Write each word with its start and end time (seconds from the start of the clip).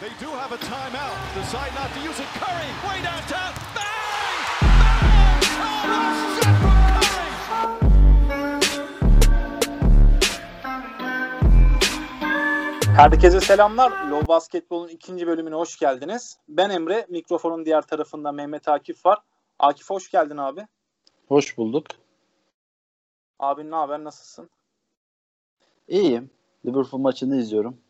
They 0.00 0.10
do 0.20 0.30
have 0.30 0.52
a 0.52 0.56
timeout. 0.58 1.16
Decide 1.34 1.74
not 1.74 1.92
to 1.94 2.00
use 2.08 2.20
it. 2.20 2.28
Curry, 2.40 2.70
way 2.86 3.02
downtown. 3.02 3.52
Bang! 3.74 4.38
Bang! 4.62 5.42
Oh, 5.60 5.76
what 5.82 5.90
a 5.90 6.02
shot 6.36 6.54
from 6.62 6.82
Curry! 7.02 7.28
Herkese 12.96 13.40
selamlar. 13.40 14.10
Low 14.10 14.28
Basketbol'un 14.28 14.88
ikinci 14.88 15.26
bölümüne 15.26 15.54
hoş 15.54 15.78
geldiniz. 15.78 16.38
Ben 16.48 16.70
Emre, 16.70 17.06
mikrofonun 17.08 17.64
diğer 17.64 17.82
tarafında 17.82 18.32
Mehmet 18.32 18.68
Akif 18.68 19.06
var. 19.06 19.18
Akif 19.58 19.90
hoş 19.90 20.10
geldin 20.10 20.36
abi. 20.36 20.66
Hoş 21.28 21.58
bulduk. 21.58 21.86
Abin 23.38 23.70
ne 23.70 23.74
haber, 23.76 24.04
nasılsın? 24.04 24.50
İyiyim. 25.88 26.30
Liverpool 26.66 27.00
maçını 27.00 27.36
izliyorum. 27.36 27.80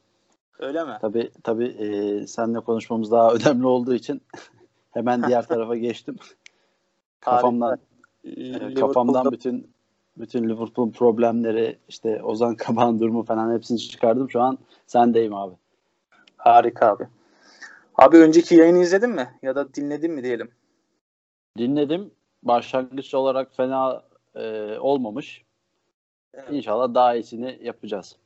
Öyle 0.59 0.85
mi? 0.85 0.99
Tabii 1.01 1.31
tabii 1.43 1.67
e, 1.67 2.27
seninle 2.27 2.61
konuşmamız 2.61 3.11
daha 3.11 3.33
önemli 3.35 3.67
olduğu 3.67 3.95
için 3.95 4.23
hemen 4.91 5.23
diğer 5.23 5.43
tarafa 5.49 5.77
geçtim. 5.77 6.16
kafamdan 7.21 7.79
e, 8.25 8.75
kafamdan 8.75 9.33
bütün 9.33 9.71
bütün 10.16 10.49
Liverpool 10.49 10.93
problemleri 10.93 11.79
işte 11.89 12.23
Ozan 12.23 12.55
Kabak'ın 12.55 13.01
durumu 13.01 13.25
falan 13.25 13.55
hepsini 13.55 13.79
çıkardım. 13.79 14.30
Şu 14.30 14.41
an 14.41 14.59
sendeyim 14.87 15.35
abi. 15.35 15.55
Harika 16.37 16.87
abi. 16.87 17.09
Abi 17.95 18.16
önceki 18.16 18.55
yayını 18.55 18.79
izledin 18.79 19.11
mi? 19.11 19.29
Ya 19.43 19.57
da 19.57 19.75
dinledin 19.75 20.13
mi 20.13 20.25
diyelim? 20.25 20.51
Dinledim. 21.59 22.11
Başlangıç 22.43 23.15
olarak 23.15 23.57
fena 23.57 24.02
e, 24.35 24.79
olmamış. 24.79 25.45
Evet. 26.35 26.49
İnşallah 26.52 26.95
daha 26.95 27.15
iyisini 27.15 27.59
yapacağız. 27.63 28.16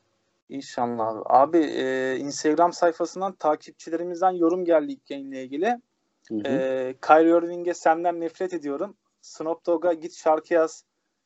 İnşallah 0.52 1.08
abi. 1.08 1.22
Abi 1.26 1.58
e, 1.58 2.16
Instagram 2.16 2.72
sayfasından 2.72 3.32
takipçilerimizden 3.32 4.30
yorum 4.30 4.64
geldi 4.64 4.92
ilk 4.92 5.10
yayınla 5.10 5.36
ilgili. 5.36 5.80
Hı 6.28 6.34
hı. 6.34 6.48
E, 6.48 6.94
Kyrie 7.06 7.38
Irving'e 7.38 7.74
senden 7.74 8.20
nefret 8.20 8.54
ediyorum. 8.54 8.96
Snoop 9.20 9.66
Dogg'a 9.66 9.92
git 9.92 10.14
şarkı 10.14 10.54
yaz. 10.54 10.84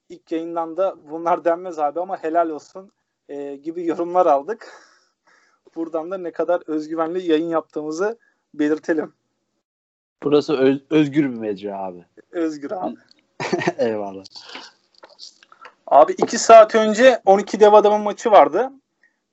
İlk 0.08 0.32
yayından 0.32 0.76
da 0.76 0.96
bunlar 1.10 1.44
denmez 1.44 1.78
abi 1.78 2.00
ama 2.00 2.22
helal 2.22 2.48
olsun 2.48 2.92
e, 3.28 3.56
gibi 3.56 3.86
yorumlar 3.86 4.26
aldık. 4.26 4.72
Buradan 5.76 6.10
da 6.10 6.18
ne 6.18 6.30
kadar 6.30 6.62
özgüvenli 6.66 7.30
yayın 7.30 7.48
yaptığımızı 7.48 8.18
belirtelim. 8.54 9.12
Burası 10.22 10.56
öz, 10.56 10.82
özgür 10.90 11.22
bir 11.22 11.38
mecra 11.38 11.78
abi. 11.78 12.04
Özgür 12.30 12.70
abi. 12.70 12.96
Eyvallah. 13.78 14.24
Abi 15.86 16.12
iki 16.12 16.38
saat 16.38 16.74
önce 16.74 17.22
12 17.24 17.60
dev 17.60 17.72
adamın 17.72 18.00
maçı 18.00 18.30
vardı. 18.30 18.70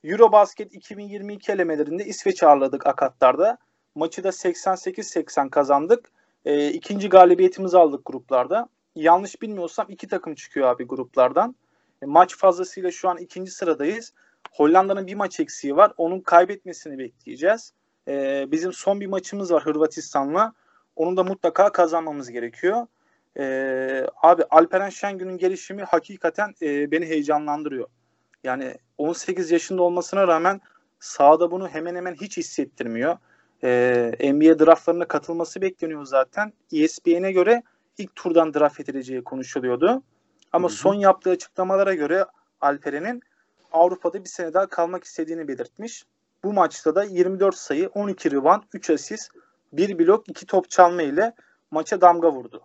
Eurobasket 0.03 0.73
2022 0.75 1.51
elemelerinde 1.51 2.05
İsveç 2.05 2.43
ağırladık 2.43 2.87
Akatlar'da. 2.87 3.57
Maçı 3.95 4.23
da 4.23 4.29
88-80 4.29 5.49
kazandık. 5.49 6.11
E, 6.45 6.69
ikinci 6.69 7.09
galibiyetimizi 7.09 7.77
aldık 7.77 8.05
gruplarda. 8.05 8.69
Yanlış 8.95 9.41
bilmiyorsam 9.41 9.85
iki 9.89 10.07
takım 10.07 10.35
çıkıyor 10.35 10.67
abi 10.67 10.83
gruplardan. 10.83 11.55
E, 12.01 12.05
maç 12.05 12.37
fazlasıyla 12.37 12.91
şu 12.91 13.09
an 13.09 13.17
ikinci 13.17 13.51
sıradayız. 13.51 14.13
Hollanda'nın 14.51 15.07
bir 15.07 15.15
maç 15.15 15.39
eksiği 15.39 15.75
var. 15.75 15.91
Onun 15.97 16.19
kaybetmesini 16.19 16.97
bekleyeceğiz. 16.97 17.73
E, 18.07 18.45
bizim 18.51 18.73
son 18.73 19.01
bir 19.01 19.07
maçımız 19.07 19.51
var 19.51 19.63
Hırvatistan'la. 19.65 20.53
Onu 20.95 21.17
da 21.17 21.23
mutlaka 21.23 21.71
kazanmamız 21.71 22.31
gerekiyor. 22.31 22.87
E, 23.39 23.43
abi 24.21 24.43
Alperen 24.49 24.89
Şengün'ün 24.89 25.37
gelişimi 25.37 25.83
hakikaten 25.83 26.53
e, 26.61 26.91
beni 26.91 27.05
heyecanlandırıyor. 27.05 27.87
Yani 28.43 28.75
18 28.97 29.51
yaşında 29.51 29.83
olmasına 29.83 30.27
rağmen 30.27 30.61
sahada 30.99 31.51
bunu 31.51 31.67
hemen 31.67 31.95
hemen 31.95 32.13
hiç 32.13 32.37
hissettirmiyor. 32.37 33.17
Ee, 33.63 34.33
NBA 34.33 34.59
draftlarına 34.59 35.07
katılması 35.07 35.61
bekleniyor 35.61 36.05
zaten. 36.05 36.53
ESPN'e 36.73 37.31
göre 37.31 37.63
ilk 37.97 38.15
turdan 38.15 38.53
draft 38.53 38.79
edileceği 38.79 39.23
konuşuluyordu. 39.23 40.03
Ama 40.51 40.67
hı 40.67 40.71
hı. 40.71 40.77
son 40.77 40.93
yaptığı 40.93 41.29
açıklamalara 41.29 41.93
göre 41.93 42.25
Alperen'in 42.61 43.21
Avrupa'da 43.71 44.23
bir 44.23 44.29
sene 44.29 44.53
daha 44.53 44.67
kalmak 44.67 45.03
istediğini 45.03 45.47
belirtmiş. 45.47 46.05
Bu 46.43 46.53
maçta 46.53 46.95
da 46.95 47.03
24 47.03 47.55
sayı, 47.55 47.89
12 47.89 48.31
rebound, 48.31 48.63
3 48.73 48.89
asist, 48.89 49.31
1 49.73 49.99
blok, 49.99 50.29
2 50.29 50.45
top 50.45 50.69
çalma 50.69 51.01
ile 51.01 51.33
maça 51.71 52.01
damga 52.01 52.31
vurdu. 52.31 52.61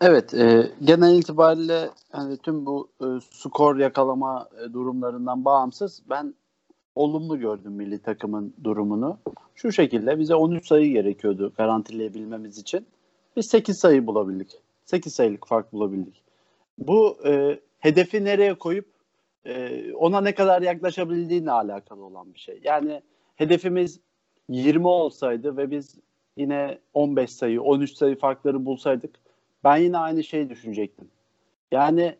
Evet, 0.00 0.34
e, 0.34 0.72
genel 0.84 1.18
itibariyle 1.18 1.90
hani 2.12 2.36
tüm 2.36 2.66
bu 2.66 2.88
e, 3.00 3.06
skor 3.30 3.76
yakalama 3.76 4.48
e, 4.60 4.72
durumlarından 4.72 5.44
bağımsız 5.44 6.02
ben 6.10 6.34
olumlu 6.94 7.38
gördüm 7.40 7.72
milli 7.72 7.98
takımın 7.98 8.54
durumunu. 8.64 9.18
Şu 9.54 9.72
şekilde 9.72 10.18
bize 10.18 10.34
13 10.34 10.66
sayı 10.66 10.92
gerekiyordu 10.92 11.52
garantileyebilmemiz 11.56 12.58
için. 12.58 12.86
Biz 13.36 13.46
8 13.46 13.78
sayı 13.78 14.06
bulabildik. 14.06 14.50
8 14.84 15.14
sayılık 15.14 15.46
fark 15.46 15.72
bulabildik. 15.72 16.22
Bu 16.78 17.16
e, 17.26 17.60
hedefi 17.78 18.24
nereye 18.24 18.54
koyup 18.54 18.86
e, 19.44 19.84
ona 19.92 20.20
ne 20.20 20.34
kadar 20.34 20.62
yaklaşabildiğine 20.62 21.50
alakalı 21.50 22.04
olan 22.04 22.34
bir 22.34 22.38
şey. 22.38 22.60
Yani 22.64 23.02
hedefimiz 23.36 24.00
20 24.48 24.86
olsaydı 24.86 25.56
ve 25.56 25.70
biz 25.70 25.94
yine 26.36 26.78
15 26.94 27.30
sayı, 27.30 27.62
13 27.62 27.96
sayı 27.96 28.18
farkları 28.18 28.64
bulsaydık 28.64 29.25
ben 29.66 29.76
yine 29.76 29.98
aynı 29.98 30.24
şeyi 30.24 30.50
düşünecektim. 30.50 31.10
Yani 31.72 32.16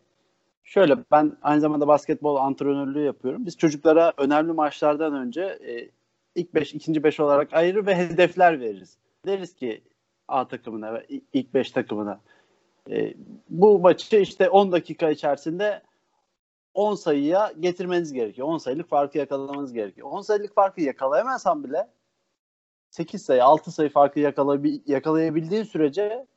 şöyle 0.63 0.97
ben 1.11 1.37
aynı 1.41 1.61
zamanda 1.61 1.87
basketbol 1.87 2.35
antrenörlüğü 2.35 3.05
yapıyorum. 3.05 3.45
Biz 3.45 3.57
çocuklara 3.57 4.13
önemli 4.17 4.53
maçlardan 4.53 5.13
önce 5.13 5.41
e, 5.41 5.89
ilk 6.35 6.53
5, 6.53 6.73
ikinci 6.73 7.03
5 7.03 7.19
olarak 7.19 7.53
ayırır 7.53 7.85
ve 7.85 7.95
hedefler 7.95 8.59
veririz. 8.59 8.97
Deriz 9.25 9.55
ki 9.55 9.81
A 10.27 10.47
takımına 10.47 10.93
ve 10.93 11.07
ilk 11.33 11.53
5 11.53 11.71
takımına 11.71 12.19
e, 12.91 13.13
bu 13.49 13.79
maçı 13.79 14.17
işte 14.17 14.49
10 14.49 14.71
dakika 14.71 15.09
içerisinde 15.09 15.81
10 16.73 16.95
sayıya 16.95 17.53
getirmeniz 17.59 18.13
gerekiyor. 18.13 18.47
10 18.47 18.57
sayılık 18.57 18.89
farkı 18.89 19.17
yakalamanız 19.17 19.73
gerekiyor. 19.73 20.07
10 20.11 20.21
sayılık 20.21 20.55
farkı 20.55 20.81
yakalayamazsan 20.81 21.63
bile 21.63 21.87
8 22.89 23.25
sayı, 23.25 23.43
6 23.43 23.71
sayı 23.71 23.89
farkı 23.89 24.19
yakalayabildiğin 24.85 25.63
sürece 25.63 26.27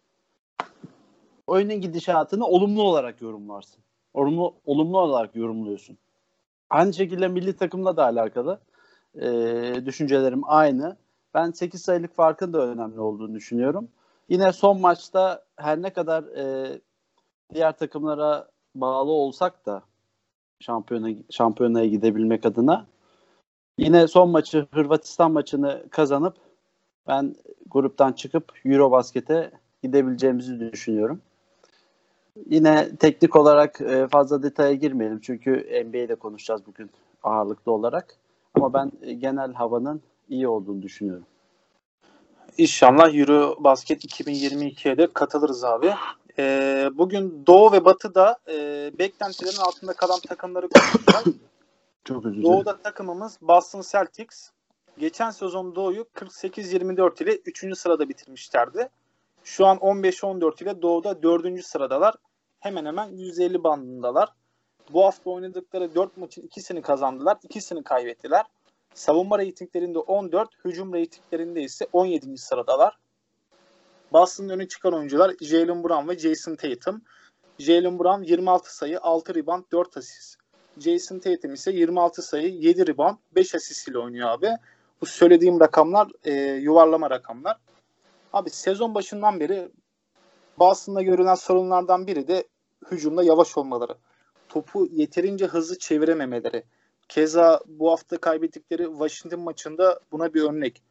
oyunun 1.50 1.80
gidişatını 1.80 2.46
olumlu 2.46 2.82
olarak 2.82 3.22
yorumlarsın. 3.22 3.82
Olumlu, 4.14 4.54
olumlu 4.66 4.98
olarak 4.98 5.36
yorumluyorsun. 5.36 5.98
Aynı 6.70 6.94
şekilde 6.94 7.28
milli 7.28 7.56
takımla 7.56 7.96
da 7.96 8.04
alakalı 8.04 8.60
e, 9.14 9.26
düşüncelerim 9.86 10.42
aynı. 10.44 10.96
Ben 11.34 11.50
8 11.50 11.82
sayılık 11.82 12.14
farkın 12.14 12.52
da 12.52 12.66
önemli 12.66 13.00
olduğunu 13.00 13.34
düşünüyorum. 13.34 13.88
Yine 14.28 14.52
son 14.52 14.80
maçta 14.80 15.44
her 15.56 15.82
ne 15.82 15.92
kadar 15.92 16.22
e, 16.22 16.78
diğer 17.54 17.72
takımlara 17.76 18.48
bağlı 18.74 19.10
olsak 19.10 19.66
da 19.66 19.82
şampiyona 20.60 21.08
şampiyonaya 21.30 21.86
gidebilmek 21.86 22.46
adına 22.46 22.86
yine 23.78 24.08
son 24.08 24.30
maçı 24.30 24.66
Hırvatistan 24.72 25.32
maçını 25.32 25.84
kazanıp 25.90 26.36
ben 27.08 27.34
gruptan 27.66 28.12
çıkıp 28.12 28.52
Eurobasket'e 28.64 29.50
gidebileceğimizi 29.82 30.60
düşünüyorum. 30.60 31.22
Yine 32.46 32.96
teknik 32.96 33.36
olarak 33.36 33.80
e, 33.80 34.08
fazla 34.08 34.42
detaya 34.42 34.72
girmeyelim 34.72 35.20
çünkü 35.20 35.52
NBA'de 35.86 36.14
konuşacağız 36.14 36.66
bugün 36.66 36.91
ağırlıklı 37.22 37.72
olarak. 37.72 38.16
Ama 38.54 38.72
ben 38.72 38.92
e, 39.02 39.12
genel 39.12 39.52
havanın 39.52 40.02
iyi 40.28 40.48
olduğunu 40.48 40.82
düşünüyorum. 40.82 41.24
İnşallah 42.58 43.14
Euro 43.14 43.56
Basket 43.58 44.04
2022'ye 44.04 44.98
de 44.98 45.06
katılırız 45.06 45.64
abi. 45.64 45.94
Ee, 46.38 46.91
bugün 46.94 47.42
Doğu 47.46 47.72
ve 47.72 47.84
Batı'da 47.84 48.38
e, 48.48 48.54
beklentilerin 48.98 49.60
altında 49.60 49.92
kalan 49.92 50.20
takımları 50.20 50.68
konuşacağız. 50.68 51.36
Çok 52.04 52.26
özür 52.26 52.42
Doğu'da 52.42 52.76
takımımız 52.76 53.38
Boston 53.42 53.82
Celtics. 53.92 54.50
Geçen 54.98 55.30
sezon 55.30 55.74
Doğu'yu 55.74 56.06
48-24 56.15 57.22
ile 57.22 57.36
3. 57.36 57.78
sırada 57.78 58.09
bitirmişlerdi. 58.09 58.88
Şu 59.45 59.66
an 59.66 59.77
15-14 59.77 60.63
ile 60.63 60.83
Doğu'da 60.83 61.22
4. 61.22 61.65
sıradalar. 61.65 62.15
Hemen 62.60 62.87
hemen 62.87 63.09
150 63.09 63.65
bandındalar. 63.65 64.28
Bu 64.92 65.04
hafta 65.04 65.31
oynadıkları 65.31 65.95
4 65.95 66.16
maçın 66.16 66.42
ikisini 66.42 66.83
kazandılar, 66.83 67.39
ikisini 67.42 67.83
kaybettiler. 67.83 68.47
Savunma 68.95 69.39
reytinglerinde 69.39 69.98
14, 69.98 70.48
hücum 70.65 70.95
reytinglerinde 70.95 71.63
ise 71.63 71.87
17. 71.92 72.39
sıradalar. 72.39 72.98
Boston'ın 74.13 74.48
öne 74.48 74.69
çıkan 74.69 74.92
oyuncular 74.92 75.34
Jalen 75.41 75.84
Brown 75.84 76.09
ve 76.09 76.19
Jason 76.19 76.57
Tatum. 76.57 77.03
Jalen 77.59 77.98
Brown 77.98 78.22
26 78.22 78.77
sayı, 78.77 79.01
6 79.01 79.34
rebound, 79.34 79.65
4 79.72 79.97
asist. 79.97 80.37
Jason 80.78 81.19
Tatum 81.19 81.54
ise 81.54 81.72
26 81.72 82.22
sayı, 82.22 82.48
7 82.48 82.87
rebound, 82.87 83.16
5 83.34 83.54
asist 83.54 83.89
ile 83.89 83.98
oynuyor 83.98 84.28
abi. 84.28 84.51
Bu 85.01 85.07
söylediğim 85.07 85.60
rakamlar 85.60 86.09
e, 86.25 86.33
yuvarlama 86.42 87.10
rakamlar. 87.10 87.57
Abi 88.32 88.50
sezon 88.50 88.94
başından 88.94 89.41
beri 89.41 89.68
Boston'da 90.59 91.03
görülen 91.03 91.34
sorunlardan 91.34 92.06
biri 92.06 92.28
de 92.28 92.44
hücumda 92.91 93.22
yavaş 93.22 93.59
olmaları. 93.59 93.94
Topu 94.48 94.88
yeterince 94.92 95.47
hızlı 95.47 95.78
çevirememeleri. 95.78 96.65
Keza 97.09 97.60
bu 97.66 97.91
hafta 97.91 98.18
kaybettikleri 98.18 98.84
Washington 98.84 99.41
maçında 99.41 100.00
buna 100.12 100.34
bir 100.34 100.42
örnek. 100.42 100.82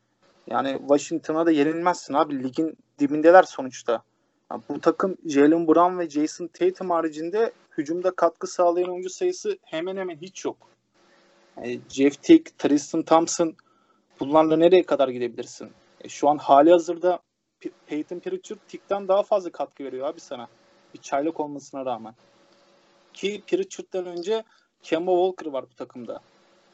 Yani 0.48 0.78
Washington'a 0.80 1.46
da 1.46 1.52
yenilmezsin 1.52 2.14
abi. 2.14 2.44
Ligin 2.44 2.78
dibindeler 3.00 3.44
sonuçta. 3.44 4.04
Yani 4.52 4.62
bu 4.70 4.82
takım 4.82 5.18
Jalen 5.26 5.68
Brown 5.68 6.00
ve 6.00 6.10
Jason 6.10 6.48
Tatum 6.48 6.90
haricinde 6.90 7.52
hücumda 7.78 8.12
katkı 8.12 8.48
sağlayan 8.48 8.90
oyuncu 8.90 9.10
sayısı 9.10 9.58
hemen 9.64 9.98
hemen 9.98 10.18
hiç 10.18 10.46
yok. 10.46 10.58
Yani 11.58 11.80
Jeff 11.90 12.24
Tick, 12.24 12.58
Tristan 12.58 13.04
Thompson 13.04 13.56
bunlarla 14.20 14.58
nereye 14.58 14.84
kadar 14.84 15.10
gidebilirsin? 15.10 15.70
E, 16.02 16.10
şu 16.10 16.30
an 16.30 16.38
hali 16.38 16.72
hazırda 16.72 17.20
P- 17.60 17.72
Peyton 17.88 18.20
Pritchard 18.20 18.60
Tick'ten 18.68 19.08
daha 19.08 19.24
fazla 19.24 19.52
katkı 19.52 19.84
veriyor 19.84 20.08
abi 20.08 20.20
sana. 20.20 20.48
Bir 20.94 21.00
çaylak 21.00 21.40
olmasına 21.40 21.86
rağmen. 21.86 22.14
Ki 23.14 23.44
Pritchard'dan 23.48 24.06
önce 24.06 24.44
Kemba 24.84 25.12
Walker 25.12 25.52
var 25.52 25.66
bu 25.72 25.76
takımda. 25.76 26.22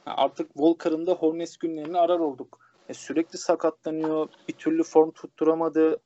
Yani 0.07 0.17
artık 0.17 0.47
Walker'ın 0.47 1.07
da 1.07 1.13
Hornets 1.13 1.57
günlerini 1.57 1.97
arar 1.97 2.19
olduk. 2.19 2.59
E, 2.89 2.93
sürekli 2.93 3.37
sakatlanıyor. 3.37 4.29
Bir 4.47 4.53
türlü 4.53 4.83
form 4.83 5.11
tutturamadı. 5.11 5.99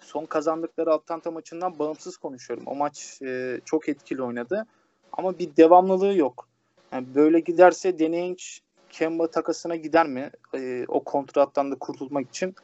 Son 0.00 0.24
kazandıkları 0.24 0.92
Atlanta 0.92 1.30
maçından 1.30 1.78
bağımsız 1.78 2.16
konuşuyorum. 2.16 2.66
O 2.66 2.74
maç 2.74 3.22
e, 3.22 3.60
çok 3.64 3.88
etkili 3.88 4.22
oynadı. 4.22 4.66
Ama 5.12 5.38
bir 5.38 5.56
devamlılığı 5.56 6.14
yok. 6.14 6.48
Yani 6.92 7.06
böyle 7.14 7.40
giderse 7.40 7.98
Danny 7.98 8.36
Kemba 8.90 9.30
takasına 9.30 9.76
gider 9.76 10.06
mi? 10.06 10.30
E, 10.54 10.84
o 10.88 11.04
kontrattan 11.04 11.70
da 11.70 11.74
kurtulmak 11.78 12.28
için 12.28 12.54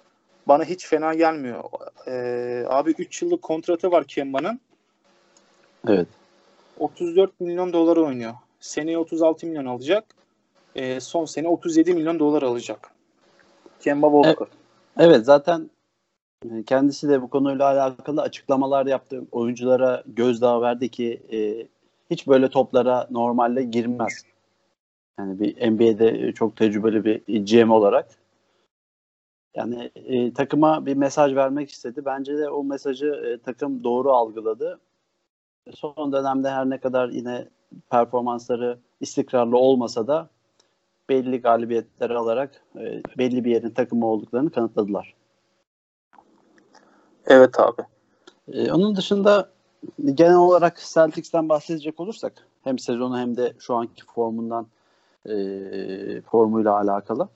bana 0.48 0.64
hiç 0.64 0.86
fena 0.86 1.14
gelmiyor. 1.14 1.64
E, 2.06 2.64
abi 2.68 2.90
3 2.90 3.22
yıllık 3.22 3.42
kontratı 3.42 3.90
var 3.90 4.04
Kemba'nın. 4.04 4.60
Evet. 5.88 6.08
34 6.78 7.40
milyon 7.40 7.72
dolar 7.72 7.96
oynuyor. 7.96 8.32
Seneye 8.60 8.98
36 8.98 9.46
milyon 9.46 9.66
alacak. 9.66 10.04
E, 10.74 11.00
son 11.00 11.24
sene 11.24 11.48
37 11.48 11.94
milyon 11.94 12.18
dolar 12.18 12.42
alacak. 12.42 12.90
Kemba 13.80 14.22
Walker. 14.24 14.48
Evet 14.98 15.24
zaten 15.24 15.70
e, 16.44 16.62
kendisi 16.62 17.08
de 17.08 17.22
bu 17.22 17.30
konuyla 17.30 17.66
alakalı 17.66 18.22
açıklamalar 18.22 18.86
yaptı. 18.86 19.22
Oyunculara 19.32 20.02
gözdağı 20.06 20.60
verdi 20.60 20.88
ki 20.88 21.20
e, 21.32 21.66
hiç 22.10 22.26
böyle 22.26 22.48
toplara 22.48 23.06
normalde 23.10 23.62
girmez. 23.62 24.22
Yani 25.18 25.40
bir 25.40 25.70
NBA'de 25.70 26.32
çok 26.32 26.56
tecrübeli 26.56 27.04
bir 27.04 27.44
GM 27.44 27.70
olarak. 27.70 28.08
Yani 29.54 29.90
e, 29.94 30.32
takıma 30.32 30.86
bir 30.86 30.96
mesaj 30.96 31.34
vermek 31.34 31.70
istedi. 31.70 32.04
Bence 32.04 32.38
de 32.38 32.50
o 32.50 32.64
mesajı 32.64 33.06
e, 33.06 33.38
takım 33.38 33.84
doğru 33.84 34.12
algıladı. 34.12 34.80
Son 35.74 36.12
dönemde 36.12 36.50
her 36.50 36.70
ne 36.70 36.78
kadar 36.78 37.08
yine 37.08 37.48
performansları 37.90 38.78
istikrarlı 39.00 39.58
olmasa 39.58 40.06
da 40.06 40.28
belli 41.08 41.40
galibiyetler 41.40 42.10
alarak 42.10 42.62
e, 42.76 43.02
belli 43.18 43.44
bir 43.44 43.50
yerin 43.50 43.70
takımı 43.70 44.06
olduklarını 44.06 44.50
kanıtladılar. 44.50 45.14
Evet 47.26 47.60
abi. 47.60 47.82
E, 48.52 48.72
onun 48.72 48.96
dışında 48.96 49.48
genel 50.14 50.36
olarak 50.36 50.80
Celtics'ten 50.94 51.48
bahsedecek 51.48 52.00
olursak 52.00 52.46
hem 52.64 52.78
sezonu 52.78 53.18
hem 53.18 53.36
de 53.36 53.52
şu 53.58 53.74
anki 53.74 54.04
formundan 54.06 54.66
e, 55.26 55.34
formuyla 56.20 56.76
alakalı. 56.76 57.28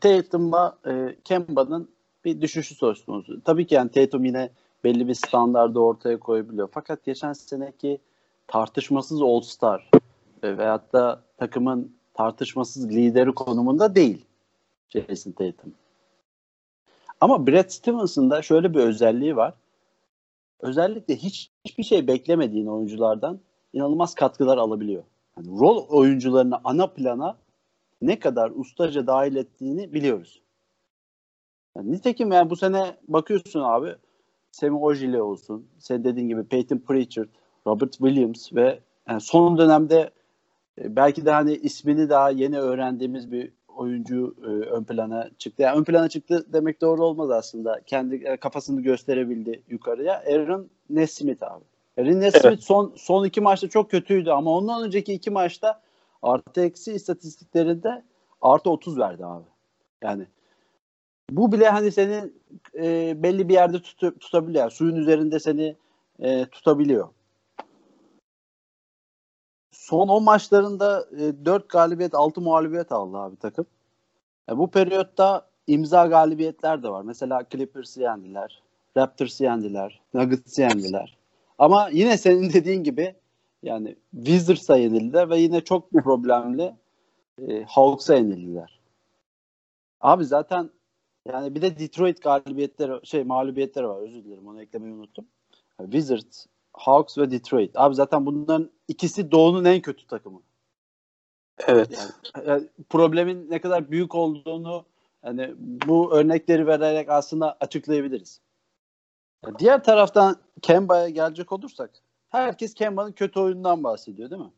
Tatum'la 0.00 0.78
e, 0.86 1.16
Kemba'nın 1.24 1.88
bir 2.24 2.40
düşüşü 2.40 2.74
söz 2.74 3.04
konusu. 3.04 3.40
Tabii 3.44 3.66
ki 3.66 3.74
yani 3.74 3.90
Tatum 3.90 4.24
yine 4.24 4.50
belli 4.84 5.08
bir 5.08 5.14
standardı 5.14 5.78
ortaya 5.78 6.20
koyabiliyor. 6.20 6.68
Fakat 6.72 7.04
geçen 7.04 7.32
seneki 7.32 7.98
tartışmasız 8.46 9.22
All-Star 9.22 9.90
e, 10.42 10.58
veyahut 10.58 10.92
da 10.92 11.22
takımın 11.36 11.96
tartışmasız 12.14 12.90
lideri 12.90 13.32
konumunda 13.32 13.94
değil 13.94 14.24
Jason 14.88 15.32
Tatum. 15.32 15.74
Ama 17.20 17.46
Brad 17.46 17.68
Stevens'ın 17.68 18.30
da 18.30 18.42
şöyle 18.42 18.74
bir 18.74 18.80
özelliği 18.80 19.36
var. 19.36 19.54
Özellikle 20.60 21.16
hiç 21.16 21.50
hiçbir 21.64 21.82
şey 21.82 22.06
beklemediğin 22.06 22.66
oyunculardan 22.66 23.40
inanılmaz 23.72 24.14
katkılar 24.14 24.58
alabiliyor. 24.58 25.02
Yani 25.36 25.60
rol 25.60 25.88
oyuncularını 25.88 26.60
ana 26.64 26.86
plana 26.86 27.36
ne 28.02 28.18
kadar 28.18 28.50
ustaca 28.50 29.06
dahil 29.06 29.36
ettiğini 29.36 29.92
biliyoruz. 29.92 30.42
Yani 31.76 31.92
nitekim 31.92 32.32
yani 32.32 32.50
bu 32.50 32.56
sene 32.56 32.96
bakıyorsun 33.08 33.60
abi 33.60 33.94
Semi 34.52 34.78
Ojile 34.78 35.22
olsun, 35.22 35.66
sen 35.78 36.04
dediğin 36.04 36.28
gibi 36.28 36.44
Peyton 36.44 36.78
Pritchard, 36.78 37.28
Robert 37.66 37.92
Williams 37.92 38.52
ve 38.52 38.80
yani 39.08 39.20
son 39.20 39.58
dönemde 39.58 40.10
e, 40.80 40.96
belki 40.96 41.26
de 41.26 41.30
hani 41.30 41.56
ismini 41.56 42.08
daha 42.08 42.30
yeni 42.30 42.58
öğrendiğimiz 42.58 43.32
bir 43.32 43.52
oyuncu 43.76 44.36
e, 44.42 44.46
ön 44.46 44.84
plana 44.84 45.30
çıktı. 45.38 45.62
Yani 45.62 45.78
ön 45.78 45.84
plana 45.84 46.08
çıktı 46.08 46.46
demek 46.52 46.80
doğru 46.80 47.04
olmaz 47.04 47.30
aslında. 47.30 47.80
Kendi 47.86 48.14
e, 48.14 48.36
kafasını 48.36 48.80
gösterebildi 48.80 49.62
yukarıya. 49.68 50.14
Aaron 50.14 50.68
Nesmith 50.90 51.42
abi. 51.42 51.64
Aaron 51.98 52.20
Nesmith 52.20 52.46
evet. 52.46 52.62
son 52.62 52.92
son 52.96 53.24
iki 53.24 53.40
maçta 53.40 53.68
çok 53.68 53.90
kötüydü 53.90 54.30
ama 54.30 54.56
ondan 54.56 54.84
önceki 54.84 55.12
iki 55.12 55.30
maçta 55.30 55.80
artı 56.24 56.60
eksi 56.60 56.92
istatistiklerinde 56.92 58.04
artı 58.42 58.70
30 58.70 58.98
verdi 58.98 59.26
abi. 59.26 59.44
Yani 60.02 60.26
bu 61.30 61.52
bile 61.52 61.68
hani 61.68 61.92
seni 61.92 62.30
e, 62.74 63.14
belli 63.22 63.48
bir 63.48 63.54
yerde 63.54 63.82
tut, 63.82 64.20
tutabiliyor. 64.20 64.70
Suyun 64.70 64.96
üzerinde 64.96 65.40
seni 65.40 65.76
e, 66.18 66.46
tutabiliyor. 66.46 67.08
Son 69.72 70.08
10 70.08 70.24
maçlarında 70.24 71.06
e, 71.18 71.44
4 71.44 71.68
galibiyet 71.68 72.14
6 72.14 72.40
mağlubiyet 72.40 72.92
aldı 72.92 73.16
abi 73.16 73.36
takım. 73.36 73.66
E, 74.50 74.58
bu 74.58 74.70
periyotta 74.70 75.48
imza 75.66 76.06
galibiyetler 76.06 76.82
de 76.82 76.88
var. 76.88 77.02
Mesela 77.02 77.42
Clippers'ı 77.50 78.00
yendiler. 78.00 78.62
Raptors'ı 78.96 79.44
yendiler. 79.44 80.00
Nuggets'ı 80.14 80.60
yendiler. 80.60 81.16
Ama 81.58 81.88
yine 81.92 82.18
senin 82.18 82.52
dediğin 82.52 82.84
gibi 82.84 83.14
yani 83.64 83.96
Wizards'a 84.16 84.76
yenildiler 84.76 85.30
ve 85.30 85.38
yine 85.38 85.60
çok 85.60 85.90
problemli 85.90 86.74
e, 87.48 87.64
Hawks'a 87.64 88.14
yenildiler. 88.14 88.80
Abi 90.00 90.24
zaten 90.24 90.70
yani 91.28 91.54
bir 91.54 91.62
de 91.62 91.78
Detroit 91.78 92.22
galibiyetleri 92.22 93.06
şey 93.06 93.24
mağlubiyetleri 93.24 93.88
var. 93.88 94.02
Özür 94.02 94.24
dilerim 94.24 94.48
onu 94.48 94.62
eklemeyi 94.62 94.94
unuttum. 94.94 95.26
Wizards, 95.78 96.46
Hawks 96.72 97.18
ve 97.18 97.30
Detroit. 97.30 97.70
Abi 97.74 97.94
zaten 97.94 98.26
bunların 98.26 98.70
ikisi 98.88 99.30
Doğu'nun 99.30 99.64
en 99.64 99.80
kötü 99.80 100.06
takımı. 100.06 100.40
Evet. 101.66 101.98
Yani, 101.98 102.48
yani 102.48 102.68
problemin 102.90 103.50
ne 103.50 103.60
kadar 103.60 103.90
büyük 103.90 104.14
olduğunu 104.14 104.84
yani 105.24 105.54
bu 105.58 106.14
örnekleri 106.14 106.66
vererek 106.66 107.10
aslında 107.10 107.56
açıklayabiliriz. 107.60 108.40
Diğer 109.58 109.84
taraftan 109.84 110.36
Kemba'ya 110.62 111.08
gelecek 111.08 111.52
olursak 111.52 111.90
herkes 112.42 112.74
Kemba'nın 112.74 113.12
kötü 113.12 113.40
oyunundan 113.40 113.84
bahsediyor 113.84 114.30
değil 114.30 114.42
mi? 114.42 114.50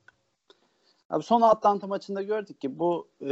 Abi 1.11 1.23
son 1.23 1.41
Atlanta 1.41 1.87
maçında 1.87 2.23
gördük 2.23 2.61
ki 2.61 2.79
bu 2.79 3.09
e, 3.23 3.31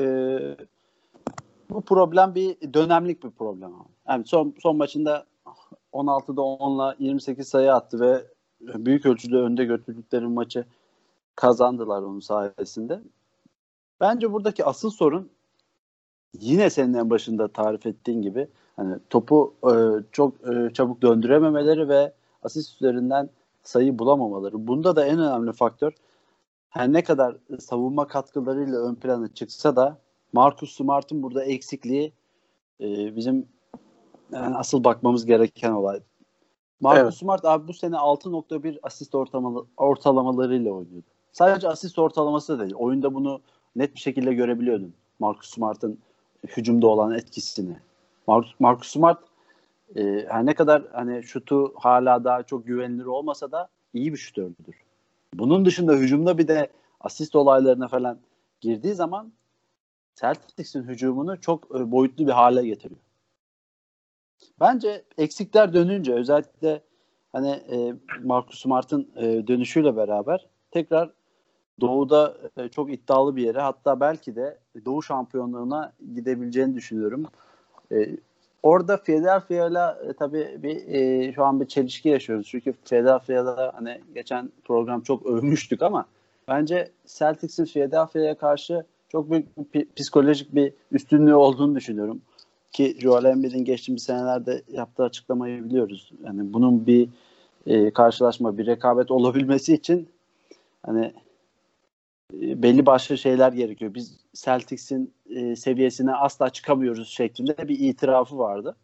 bu 1.71 1.81
problem 1.83 2.35
bir 2.35 2.75
dönemlik 2.75 3.25
bir 3.25 3.31
problem. 3.31 3.73
Yani 4.09 4.25
son 4.27 4.55
son 4.63 4.77
maçında 4.77 5.27
16'da 5.93 6.41
10'la 6.41 6.97
28 6.99 7.49
sayı 7.49 7.75
attı 7.75 8.01
ve 8.01 8.25
büyük 8.61 9.07
ölçüde 9.07 9.37
önde 9.37 9.65
götürdükleri 9.65 10.27
maçı 10.27 10.65
kazandılar 11.37 12.03
onun 12.03 12.21
sayesinde. 12.21 13.01
Bence 14.01 14.33
buradaki 14.33 14.65
asıl 14.65 14.91
sorun 14.91 15.31
yine 16.41 16.71
senin 16.71 16.95
en 16.95 17.11
başında 17.11 17.49
tarif 17.49 17.87
ettiğin 17.87 18.23
gibi 18.23 18.49
hani 18.77 18.99
topu 19.11 19.55
e, 19.65 19.73
çok 20.13 20.49
e, 20.49 20.73
çabuk 20.73 21.03
döndürememeleri 21.03 21.89
ve 21.89 22.13
asist 22.43 22.75
üzerinden 22.75 23.29
sayı 23.65 23.99
bulamamaları. 23.99 24.67
Bunda 24.67 24.97
da 24.97 25.07
en 25.07 25.19
önemli 25.19 25.53
faktör 25.53 25.93
her 26.75 26.93
ne 26.93 27.05
kadar 27.05 27.37
savunma 27.61 28.07
katkılarıyla 28.07 28.79
ön 28.79 28.95
plana 28.95 29.35
çıksa 29.35 29.77
da 29.77 29.99
Marcus 30.33 30.77
Smart'ın 30.77 31.23
burada 31.23 31.45
eksikliği 31.45 32.13
e, 32.81 33.17
bizim 33.17 33.49
yani 34.33 34.57
asıl 34.57 34.85
bakmamız 34.85 35.27
gereken 35.27 35.73
olay. 35.73 36.01
Marcus 36.81 37.03
evet. 37.03 37.15
Smart 37.15 37.45
abi 37.45 37.69
bu 37.69 37.75
sene 37.75 37.97
6.1 37.97 38.79
asist 38.83 39.15
ortalama, 39.15 39.65
ortalamalarıyla 39.77 40.73
oynuyordu. 40.73 41.07
Sadece 41.33 41.69
asist 41.69 41.99
ortalaması 41.99 42.59
da 42.59 42.63
değil. 42.63 42.75
Oyunda 42.75 43.15
bunu 43.15 43.41
net 43.77 43.95
bir 43.95 44.01
şekilde 44.01 44.35
görebiliyordun. 44.35 44.95
Marcus 45.19 45.51
Smart'ın 45.51 45.99
hücumda 46.57 46.87
olan 46.87 47.15
etkisini. 47.15 47.77
Marcus, 48.27 48.55
Marcus 48.59 48.89
Smart 48.89 49.19
e, 49.97 50.27
her 50.29 50.47
ne 50.47 50.55
kadar 50.55 50.83
hani 50.93 51.23
şutu 51.23 51.73
hala 51.77 52.25
daha 52.25 52.43
çok 52.43 52.67
güvenilir 52.67 53.05
olmasa 53.05 53.53
da 53.53 53.69
iyi 53.95 54.13
bir 54.13 54.19
şutördür. 54.19 54.77
Bunun 55.35 55.65
dışında 55.65 55.95
hücumda 55.95 56.39
bir 56.39 56.49
de 56.49 56.69
asist 57.01 57.37
olaylarına 57.37 57.89
falan 57.89 58.19
girdiği 58.61 58.95
zaman 58.95 59.33
Celtics'in 60.15 60.83
hücumunu 60.83 61.41
çok 61.41 61.81
e, 61.81 61.91
boyutlu 61.93 62.27
bir 62.27 62.33
hale 62.33 62.67
getiriyor. 62.67 63.01
Bence 64.61 65.05
eksikler 65.19 65.73
dönünce 65.73 66.15
özellikle 66.15 66.81
hani 67.33 67.51
e, 67.51 67.95
Marcus 68.25 68.63
Smart'ın 68.63 69.11
e, 69.17 69.47
dönüşüyle 69.47 69.97
beraber 69.97 70.47
tekrar 70.71 71.11
Doğu'da 71.81 72.37
e, 72.57 72.69
çok 72.69 72.93
iddialı 72.93 73.37
bir 73.37 73.43
yere 73.43 73.61
hatta 73.61 74.01
belki 74.01 74.37
de 74.37 74.59
Doğu 74.85 75.03
şampiyonluğuna 75.03 75.93
gidebileceğini 76.15 76.75
düşünüyorum. 76.75 77.27
E, 77.93 78.17
orada 78.65 78.97
Philadelphia'yla 78.97 79.99
e, 80.09 80.13
tabii 80.13 80.59
bir 80.63 80.89
e, 80.89 81.33
şu 81.33 81.45
an 81.45 81.61
bir 81.61 81.67
çelişki 81.67 82.09
yaşıyoruz. 82.09 82.47
Çünkü 82.47 82.75
Philadelphia'da 82.85 83.73
hani 83.75 84.01
geçen 84.15 84.51
program 84.65 85.01
çok 85.01 85.27
övmüştük 85.27 85.83
ama 85.83 86.07
bence 86.49 86.91
Celtics'in 87.07 87.65
Philadelphia'ya 87.65 88.35
karşı 88.35 88.85
çok 89.09 89.31
büyük 89.31 89.75
bir 89.75 89.87
psikolojik 89.97 90.55
bir 90.55 90.73
üstünlüğü 90.93 91.35
olduğunu 91.35 91.77
düşünüyorum. 91.77 92.21
Ki 92.73 92.97
Joel 93.01 93.25
Embiid'in 93.25 93.65
geçtiğimiz 93.65 94.03
senelerde 94.03 94.63
yaptığı 94.73 95.03
açıklamayı 95.03 95.65
biliyoruz. 95.65 96.13
Yani 96.25 96.53
bunun 96.53 96.87
bir 96.87 97.09
e, 97.67 97.91
karşılaşma, 97.91 98.59
bir 98.59 98.67
rekabet 98.67 99.11
olabilmesi 99.11 99.75
için 99.75 100.09
hani 100.83 101.13
belli 102.33 102.87
başlı 102.87 103.19
şeyler 103.19 103.53
gerekiyor. 103.53 103.95
Biz 103.95 104.17
Celtics'in 104.35 105.15
e, 105.31 105.57
seviyesine 105.57 106.15
asla 106.15 106.51
çıkamıyoruz 106.51 107.09
şeklinde 107.09 107.69
bir 107.69 107.79
itirafı 107.79 108.39
vardı. 108.39 108.77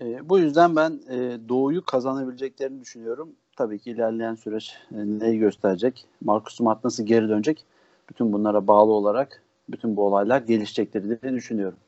E, 0.00 0.28
bu 0.28 0.38
yüzden 0.38 0.76
ben 0.76 1.00
e, 1.10 1.48
Doğu'yu 1.48 1.84
kazanabileceklerini 1.84 2.80
düşünüyorum. 2.80 3.32
Tabii 3.56 3.78
ki 3.78 3.90
ilerleyen 3.90 4.34
süreç 4.34 4.76
e, 4.92 4.96
neyi 4.96 5.38
gösterecek? 5.38 6.06
Marcus 6.20 6.56
Smart 6.56 6.84
nasıl 6.84 7.06
geri 7.06 7.28
dönecek? 7.28 7.64
Bütün 8.10 8.32
bunlara 8.32 8.66
bağlı 8.66 8.92
olarak 8.92 9.42
bütün 9.68 9.96
bu 9.96 10.06
olaylar 10.06 10.40
gelişecektir 10.40 11.20
diye 11.22 11.34
düşünüyorum. 11.34 11.78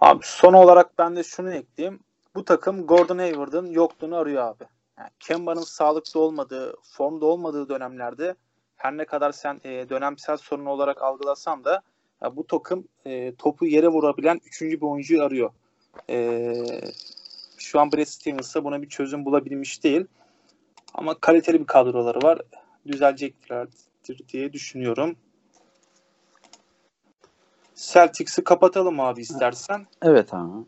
Abi 0.00 0.20
son 0.22 0.52
olarak 0.52 0.98
ben 0.98 1.16
de 1.16 1.22
şunu 1.22 1.52
ekleyeyim. 1.52 2.00
Bu 2.34 2.44
takım 2.44 2.86
Gordon 2.86 3.18
Hayward'ın 3.18 3.66
yokluğunu 3.66 4.16
arıyor 4.16 4.42
abi. 4.42 4.64
Yani 4.98 5.10
Kemba'nın 5.20 5.60
sağlıklı 5.60 6.20
olmadığı, 6.20 6.74
formda 6.82 7.26
olmadığı 7.26 7.68
dönemlerde 7.68 8.34
her 8.76 8.96
ne 8.96 9.04
kadar 9.04 9.32
sen 9.32 9.60
e, 9.64 9.88
dönemsel 9.88 10.36
sorun 10.36 10.66
olarak 10.66 11.02
algılasan 11.02 11.64
da 11.64 11.82
ya 12.22 12.36
bu 12.36 12.46
takım 12.46 12.88
e, 13.04 13.34
topu 13.34 13.66
yere 13.66 13.88
vurabilen 13.88 14.40
üçüncü 14.44 14.80
bir 14.80 14.86
oyuncuyu 14.86 15.22
arıyor. 15.22 15.50
E, 16.10 16.52
şu 17.58 17.80
an 17.80 17.92
Brad 17.92 18.04
Stevens'a 18.04 18.64
buna 18.64 18.82
bir 18.82 18.88
çözüm 18.88 19.24
bulabilmiş 19.24 19.84
değil. 19.84 20.06
Ama 20.94 21.14
kaliteli 21.20 21.60
bir 21.60 21.66
kadroları 21.66 22.22
var. 22.22 22.42
Düzeleceklerdir 22.86 24.28
diye 24.28 24.52
düşünüyorum. 24.52 25.16
Celtics'i 27.74 28.44
kapatalım 28.44 29.00
abi 29.00 29.20
istersen. 29.20 29.86
Evet 30.02 30.34
abi. 30.34 30.64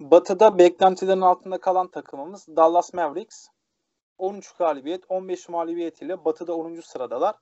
Batı'da 0.00 0.58
beklentilerin 0.58 1.20
altında 1.20 1.58
kalan 1.58 1.88
takımımız 1.88 2.46
Dallas 2.56 2.94
Mavericks. 2.94 3.46
13 4.18 4.52
galibiyet, 4.52 5.04
15 5.08 5.48
mağlubiyet 5.48 6.02
ile 6.02 6.24
Batı'da 6.24 6.54
10. 6.54 6.80
sıradalar. 6.80 7.34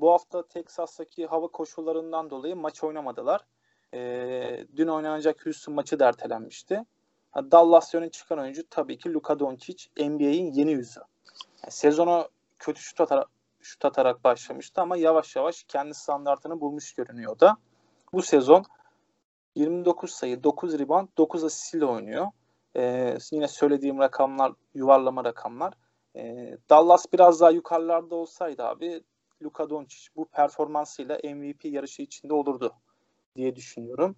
Bu 0.00 0.12
hafta 0.12 0.48
Texas'taki 0.48 1.26
hava 1.26 1.48
koşullarından 1.48 2.30
dolayı 2.30 2.56
maç 2.56 2.84
oynamadılar. 2.84 3.46
Ee, 3.94 4.66
dün 4.76 4.88
oynanacak 4.88 5.46
Houston 5.46 5.74
maçı 5.74 5.98
da 5.98 6.08
ertelenmişti. 6.08 6.84
Dallas 7.36 7.94
yöne 7.94 8.10
çıkan 8.10 8.38
oyuncu 8.38 8.68
tabii 8.70 8.98
ki 8.98 9.14
Luka 9.14 9.38
Doncic, 9.38 9.88
NBA'in 9.96 10.52
yeni 10.52 10.72
yüzü. 10.72 11.00
Yani 11.62 11.72
sezonu 11.72 12.28
kötü 12.58 12.80
şut, 12.80 13.00
atar 13.00 13.24
şut 13.60 13.84
atarak 13.84 14.24
başlamıştı 14.24 14.80
ama 14.80 14.96
yavaş 14.96 15.36
yavaş 15.36 15.64
kendi 15.64 15.94
standartını 15.94 16.60
bulmuş 16.60 16.92
görünüyor 16.92 17.40
da. 17.40 17.56
Bu 18.12 18.22
sezon 18.22 18.64
29 19.54 20.10
sayı, 20.10 20.44
9 20.44 20.78
rebound, 20.78 21.08
9 21.18 21.44
asist 21.44 21.74
ile 21.74 21.84
oynuyor. 21.84 22.26
Ee, 22.76 23.18
yine 23.32 23.48
söylediğim 23.48 23.98
rakamlar 23.98 24.52
yuvarlama 24.74 25.24
rakamlar. 25.24 25.74
Ee, 26.16 26.56
Dallas 26.70 27.12
biraz 27.12 27.40
daha 27.40 27.50
yukarılarda 27.50 28.14
olsaydı 28.14 28.64
abi 28.64 29.02
Luka 29.42 29.70
Doncic 29.70 30.08
bu 30.16 30.28
performansıyla 30.28 31.18
MVP 31.24 31.64
yarışı 31.64 32.02
içinde 32.02 32.34
olurdu 32.34 32.72
diye 33.36 33.56
düşünüyorum. 33.56 34.16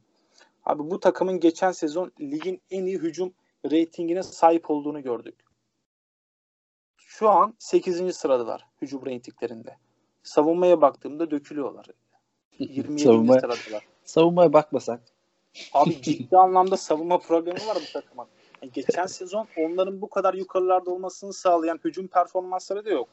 Abi 0.64 0.90
bu 0.90 1.00
takımın 1.00 1.40
geçen 1.40 1.72
sezon 1.72 2.12
ligin 2.20 2.62
en 2.70 2.86
iyi 2.86 2.98
hücum 2.98 3.32
reytingine 3.70 4.22
sahip 4.22 4.70
olduğunu 4.70 5.02
gördük. 5.02 5.44
Şu 6.96 7.28
an 7.28 7.54
8. 7.58 8.16
sıradalar 8.16 8.66
hücum 8.82 9.06
reytinglerinde. 9.06 9.76
Savunmaya 10.22 10.80
baktığımda 10.80 11.30
dökülüyorlar. 11.30 11.86
27. 12.58 13.02
Savunma- 13.02 13.40
sıradalar. 13.40 13.86
Savunmaya 14.04 14.52
bakmasak. 14.52 15.00
Abi 15.72 16.02
ciddi 16.02 16.36
anlamda 16.36 16.76
savunma 16.76 17.18
problemi 17.18 17.58
var 17.66 17.78
bu 17.88 17.92
takımın. 17.92 18.26
Yani 18.62 18.72
geçen 18.72 19.06
sezon 19.06 19.46
onların 19.56 20.00
bu 20.00 20.10
kadar 20.10 20.34
yukarılarda 20.34 20.90
olmasını 20.90 21.32
sağlayan 21.32 21.80
hücum 21.84 22.06
performansları 22.08 22.84
da 22.84 22.90
yok. 22.90 23.08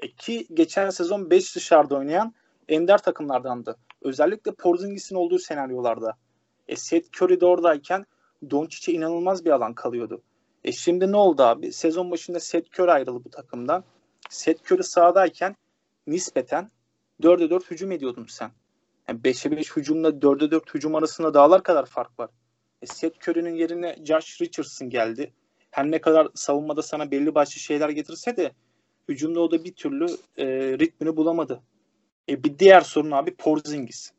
E 0.00 0.10
ki 0.10 0.46
geçen 0.54 0.90
sezon 0.90 1.30
5 1.30 1.56
dışarıda 1.56 1.96
oynayan 1.96 2.34
ender 2.68 2.98
takımlardandı. 2.98 3.76
Özellikle 4.02 4.52
Porzingis'in 4.52 5.16
olduğu 5.16 5.38
senaryolarda. 5.38 6.16
E 6.68 6.76
Seth 6.76 7.22
Curry 7.22 7.40
de 7.40 7.46
oradayken 7.46 8.06
Doncic'e 8.50 8.92
inanılmaz 8.92 9.44
bir 9.44 9.50
alan 9.50 9.74
kalıyordu. 9.74 10.22
E 10.64 10.72
şimdi 10.72 11.12
ne 11.12 11.16
oldu 11.16 11.42
abi? 11.42 11.72
Sezon 11.72 12.10
başında 12.10 12.40
Seth 12.40 12.80
Curry 12.80 12.92
ayrıldı 12.92 13.24
bu 13.24 13.30
takımdan. 13.30 13.84
Seth 14.30 14.72
Curry 14.72 14.82
sahadayken 14.82 15.56
nispeten 16.06 16.70
4'e 17.22 17.50
4 17.50 17.70
hücum 17.70 17.92
ediyordun 17.92 18.26
sen. 18.28 18.50
Yani 19.08 19.20
5'e 19.20 19.50
5 19.50 19.76
hücumla 19.76 20.08
4'e 20.08 20.50
4 20.50 20.74
hücum 20.74 20.94
arasında 20.94 21.34
dağlar 21.34 21.62
kadar 21.62 21.86
fark 21.86 22.20
var. 22.20 22.30
E 22.82 22.86
Seth 22.86 23.28
Curry'nin 23.28 23.54
yerine 23.54 23.96
Josh 24.04 24.40
Richardson 24.40 24.90
geldi. 24.90 25.32
Her 25.70 25.90
ne 25.90 26.00
kadar 26.00 26.28
savunmada 26.34 26.82
sana 26.82 27.10
belli 27.10 27.34
başlı 27.34 27.60
şeyler 27.60 27.88
getirse 27.88 28.36
de 28.36 28.52
hücumda 29.08 29.40
o 29.40 29.50
da 29.50 29.64
bir 29.64 29.72
türlü 29.72 30.06
e, 30.36 30.46
ritmini 30.78 31.16
bulamadı. 31.16 31.60
E, 32.28 32.44
bir 32.44 32.58
diğer 32.58 32.80
sorun 32.80 33.10
abi 33.10 33.34
Porzingis. 33.34 34.12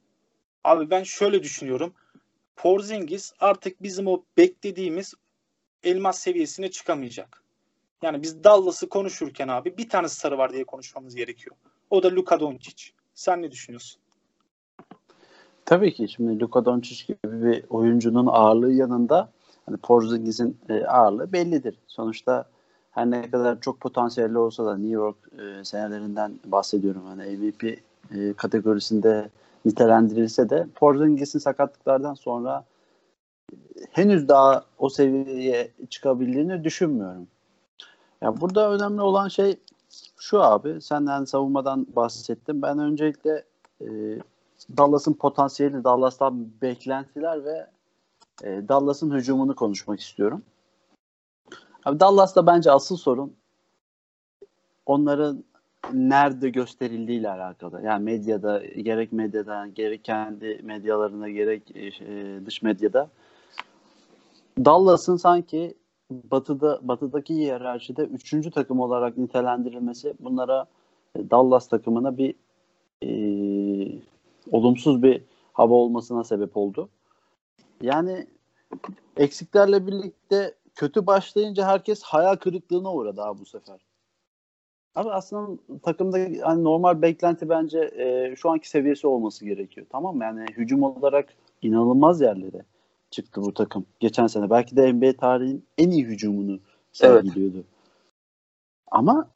Abi 0.63 0.89
ben 0.89 1.03
şöyle 1.03 1.43
düşünüyorum. 1.43 1.93
Porzingis 2.55 3.33
artık 3.39 3.83
bizim 3.83 4.07
o 4.07 4.23
beklediğimiz 4.37 5.13
elmas 5.83 6.19
seviyesine 6.19 6.71
çıkamayacak. 6.71 7.43
Yani 8.01 8.21
biz 8.21 8.43
Dallas'ı 8.43 8.89
konuşurken 8.89 9.47
abi 9.47 9.77
bir 9.77 9.89
tane 9.89 10.07
sarı 10.07 10.37
var 10.37 10.53
diye 10.53 10.63
konuşmamız 10.63 11.15
gerekiyor. 11.15 11.55
O 11.89 12.03
da 12.03 12.11
Luka 12.11 12.39
Doncic. 12.39 12.91
Sen 13.13 13.41
ne 13.41 13.51
düşünüyorsun? 13.51 14.01
Tabii 15.65 15.93
ki 15.93 16.09
şimdi 16.09 16.39
Luka 16.39 16.65
Doncic 16.65 17.05
gibi 17.05 17.43
bir 17.43 17.63
oyuncunun 17.69 18.27
ağırlığı 18.27 18.73
yanında 18.73 19.31
hani 19.65 19.77
Porzingis'in 19.77 20.57
e, 20.69 20.85
ağırlığı 20.85 21.33
bellidir. 21.33 21.75
Sonuçta 21.87 22.49
her 22.91 23.11
ne 23.11 23.31
kadar 23.31 23.61
çok 23.61 23.79
potansiyelli 23.79 24.37
olsa 24.37 24.65
da 24.65 24.77
New 24.77 24.93
York 24.93 25.17
e, 25.39 25.65
senelerinden 25.65 26.39
bahsediyorum. 26.45 27.05
Hani 27.05 27.37
MVP 27.37 27.63
e, 27.63 28.33
kategorisinde 28.33 29.29
nitelendirilse 29.65 30.49
de 30.49 30.67
Porzingis'in 30.75 31.39
sakatlıklardan 31.39 32.13
sonra 32.13 32.65
e, 33.53 33.55
henüz 33.91 34.27
daha 34.27 34.65
o 34.77 34.89
seviyeye 34.89 35.71
çıkabildiğini 35.89 36.63
düşünmüyorum. 36.63 37.27
Ya 38.21 38.41
burada 38.41 38.71
önemli 38.71 39.01
olan 39.01 39.27
şey 39.27 39.57
şu 40.17 40.41
abi. 40.41 40.81
Senden 40.81 41.25
savunmadan 41.25 41.87
bahsettim. 41.95 42.61
Ben 42.61 42.79
öncelikle 42.79 43.43
e, 43.81 43.87
Dallas'ın 44.77 45.13
potansiyeli, 45.13 45.83
Dallas'tan 45.83 46.47
beklentiler 46.61 47.45
ve 47.45 47.67
e, 48.43 48.67
Dallas'ın 48.67 49.11
hücumunu 49.11 49.55
konuşmak 49.55 49.99
istiyorum. 49.99 50.43
Abi 51.85 51.99
Dallas'ta 51.99 52.47
bence 52.47 52.71
asıl 52.71 52.97
sorun 52.97 53.35
onların 54.85 55.43
nerede 55.93 56.49
gösterildiğiyle 56.49 57.29
alakalı. 57.29 57.81
Yani 57.81 58.03
medyada, 58.03 58.65
gerek 58.65 59.11
medyada, 59.11 59.67
gerek 59.67 60.05
kendi 60.05 60.59
medyalarında, 60.63 61.29
gerek 61.29 61.75
e, 61.75 62.45
dış 62.45 62.61
medyada 62.61 63.09
Dallas'ın 64.65 65.15
sanki 65.15 65.75
batıda 66.11 66.79
batıdaki 66.81 67.35
hiyerarşide 67.35 68.01
üçüncü 68.01 68.51
takım 68.51 68.79
olarak 68.79 69.17
nitelendirilmesi 69.17 70.13
bunlara 70.19 70.65
e, 71.15 71.29
Dallas 71.29 71.67
takımına 71.67 72.17
bir 72.17 72.35
e, 73.03 73.09
olumsuz 74.51 75.03
bir 75.03 75.21
hava 75.53 75.73
olmasına 75.73 76.23
sebep 76.23 76.57
oldu. 76.57 76.89
Yani 77.81 78.27
eksiklerle 79.17 79.87
birlikte 79.87 80.55
kötü 80.75 81.07
başlayınca 81.07 81.65
herkes 81.65 82.03
hayal 82.03 82.35
kırıklığına 82.35 82.93
uğradı 82.93 83.21
abi 83.21 83.39
bu 83.39 83.45
sefer. 83.45 83.79
Abi 84.95 85.11
aslında 85.11 85.57
takımda 85.83 86.17
hani 86.47 86.63
normal 86.63 87.01
beklenti 87.01 87.49
bence 87.49 87.79
e, 87.79 88.35
şu 88.35 88.49
anki 88.49 88.69
seviyesi 88.69 89.07
olması 89.07 89.45
gerekiyor. 89.45 89.87
Tamam 89.89 90.17
mı? 90.17 90.23
Yani 90.23 90.45
hücum 90.57 90.83
olarak 90.83 91.33
inanılmaz 91.61 92.21
yerlere 92.21 92.65
çıktı 93.11 93.41
bu 93.41 93.53
takım. 93.53 93.85
Geçen 93.99 94.27
sene 94.27 94.49
belki 94.49 94.75
de 94.75 94.93
NBA 94.93 95.13
tarihinin 95.13 95.65
en 95.77 95.89
iyi 95.89 96.05
hücumunu 96.05 96.59
sergiliyordu. 96.91 97.55
Evet. 97.55 97.65
Ama 98.91 99.29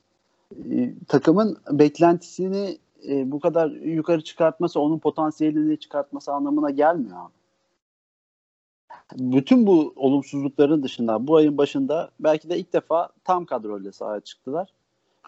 e, 0.72 0.94
takımın 1.08 1.58
beklentisini 1.72 2.78
e, 3.08 3.32
bu 3.32 3.40
kadar 3.40 3.72
yukarı 3.72 4.24
çıkartması 4.24 4.80
onun 4.80 5.00
potansiyelini 5.00 5.80
çıkartması 5.80 6.34
anlamına 6.34 6.70
gelmiyor 6.70 7.18
abi. 7.18 7.34
Bütün 9.14 9.68
bu 9.68 9.94
olumsuzlukların 9.96 10.84
dışında 10.84 11.28
bu 11.28 11.36
ayın 11.36 11.58
başında 11.58 12.12
belki 12.20 12.50
de 12.50 12.60
ilk 12.60 12.74
defa 12.74 13.10
tam 13.24 13.46
kadroyla 13.46 13.92
sahaya 13.92 14.20
çıktılar. 14.20 14.70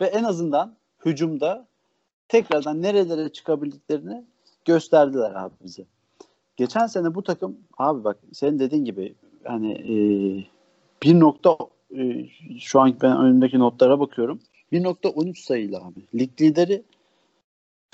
Ve 0.02 0.06
en 0.06 0.24
azından 0.24 0.76
hücumda 1.06 1.68
tekrardan 2.28 2.82
nerelere 2.82 3.30
çıkabildiklerini 3.30 4.24
gösterdiler 4.66 5.32
abi 5.36 5.54
bize. 5.64 5.86
Geçen 6.58 6.88
sene 6.88 7.16
bu 7.16 7.24
takım 7.24 7.58
abi 7.78 8.04
bak 8.04 8.18
senin 8.34 8.60
dediğin 8.60 8.86
gibi 8.86 9.16
hani 9.44 9.72
e, 9.72 9.96
bir 11.04 11.20
nokta 11.20 11.58
e, 11.98 12.26
şu 12.60 12.80
an 12.80 12.96
ben 13.02 13.18
önümdeki 13.18 13.60
notlara 13.60 14.00
bakıyorum. 14.00 14.40
1.13 14.72 15.46
sayılı 15.46 15.78
abi. 15.78 16.20
Lig 16.20 16.42
lideri 16.42 16.84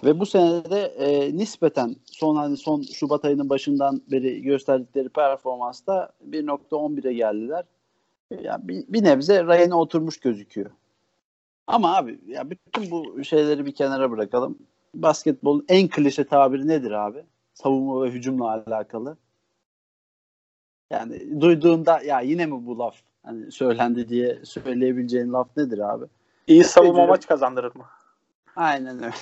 ve 0.06 0.20
bu 0.20 0.26
senede 0.26 0.82
e, 0.82 1.38
nispeten 1.38 1.96
son 2.06 2.36
hani 2.36 2.58
son 2.58 2.82
Şubat 2.82 3.26
ayının 3.26 3.50
başından 3.50 4.02
beri 4.12 4.42
gösterdikleri 4.42 5.10
performansta 5.10 6.10
1.11'e 6.30 7.14
geldiler. 7.14 7.66
Yani 8.42 8.68
bir, 8.68 8.86
bir 8.88 9.04
nebze 9.04 9.44
rayına 9.44 9.80
oturmuş 9.80 10.20
gözüküyor. 10.20 10.70
Ama 11.68 11.96
abi 11.96 12.20
ya 12.28 12.50
bütün 12.50 12.92
bu 12.92 13.24
şeyleri 13.24 13.66
bir 13.66 13.76
kenara 13.76 14.12
bırakalım. 14.12 14.58
Basketbolun 14.96 15.66
en 15.68 15.88
klişe 15.88 16.24
tabiri 16.24 16.68
nedir 16.68 16.92
abi? 16.92 17.24
Savunma 17.54 18.04
ve 18.04 18.10
hücumla 18.10 18.64
alakalı. 18.68 19.18
Yani 20.92 21.42
duyduğunda 21.42 22.02
ya 22.02 22.20
yine 22.20 22.46
mi 22.46 22.66
bu 22.66 22.80
laf 22.80 22.96
hani 23.24 23.52
söylendi 23.52 24.10
diye 24.10 24.40
söyleyebileceğin 24.46 25.34
laf 25.34 25.48
nedir 25.58 25.80
abi? 25.94 26.06
İyi 26.48 26.64
savunma 26.64 27.06
maç 27.06 27.28
kazandırır 27.28 27.76
mı? 27.76 27.86
Aynen 28.56 28.98
öyle. 28.98 29.14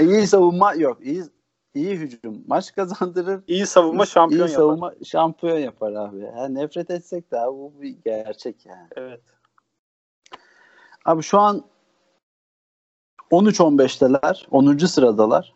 İyi 0.00 0.26
savunma 0.26 0.74
yok. 0.74 0.98
İyi 1.00 1.24
iyi 1.74 1.96
hücum 1.96 2.44
maç 2.46 2.74
kazandırır. 2.74 3.42
İyi 3.46 3.66
savunma 3.66 4.06
şampiyon 4.06 4.48
iyi 4.48 4.50
yapar. 4.50 4.54
savunma 4.54 4.94
şampiyon 5.04 5.58
yapar 5.58 5.92
abi. 5.92 6.18
Yani 6.18 6.54
nefret 6.54 6.90
etsek 6.90 7.30
de 7.30 7.40
abi 7.40 7.58
bu 7.58 7.72
bir 7.80 7.96
gerçek 8.04 8.66
yani. 8.66 8.88
Evet. 8.96 9.20
Abi 11.04 11.22
şu 11.22 11.38
an 11.38 11.64
13-15'teler. 13.30 14.46
10. 14.50 14.76
sıradalar. 14.78 15.54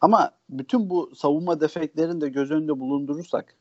Ama 0.00 0.30
bütün 0.50 0.90
bu 0.90 1.14
savunma 1.14 1.60
defeklerini 1.60 2.20
de 2.20 2.28
göz 2.28 2.50
önünde 2.50 2.80
bulundurursak 2.80 3.56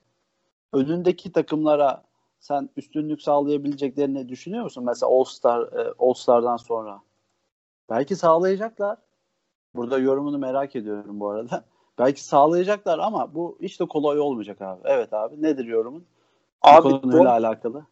önündeki 0.74 1.32
takımlara 1.32 2.04
sen 2.40 2.70
üstünlük 2.78 3.22
sağlayabileceklerini 3.22 4.30
düşünüyor 4.30 4.64
musun? 4.64 4.84
Mesela 4.86 5.10
All 5.12 5.24
Star 5.24 5.62
e, 5.62 5.94
All 6.00 6.14
Star'dan 6.14 6.58
sonra. 6.58 7.02
Belki 7.90 8.16
sağlayacaklar. 8.16 8.98
Burada 9.76 9.98
yorumunu 10.00 10.38
merak 10.38 10.76
ediyorum 10.76 11.20
bu 11.20 11.30
arada. 11.30 11.66
Belki 12.00 12.24
sağlayacaklar 12.24 13.00
ama 13.00 13.36
bu 13.36 13.58
hiç 13.62 13.80
de 13.80 13.86
kolay 13.88 14.20
olmayacak 14.20 14.62
abi. 14.62 14.82
Evet 14.86 15.14
abi. 15.14 15.42
Nedir 15.42 15.66
yorumun? 15.66 16.06
Abi 16.62 16.90
bu 16.90 17.02
konuyla 17.02 17.20
Don, 17.20 17.26
alakalı. 17.26 17.86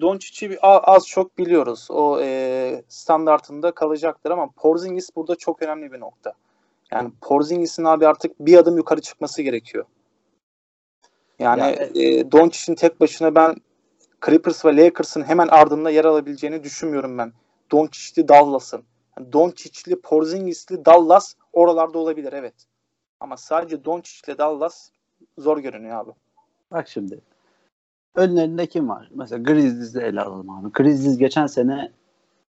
Doncic'i 0.00 0.58
a- 0.62 0.78
az 0.94 1.06
çok 1.06 1.38
biliyoruz. 1.38 1.88
O 1.90 2.20
e, 2.20 2.82
standartında 2.88 3.70
kalacaktır 3.72 4.30
ama 4.30 4.50
Porzingis 4.56 5.16
burada 5.16 5.36
çok 5.36 5.62
önemli 5.62 5.92
bir 5.92 6.00
nokta. 6.00 6.32
Yani 6.92 7.10
Porzingis'in 7.20 7.84
abi 7.84 8.06
artık 8.06 8.40
bir 8.40 8.56
adım 8.56 8.76
yukarı 8.76 9.00
çıkması 9.00 9.42
gerekiyor. 9.42 9.84
Yani 11.38 11.60
Yani- 11.60 12.04
e, 12.04 12.32
Doncic'in 12.32 12.74
tek 12.74 13.00
başına 13.00 13.34
ben 13.34 13.54
Clippers 14.26 14.64
ve 14.64 14.76
Lakers'ın 14.76 15.22
hemen 15.22 15.48
ardında 15.48 15.90
yer 15.90 16.04
alabileceğini 16.04 16.64
düşünmüyorum 16.64 17.18
ben. 17.18 17.32
Doncic'li 17.72 18.28
Dallas'ın. 18.28 18.82
Yani 19.18 19.32
Doncic'li 19.32 20.00
Porzingis'li 20.00 20.84
Dallas 20.84 21.34
oralarda 21.52 21.98
olabilir 21.98 22.32
evet. 22.32 22.54
Ama 23.20 23.36
sadece 23.36 23.84
Doncic'li 23.84 24.38
Dallas 24.38 24.90
zor 25.38 25.58
görünüyor 25.58 26.00
abi. 26.00 26.10
Bak 26.70 26.88
şimdi. 26.88 27.20
Önlerinde 28.14 28.66
kim 28.66 28.88
var? 28.88 29.08
Mesela 29.14 29.42
Grizzlies'i 29.42 30.00
ele 30.00 30.20
alalım 30.20 30.50
abi. 30.50 30.72
Grizzlies 30.72 31.18
geçen 31.18 31.46
sene 31.46 31.92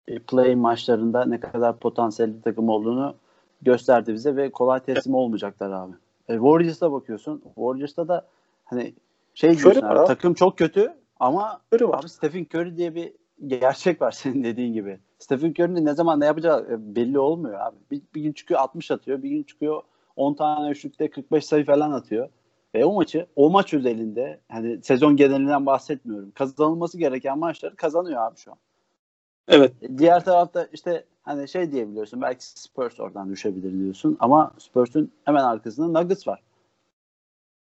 e, 0.09 0.19
play 0.19 0.55
maçlarında 0.55 1.25
ne 1.25 1.41
kadar 1.41 1.79
potansiyelli 1.79 2.43
takım 2.43 2.69
olduğunu 2.69 3.17
gösterdi 3.63 4.15
bize 4.15 4.37
ve 4.37 4.51
kolay 4.51 4.81
teslim 4.81 5.15
olmayacaklar 5.15 5.71
abi. 5.71 5.93
E, 6.29 6.33
Warriors'a 6.33 6.93
bakıyorsun. 6.93 7.43
Warriors'ta 7.55 8.09
da 8.09 8.27
hani 8.65 8.95
şey 9.35 9.51
Curry 9.51 9.63
diyorsun 9.63 9.83
abi. 9.83 10.07
takım 10.07 10.35
çok 10.35 10.59
kötü 10.59 10.95
ama 11.21 11.61
Curry 11.73 11.89
var. 11.89 12.01
abi 12.01 12.09
Stephen 12.09 12.47
Curry 12.55 12.77
diye 12.77 12.95
bir 12.95 13.13
gerçek 13.47 14.03
var 14.03 14.11
senin 14.13 14.45
dediğin 14.45 14.73
gibi. 14.73 14.99
Stephen 15.25 15.51
Curry'nin 15.51 15.85
ne 15.85 15.95
zaman 15.95 16.21
ne 16.21 16.27
yapacağı 16.27 16.67
e, 16.71 16.97
belli 16.97 17.19
olmuyor 17.19 17.61
abi. 17.61 17.77
Bir, 17.91 18.03
bir 18.15 18.23
gün 18.23 18.33
çıkıyor 18.33 18.61
60 18.61 18.91
atıyor, 18.91 19.23
bir 19.23 19.31
gün 19.31 19.43
çıkıyor 19.43 19.83
10 20.17 20.35
tane 20.35 20.71
üçlükte 20.71 21.11
45 21.11 21.47
sayı 21.47 21.65
falan 21.65 21.93
atıyor. 21.93 22.29
Ve 22.75 22.85
o 22.85 22.93
maçı, 22.95 23.27
o 23.37 23.51
maç 23.51 23.75
özelinde 23.75 24.41
hani 24.49 24.83
sezon 24.83 25.17
genelinden 25.17 25.67
bahsetmiyorum. 25.67 26.31
Kazanılması 26.31 26.99
gereken 26.99 27.39
maçları 27.39 27.77
kazanıyor 27.77 28.23
abi 28.23 28.37
şu 28.37 28.53
an. 28.53 28.59
Evet. 29.49 29.73
E, 29.83 29.99
Diğer 29.99 30.25
tarafta 30.25 30.69
işte 30.73 31.05
hani 31.23 31.49
şey 31.49 31.73
diyebiliyorsun 31.73 32.23
belki 32.23 32.45
Spurs 32.45 33.01
oradan 33.01 33.31
düşebilir 33.31 33.73
diyorsun 33.73 34.17
ama 34.21 34.53
Spurs'un 34.59 35.13
hemen 35.25 35.45
arkasında 35.45 36.01
Nuggets 36.01 36.29
var. 36.29 36.43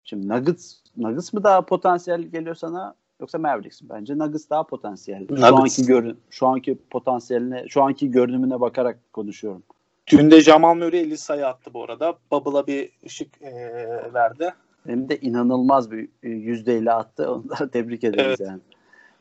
Şimdi 0.04 0.28
Nuggets 0.28 0.76
Nuggets 0.98 1.34
mı 1.34 1.44
daha 1.44 1.62
potansiyel 1.62 2.22
geliyor 2.22 2.56
sana 2.56 2.96
yoksa 3.20 3.38
Mavericks? 3.38 3.82
Bence 3.84 4.18
Nuggets 4.18 4.50
daha 4.50 4.64
potansiyel. 4.64 5.28
Şu 5.28 5.34
Nuggets. 5.36 5.52
anki 5.54 5.86
görün 5.86 6.18
şu 6.30 6.48
anki 6.48 6.78
potansiyeline, 6.90 7.66
şu 7.70 7.84
anki 7.84 8.12
görünümüne 8.12 8.60
bakarak 8.62 9.14
konuşuyorum. 9.14 9.64
Dün 10.12 10.32
de 10.32 10.42
Jamal 10.42 10.76
Murray 10.76 11.00
50 11.00 11.18
sayı 11.18 11.48
attı 11.48 11.74
bu 11.74 11.84
arada. 11.84 12.14
Bubble'a 12.32 12.68
bir 12.68 12.92
ışık 13.06 13.42
eee, 13.42 14.14
verdi. 14.14 14.54
Hem 14.86 15.10
de 15.10 15.18
inanılmaz 15.20 15.92
bir 15.92 16.10
e, 16.24 16.30
yüzdeyle 16.30 16.92
attı. 16.92 17.32
Onu 17.32 17.50
da 17.50 17.70
tebrik 17.72 18.04
ederiz 18.04 18.26
Evet. 18.28 18.40
yani. 18.40 18.60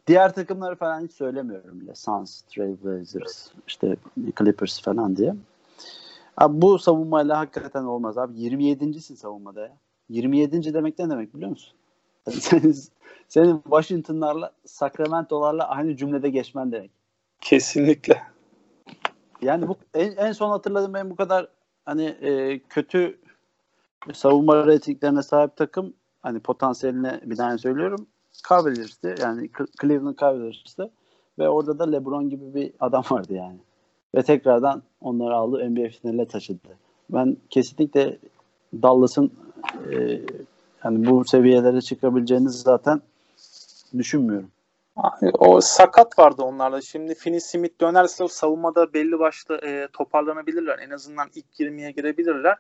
Diğer 0.06 0.34
takımları 0.34 0.76
falan 0.76 1.00
hiç 1.04 1.12
söylemiyorum 1.12 1.80
bile. 1.80 1.94
Suns, 1.94 2.40
Trailblazers, 2.42 3.48
işte 3.66 3.96
Clippers 4.38 4.82
falan 4.82 5.16
diye. 5.16 5.34
Abi 6.36 6.62
bu 6.62 6.78
savunmayla 6.78 7.38
hakikaten 7.38 7.84
olmaz 7.84 8.18
abi. 8.18 8.38
27.sin 8.38 9.14
savunmada 9.14 9.60
ya. 9.60 9.76
27. 10.08 10.74
demek 10.74 10.98
ne 10.98 11.10
demek 11.10 11.34
biliyor 11.34 11.50
musun? 11.50 11.74
Senin, 12.30 12.76
senin 13.28 13.62
Washington'larla, 13.62 14.52
Sacramento'larla 14.66 15.68
aynı 15.68 15.96
cümlede 15.96 16.30
geçmen 16.30 16.72
demek. 16.72 16.90
Kesinlikle. 17.40 18.22
Yani 19.42 19.68
bu 19.68 19.76
en, 19.94 20.16
en 20.16 20.32
son 20.32 20.50
hatırladığım 20.50 20.94
benim 20.94 21.10
bu 21.10 21.16
kadar 21.16 21.48
hani 21.84 22.04
e, 22.04 22.58
kötü 22.58 23.18
savunma 24.12 24.66
ratinglerine 24.66 25.22
sahip 25.22 25.56
takım 25.56 25.94
hani 26.22 26.40
potansiyeline 26.40 27.20
binaen 27.24 27.56
söylüyorum. 27.56 28.06
Cavaliers'ti. 28.48 29.14
Yani 29.20 29.46
Cl- 29.46 29.80
Cleveland 29.80 30.18
Cavaliers'ti. 30.18 30.90
Ve 31.38 31.48
orada 31.48 31.78
da 31.78 31.90
LeBron 31.90 32.30
gibi 32.30 32.54
bir 32.54 32.72
adam 32.80 33.04
vardı 33.10 33.34
yani. 33.34 33.58
Ve 34.14 34.22
tekrardan 34.22 34.82
onları 35.00 35.34
aldı 35.34 35.70
NBA 35.70 35.88
finaline 35.88 36.28
taşıdı. 36.28 36.68
Ben 37.10 37.36
kesinlikle 37.50 38.18
Dallas'ın 38.82 39.32
e, 39.92 40.20
yani 40.84 41.06
bu 41.06 41.24
seviyelere 41.24 41.80
çıkabileceğini 41.80 42.50
zaten 42.50 43.02
düşünmüyorum. 43.98 44.50
O 45.38 45.60
sakat 45.60 46.18
vardı 46.18 46.42
onlarda. 46.42 46.80
Şimdi 46.80 47.14
Finney 47.14 47.40
Smith 47.40 47.80
dönerse 47.80 48.28
savunmada 48.28 48.92
belli 48.92 49.18
başlı 49.18 49.56
e, 49.56 49.88
toparlanabilirler. 49.92 50.78
En 50.78 50.90
azından 50.90 51.28
ilk 51.34 51.60
20'ye 51.60 51.90
girebilirler. 51.90 52.56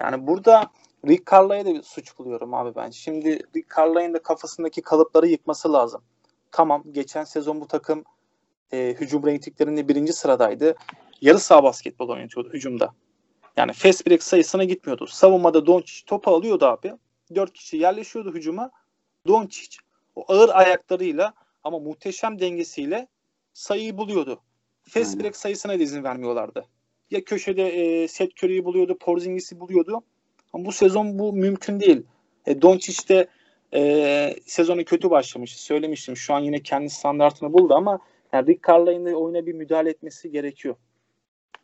Yani 0.00 0.26
burada 0.26 0.70
Rick 1.06 1.30
Carlisle'a 1.32 1.64
da 1.64 1.74
bir 1.74 1.82
suç 1.82 2.18
buluyorum 2.18 2.54
abi 2.54 2.76
ben. 2.76 2.90
Şimdi 2.90 3.40
Rick 3.56 3.76
Carlisle'ın 3.76 4.14
da 4.14 4.22
kafasındaki 4.22 4.82
kalıpları 4.82 5.26
yıkması 5.26 5.72
lazım. 5.72 6.02
Tamam 6.52 6.82
geçen 6.92 7.24
sezon 7.24 7.60
bu 7.60 7.68
takım 7.68 8.04
e, 8.72 8.94
hücum 9.00 9.26
reytinglerinde 9.26 9.88
birinci 9.88 10.12
sıradaydı. 10.12 10.74
Yarı 11.20 11.38
saha 11.38 11.62
basketbol 11.62 12.08
oynatıyordu 12.08 12.50
hücumda. 12.52 12.92
Yani 13.56 13.72
fast 13.72 14.06
break 14.06 14.22
sayısına 14.22 14.64
gitmiyordu. 14.64 15.06
Savunmada 15.06 15.66
Doncic 15.66 16.02
topu 16.06 16.30
alıyordu 16.30 16.66
abi. 16.66 16.94
Dört 17.34 17.52
kişi 17.52 17.76
yerleşiyordu 17.76 18.34
hücuma. 18.34 18.70
Doncic 19.26 19.76
o 20.16 20.24
ağır 20.28 20.48
ayaklarıyla 20.48 21.34
ama 21.64 21.78
muhteşem 21.78 22.38
dengesiyle 22.38 23.08
sayıyı 23.52 23.98
buluyordu. 23.98 24.40
Fast 24.82 25.10
Aynen. 25.10 25.24
break 25.24 25.36
sayısına 25.36 25.78
da 25.78 25.82
izin 25.82 26.04
vermiyorlardı. 26.04 26.66
Ya 27.10 27.24
köşede 27.24 27.68
e, 27.68 28.08
Seth 28.08 28.44
Curry'i 28.44 28.64
buluyordu, 28.64 28.98
Porzingis'i 28.98 29.60
buluyordu. 29.60 30.02
Ama 30.52 30.64
bu 30.64 30.72
sezon 30.72 31.18
bu 31.18 31.32
mümkün 31.32 31.80
değil. 31.80 32.02
E, 32.46 32.62
Doncic 32.62 33.08
de 33.08 33.26
e, 33.74 34.36
sezonu 34.46 34.84
kötü 34.84 35.10
başlamış. 35.10 35.56
Söylemiştim. 35.56 36.16
Şu 36.16 36.34
an 36.34 36.40
yine 36.40 36.60
kendi 36.60 36.90
standartını 36.90 37.52
buldu 37.52 37.74
ama 37.74 37.98
yani 38.32 38.46
Rick 38.46 38.68
Carlisle'ın 38.68 39.06
da 39.06 39.16
oyuna 39.16 39.46
bir 39.46 39.54
müdahale 39.54 39.90
etmesi 39.90 40.30
gerekiyor. 40.30 40.76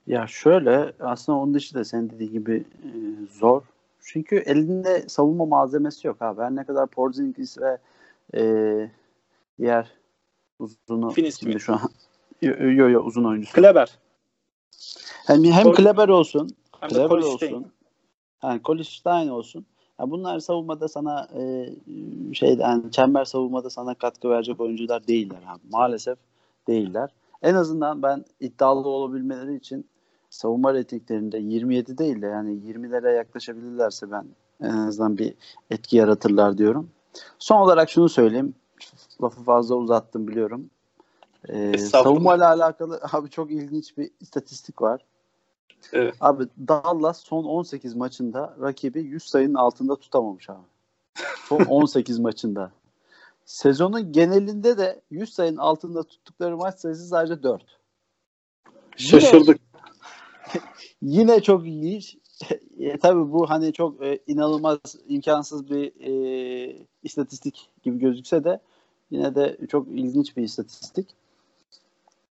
Ya 0.06 0.26
şöyle 0.26 0.92
aslında 1.00 1.38
onun 1.38 1.54
dışı 1.54 1.74
da 1.74 1.84
senin 1.84 2.10
dediğin 2.10 2.32
gibi 2.32 2.64
e, 2.84 2.88
zor. 3.32 3.62
Çünkü 4.02 4.36
elinde 4.36 5.08
savunma 5.08 5.46
malzemesi 5.46 6.06
yok 6.06 6.22
abi. 6.22 6.42
Her 6.42 6.56
ne 6.56 6.64
kadar 6.64 6.86
Porzingis 6.86 7.58
ve 7.58 7.78
e, 8.34 8.42
diğer 9.58 9.92
uzunu 10.58 11.10
Finney 11.10 11.30
şimdi 11.30 11.52
Smith. 11.52 11.64
şu 11.64 11.72
an 11.72 11.80
yo 12.42 12.72
yo, 12.72 12.88
yo, 12.88 13.02
uzun 13.02 13.24
oyuncusu. 13.24 13.54
Kleber. 13.54 13.98
Hem, 15.26 15.44
hem 15.44 15.66
Col- 15.66 15.74
Kleber 15.74 16.08
olsun, 16.08 16.50
Hem 16.80 16.88
Kleber 16.88 17.16
olsun. 17.16 17.72
Yani 18.42 18.60
Colin 18.64 18.82
Stein 18.82 19.28
olsun. 19.28 19.66
Ya 20.00 20.10
bunlar 20.10 20.40
savunmada 20.40 20.88
sana 20.88 21.28
e, 21.38 21.68
şeyden 22.34 22.68
yani 22.68 22.90
çember 22.90 23.24
savunmada 23.24 23.70
sana 23.70 23.94
katkı 23.94 24.30
verecek 24.30 24.60
oyuncular 24.60 25.06
değiller 25.06 25.42
abi. 25.48 25.60
Maalesef 25.70 26.18
değiller. 26.68 27.10
En 27.42 27.54
azından 27.54 28.02
ben 28.02 28.24
iddialı 28.40 28.88
olabilmeleri 28.88 29.56
için 29.56 29.86
savunma 30.32 30.74
reytinglerinde 30.74 31.38
27 31.38 31.98
değil 31.98 32.22
de 32.22 32.26
yani 32.26 32.50
20'lere 32.50 33.16
yaklaşabilirlerse 33.16 34.10
ben 34.10 34.26
en 34.62 34.76
azından 34.76 35.18
bir 35.18 35.34
etki 35.70 35.96
yaratırlar 35.96 36.58
diyorum. 36.58 36.90
Son 37.38 37.60
olarak 37.60 37.90
şunu 37.90 38.08
söyleyeyim. 38.08 38.54
Lafı 39.22 39.42
fazla 39.42 39.74
uzattım 39.74 40.28
biliyorum. 40.28 40.70
Ee, 41.48 41.78
savunmayla 41.78 42.48
alakalı 42.48 43.00
abi 43.12 43.30
çok 43.30 43.50
ilginç 43.50 43.98
bir 43.98 44.10
istatistik 44.20 44.82
var. 44.82 45.04
Evet. 45.92 46.14
Abi 46.20 46.44
Dallas 46.68 47.20
son 47.20 47.44
18 47.44 47.94
maçında 47.94 48.56
rakibi 48.60 49.00
100 49.00 49.22
sayının 49.22 49.54
altında 49.54 49.96
tutamamış 49.96 50.50
abi. 50.50 50.66
Son 51.48 51.60
18 51.68 52.18
maçında. 52.18 52.72
Sezonun 53.44 54.12
genelinde 54.12 54.78
de 54.78 55.00
100 55.10 55.34
sayının 55.34 55.56
altında 55.56 56.02
tuttukları 56.02 56.56
maç 56.56 56.78
sayısı 56.78 57.06
sadece 57.06 57.42
4. 57.42 57.62
Şaşırdık. 58.96 59.71
Yine, 61.02 61.42
çok 61.42 61.66
ilginç. 61.66 62.16
e, 62.78 62.98
tabii 62.98 63.32
bu 63.32 63.50
hani 63.50 63.72
çok 63.72 64.02
e, 64.02 64.18
inanılmaz 64.26 64.78
imkansız 65.08 65.70
bir 65.70 65.92
e, 66.00 66.76
istatistik 67.02 67.70
gibi 67.82 67.98
gözükse 67.98 68.44
de 68.44 68.60
yine 69.10 69.34
de 69.34 69.58
çok 69.70 69.88
ilginç 69.88 70.36
bir 70.36 70.42
istatistik. 70.42 71.08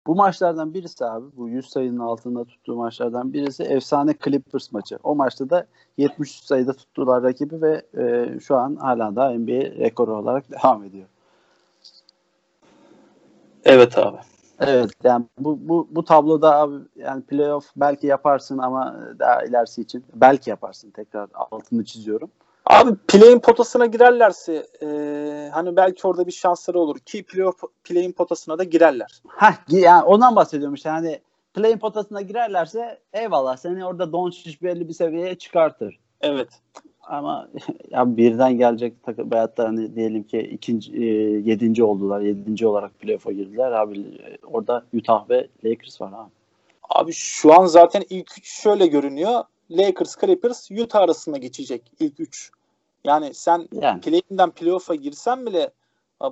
Bu 0.08 0.16
maçlardan 0.16 0.74
birisi 0.74 1.06
abi 1.06 1.26
bu 1.38 1.50
100 1.50 1.70
sayının 1.70 2.00
altında 2.00 2.44
tuttuğu 2.46 2.76
maçlardan 2.76 3.34
birisi 3.34 3.64
efsane 3.64 4.16
Clippers 4.24 4.72
maçı. 4.72 5.00
O 5.04 5.16
maçta 5.16 5.50
da 5.50 5.68
73 5.98 6.32
sayıda 6.32 6.74
tuttular 6.74 7.24
rakibi 7.24 7.62
ve 7.62 7.86
e, 7.98 8.40
şu 8.40 8.56
an 8.56 8.76
hala 8.76 9.16
da 9.16 9.30
NBA 9.30 9.84
rekoru 9.86 10.18
olarak 10.18 10.52
devam 10.52 10.84
ediyor. 10.84 11.08
Evet 13.64 13.98
abi. 13.98 14.18
Evet 14.60 14.92
yani 15.04 15.26
bu, 15.40 15.60
bu, 15.62 15.88
bu 15.92 16.04
tabloda 16.04 16.56
abi 16.56 16.76
yani 16.96 17.24
playoff 17.24 17.66
belki 17.76 18.08
yaparsın 18.08 18.58
ama 18.58 19.00
daha 19.20 19.44
ilerisi 19.44 19.82
için 19.82 20.06
belki 20.14 20.50
yaparsın 20.50 20.92
tekrar 20.92 21.30
altını 21.34 21.86
çiziyorum. 21.86 22.32
Abi 22.66 22.96
play'in 23.08 23.40
potasına 23.40 23.86
girerlerse 23.86 24.68
e, 24.82 24.88
hani 25.54 25.76
belki 25.76 26.08
orada 26.08 26.28
bir 26.28 26.32
şansları 26.32 26.80
olur 26.80 27.00
ki 27.00 27.24
playoff 27.24 27.62
play'in 27.84 28.12
potasına 28.12 28.58
da 28.58 28.64
girerler. 28.64 29.22
Heh, 29.38 29.54
yani 29.68 30.04
ondan 30.04 30.36
bahsediyorum 30.36 30.76
işte 30.76 30.90
hani 30.90 31.22
play'in 31.54 31.78
potasına 31.78 32.22
girerlerse 32.22 33.00
eyvallah 33.14 33.58
seni 33.58 33.86
orada 33.86 34.12
Doncic 34.12 34.62
belli 34.62 34.88
bir 34.88 34.94
seviyeye 34.94 35.36
çıkartır. 35.36 36.00
Evet. 36.24 36.50
Ama 37.04 37.48
ya 37.92 38.18
birden 38.18 38.58
gelecek 38.58 39.04
takım 39.04 39.32
veyahut 39.32 39.58
da 39.58 39.64
hani 39.64 39.96
diyelim 39.96 40.24
ki 40.24 40.40
ikinci 40.40 40.96
e, 40.96 41.06
yedinci 41.50 41.84
oldular. 41.84 42.22
Yedinci 42.22 42.68
olarak 42.68 43.00
playoff'a 43.00 43.32
girdiler. 43.32 43.72
Abi 43.72 44.00
e, 44.00 44.38
orada 44.44 44.86
Utah 44.94 45.30
ve 45.30 45.48
Lakers 45.66 46.02
var 46.02 46.12
abi. 46.16 46.32
Abi 46.90 47.14
şu 47.14 47.54
an 47.54 47.66
zaten 47.66 48.04
ilk 48.10 48.38
üç 48.38 48.62
şöyle 48.62 48.88
görünüyor. 48.88 49.44
Lakers, 49.72 50.18
Clippers, 50.22 50.72
Utah 50.72 51.00
arasında 51.00 51.38
geçecek 51.38 51.92
ilk 52.00 52.20
üç. 52.20 52.52
Yani 53.06 53.34
sen 53.34 53.68
Yani. 53.82 54.02
play'inden 54.02 54.52
playoff'a 54.52 54.96
girsen 54.96 55.46
bile 55.46 55.70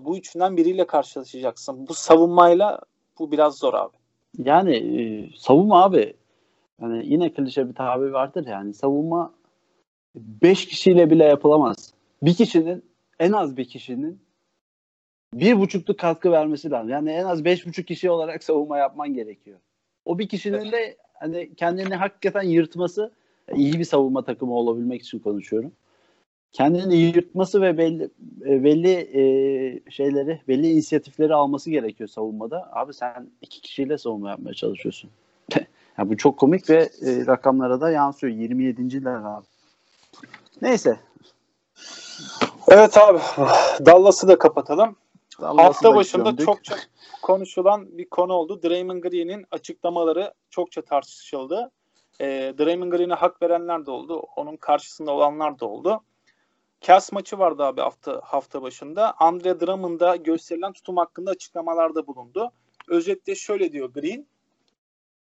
bu 0.01 0.17
üçünden 0.17 0.57
biriyle 0.57 0.87
karşılaşacaksın. 0.87 1.87
Bu 1.87 1.93
savunmayla 1.93 2.79
bu 3.19 3.31
biraz 3.31 3.57
zor 3.57 3.73
abi. 3.73 3.97
Yani 4.37 4.75
e, 4.75 5.29
savunma 5.37 5.83
abi 5.83 6.13
yani 6.81 7.05
yine 7.05 7.33
klişe 7.33 7.69
bir 7.69 7.73
tabir 7.73 8.09
vardır 8.09 8.47
yani 8.47 8.73
savunma 8.73 9.33
5 10.15 10.65
kişiyle 10.67 11.09
bile 11.09 11.23
yapılamaz. 11.23 11.93
Bir 12.21 12.33
kişinin 12.33 12.83
en 13.19 13.31
az 13.31 13.57
bir 13.57 13.65
kişinin 13.65 14.19
bir 15.33 15.59
buçukluk 15.59 15.99
katkı 15.99 16.31
vermesi 16.31 16.71
lazım. 16.71 16.89
Yani 16.89 17.11
en 17.11 17.25
az 17.25 17.45
beş 17.45 17.67
buçuk 17.67 17.87
kişi 17.87 18.09
olarak 18.09 18.43
savunma 18.43 18.77
yapman 18.77 19.13
gerekiyor. 19.13 19.59
O 20.05 20.19
bir 20.19 20.27
kişinin 20.27 20.71
de 20.71 20.97
hani 21.13 21.55
kendini 21.55 21.95
hakikaten 21.95 22.41
yırtması 22.41 23.11
iyi 23.55 23.79
bir 23.79 23.83
savunma 23.83 24.23
takımı 24.23 24.53
olabilmek 24.53 25.01
için 25.01 25.19
konuşuyorum. 25.19 25.71
Kendini 26.51 26.95
yırtması 26.95 27.61
ve 27.61 27.77
belli 27.77 28.09
e, 28.45 28.63
belli 28.63 28.91
e, 28.93 29.91
şeyleri, 29.91 30.41
belli 30.47 30.71
inisiyatifleri 30.71 31.33
alması 31.33 31.71
gerekiyor 31.71 32.07
savunmada. 32.07 32.69
Abi 32.73 32.93
sen 32.93 33.29
iki 33.41 33.61
kişiyle 33.61 33.97
savunma 33.97 34.29
yapmaya 34.29 34.53
çalışıyorsun. 34.53 35.09
ya 35.97 36.09
bu 36.09 36.17
çok 36.17 36.37
komik 36.37 36.69
ve 36.69 36.89
e, 37.05 37.25
rakamlara 37.25 37.81
da 37.81 37.91
yansıyor. 37.91 38.33
27.ler 38.33 39.37
abi. 39.37 39.45
Neyse. 40.61 40.99
Evet 42.67 42.97
abi. 42.97 43.19
Dallas'ı 43.85 44.27
da 44.27 44.39
kapatalım. 44.39 44.95
Dallas'ı 45.41 45.63
Hafta 45.63 45.91
da 45.91 45.95
başında 45.95 46.29
gömdük. 46.29 46.45
çokça 46.45 46.75
konuşulan 47.21 47.97
bir 47.97 48.09
konu 48.09 48.33
oldu. 48.33 48.63
Draymond 48.63 49.03
Green'in 49.03 49.45
açıklamaları 49.51 50.33
çokça 50.49 50.81
tartışıldı. 50.81 51.71
E, 52.21 52.53
Draymond 52.59 52.91
Green'e 52.91 53.13
hak 53.13 53.41
verenler 53.41 53.85
de 53.85 53.91
oldu. 53.91 54.19
Onun 54.35 54.57
karşısında 54.57 55.11
olanlar 55.11 55.59
da 55.59 55.65
oldu. 55.65 56.01
Cavs 56.81 57.11
maçı 57.11 57.39
vardı 57.39 57.63
abi 57.63 57.81
hafta 57.81 58.21
hafta 58.23 58.61
başında. 58.61 59.13
Andre 59.19 59.59
Drummond'a 59.59 60.15
gösterilen 60.15 60.73
tutum 60.73 60.97
hakkında 60.97 61.31
açıklamalarda 61.31 62.07
bulundu. 62.07 62.51
Özetle 62.87 63.35
şöyle 63.35 63.71
diyor 63.71 63.93
Green. 63.93 64.27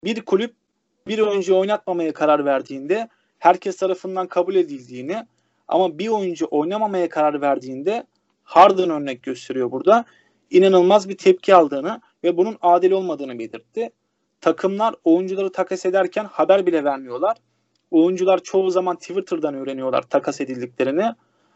Bir 0.04 0.26
kulüp 0.26 0.56
bir 1.08 1.20
oyuncu 1.20 1.58
oynatmamaya 1.60 2.14
karar 2.14 2.46
verdiğinde 2.46 3.10
herkes 3.44 3.78
tarafından 3.78 4.28
kabul 4.28 4.56
edildiğini 4.56 5.26
ama 5.68 6.00
bir 6.00 6.08
oyuncu 6.08 6.48
oynamamaya 6.52 7.10
karar 7.10 7.42
verdiğinde 7.42 8.04
Harden 8.44 8.90
örnek 8.90 9.24
gösteriyor 9.24 9.72
burada. 9.72 10.06
İnanılmaz 10.50 11.10
bir 11.10 11.18
tepki 11.18 11.56
aldığını 11.56 12.02
ve 12.24 12.38
bunun 12.38 12.58
adil 12.62 12.92
olmadığını 12.92 13.40
belirtti. 13.40 13.90
Takımlar 14.42 14.96
oyuncuları 15.04 15.52
takas 15.52 15.86
ederken 15.86 16.26
haber 16.26 16.66
bile 16.66 16.84
vermiyorlar. 16.84 17.38
Oyuncular 17.92 18.44
çoğu 18.44 18.70
zaman 18.72 18.96
Twitter'dan 18.96 19.56
öğreniyorlar 19.56 20.02
takas 20.02 20.42
edildiklerini. 20.42 21.06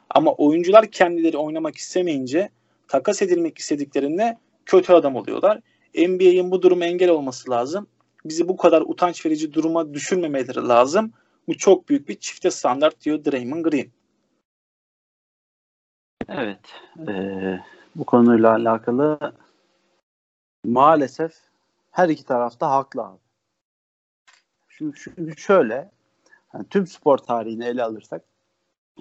Ama 0.09 0.33
oyuncular 0.33 0.91
kendileri 0.91 1.37
oynamak 1.37 1.75
istemeyince 1.75 2.49
takas 2.87 3.21
edilmek 3.21 3.57
istediklerinde 3.57 4.37
kötü 4.65 4.93
adam 4.93 5.15
oluyorlar. 5.15 5.59
NBA'in 5.95 6.51
bu 6.51 6.61
duruma 6.61 6.85
engel 6.85 7.09
olması 7.09 7.51
lazım. 7.51 7.87
Bizi 8.25 8.47
bu 8.47 8.57
kadar 8.57 8.81
utanç 8.81 9.25
verici 9.25 9.53
duruma 9.53 9.93
düşürmemeleri 9.93 10.67
lazım. 10.67 11.13
Bu 11.47 11.57
çok 11.57 11.89
büyük 11.89 12.09
bir 12.09 12.19
çifte 12.19 12.51
standart 12.51 13.01
diyor 13.01 13.25
Draymond 13.25 13.65
Green. 13.65 13.91
Evet. 16.29 16.59
eee, 17.07 17.63
bu 17.95 18.05
konuyla 18.05 18.51
alakalı 18.51 19.19
maalesef 20.65 21.33
her 21.91 22.09
iki 22.09 22.25
tarafta 22.25 22.71
haklı 22.71 23.03
abi. 23.03 23.19
Çünkü, 24.67 25.13
çünkü 25.15 25.37
şöyle 25.37 25.91
hani 26.47 26.69
tüm 26.69 26.87
spor 26.87 27.17
tarihini 27.17 27.65
ele 27.65 27.83
alırsak 27.83 28.21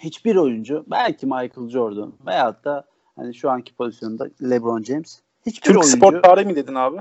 hiçbir 0.01 0.37
oyuncu 0.37 0.85
belki 0.87 1.27
Michael 1.27 1.69
Jordan 1.69 2.13
veyahut 2.27 2.65
da 2.65 2.85
hani 3.17 3.35
şu 3.35 3.51
anki 3.51 3.75
pozisyonda 3.75 4.29
LeBron 4.43 4.83
James 4.83 5.23
hiçbir 5.47 5.67
Türk 5.67 5.77
oyuncu 5.77 5.97
spor 5.97 6.23
tarihi 6.23 6.47
mi 6.47 6.57
dedin 6.57 6.75
abi? 6.75 7.01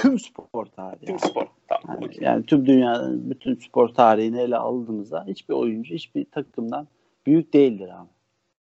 Tüm 0.00 0.18
spor 0.18 0.66
tarihi. 0.66 1.00
Tüm 1.00 1.14
yani. 1.14 1.20
spor. 1.20 1.46
Tamam. 1.68 1.86
Yani, 1.88 2.06
okey. 2.06 2.24
yani 2.24 2.46
tüm 2.46 2.66
dünyanın 2.66 3.30
bütün 3.30 3.54
spor 3.54 3.88
tarihini 3.88 4.40
ele 4.40 4.56
aldığımızda 4.56 5.24
hiçbir 5.28 5.54
oyuncu 5.54 5.94
hiçbir 5.94 6.24
takımdan 6.24 6.88
büyük 7.26 7.52
değildir 7.52 7.88
abi. 7.88 8.08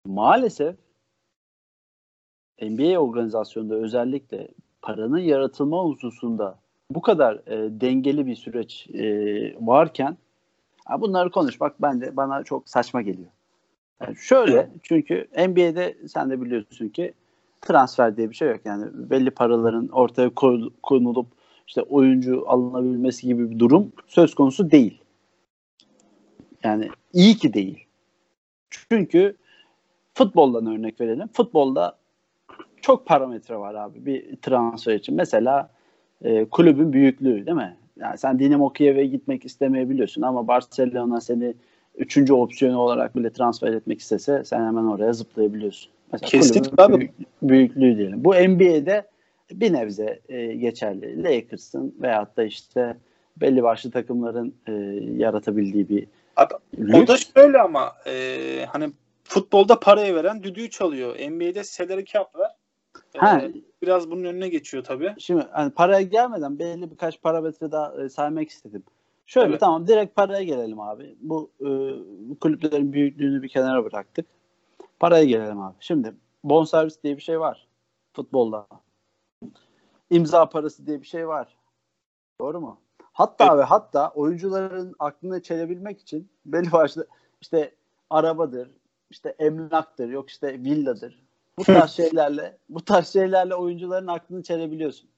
Maalesef 0.07 0.77
NBA 2.63 2.99
organizasyonunda 2.99 3.75
özellikle 3.75 4.49
paranın 4.83 5.19
yaratılma 5.19 5.85
hususunda 5.85 6.59
bu 6.91 7.01
kadar 7.01 7.35
e, 7.35 7.81
dengeli 7.81 8.27
bir 8.27 8.35
süreç 8.37 8.89
e, 8.91 9.05
varken 9.61 10.17
bunları 10.99 11.31
konuşmak 11.31 11.83
bence 11.83 12.17
bana 12.17 12.45
çok 12.45 12.69
saçma 12.69 13.03
geliyor. 13.03 13.31
Yani 14.01 14.17
şöyle 14.17 14.71
çünkü 14.83 15.29
NBA'de 15.37 15.97
sen 16.09 16.31
de 16.31 16.41
biliyorsun 16.41 16.89
ki 16.89 17.15
transfer 17.62 18.16
diye 18.16 18.31
bir 18.31 18.35
şey 18.35 18.49
yok. 18.49 18.61
Yani 18.64 18.87
belli 18.92 19.31
paraların 19.31 19.88
ortaya 19.88 20.31
konulup 20.83 21.27
işte 21.66 21.83
oyuncu 21.83 22.44
alınabilmesi 22.46 23.27
gibi 23.27 23.51
bir 23.51 23.59
durum 23.59 23.92
söz 24.07 24.35
konusu 24.35 24.70
değil. 24.70 25.01
Yani 26.64 26.88
iyi 27.12 27.37
ki 27.37 27.55
değil. 27.55 27.87
Çünkü 28.70 29.37
futboldan 30.14 30.66
örnek 30.66 31.01
verelim. 31.01 31.29
Futbolda 31.33 31.99
çok 32.81 33.07
parametre 33.07 33.57
var 33.57 33.75
abi 33.75 34.07
bir 34.07 34.37
transfer 34.37 34.94
için. 34.94 35.14
Mesela 35.14 35.70
e, 36.23 36.44
kulübün 36.44 36.92
büyüklüğü 36.92 37.46
değil 37.46 37.57
mi? 37.57 37.77
Yani 37.96 38.18
sen 38.18 38.38
Dinamo 38.38 38.73
Kiev'e 38.73 39.07
gitmek 39.07 39.44
istemeyebiliyorsun 39.44 40.23
ama 40.23 40.49
Barcelona 40.49 41.20
seni 41.20 41.55
üçüncü 41.96 42.33
opsiyonu 42.33 42.79
olarak 42.79 43.16
bile 43.16 43.31
transfer 43.31 43.73
etmek 43.73 44.01
istese 44.01 44.44
sen 44.44 44.66
hemen 44.66 44.85
oraya 44.85 45.12
zıplayabiliyorsun. 45.12 45.92
Mesela 46.12 46.29
Kesinlikle 46.31 46.83
abi. 46.83 46.99
büyük- 46.99 47.14
büyüklüğü 47.42 47.96
diyelim. 47.96 48.25
Bu 48.25 48.35
NBA'de 48.35 49.07
bir 49.53 49.73
nebze 49.73 50.20
e, 50.29 50.46
geçerli. 50.55 51.23
Lakers'ın 51.23 51.94
veyahut 52.03 52.37
da 52.37 52.44
işte 52.44 52.96
belli 53.37 53.62
başlı 53.62 53.90
takımların 53.90 54.55
e, 54.66 54.73
yaratabildiği 55.16 55.88
bir 55.88 56.07
Abi, 56.37 56.55
O 56.94 57.07
da 57.07 57.16
şöyle 57.16 57.59
ama 57.61 57.92
e, 58.07 58.66
hani 58.68 58.90
futbolda 59.25 59.81
parayı 59.81 60.14
veren 60.14 60.42
düdüğü 60.42 60.70
çalıyor. 60.70 61.14
NBA'de 61.31 61.64
salary 61.64 62.05
cap 62.05 62.35
var. 62.38 62.51
E, 63.14 63.18
Ha, 63.18 63.42
biraz 63.83 64.11
bunun 64.11 64.25
önüne 64.25 64.49
geçiyor 64.49 64.85
tabii. 64.85 65.14
Şimdi 65.18 65.46
hani 65.51 65.70
paraya 65.70 66.03
gelmeden 66.03 66.59
belli 66.59 66.90
birkaç 66.90 67.23
parametre 67.23 67.73
daha 67.73 68.03
e, 68.05 68.09
saymak 68.09 68.49
istedim. 68.49 68.83
Şöyle 69.27 69.49
Evet. 69.49 69.61
tamam 69.61 69.87
direkt 69.87 70.16
paraya 70.16 70.42
gelelim 70.42 70.81
abi. 70.81 71.14
Bu 71.20 71.51
e, 71.61 71.68
kulüplerin 72.40 72.92
büyüklüğünü 72.92 73.42
bir 73.42 73.49
kenara 73.49 73.85
bıraktık. 73.85 74.27
Paraya 75.01 75.25
gelelim 75.25 75.61
abi. 75.61 75.75
Şimdi 75.81 76.15
bonservis 76.45 77.03
diye 77.03 77.17
bir 77.17 77.23
şey 77.23 77.41
var 77.41 77.69
futbolda. 78.13 78.67
İmza 80.11 80.49
parası 80.49 80.87
diye 80.87 81.01
bir 81.01 81.07
şey 81.07 81.29
var. 81.29 81.57
Doğru 82.41 82.61
mu? 82.61 82.81
Hatta 83.13 83.59
ve 83.59 83.63
hatta 83.63 84.11
oyuncuların 84.11 84.95
aklını 84.99 85.43
çelebilmek 85.43 86.01
için 86.01 86.31
belli 86.47 86.73
başlı 86.73 87.07
işte 87.41 87.75
arabadır, 88.11 88.71
işte 89.11 89.35
emlaktır, 89.39 90.09
yok 90.09 90.31
işte 90.31 90.53
villadır. 90.53 91.23
Bu 91.59 91.65
tarz 91.65 91.91
şeylerle 91.91 92.59
bu 92.69 92.85
tarz 92.85 93.09
şeylerle 93.09 93.55
oyuncuların 93.55 94.07
aklını 94.07 94.43
çelebiliyorsun. 94.43 95.11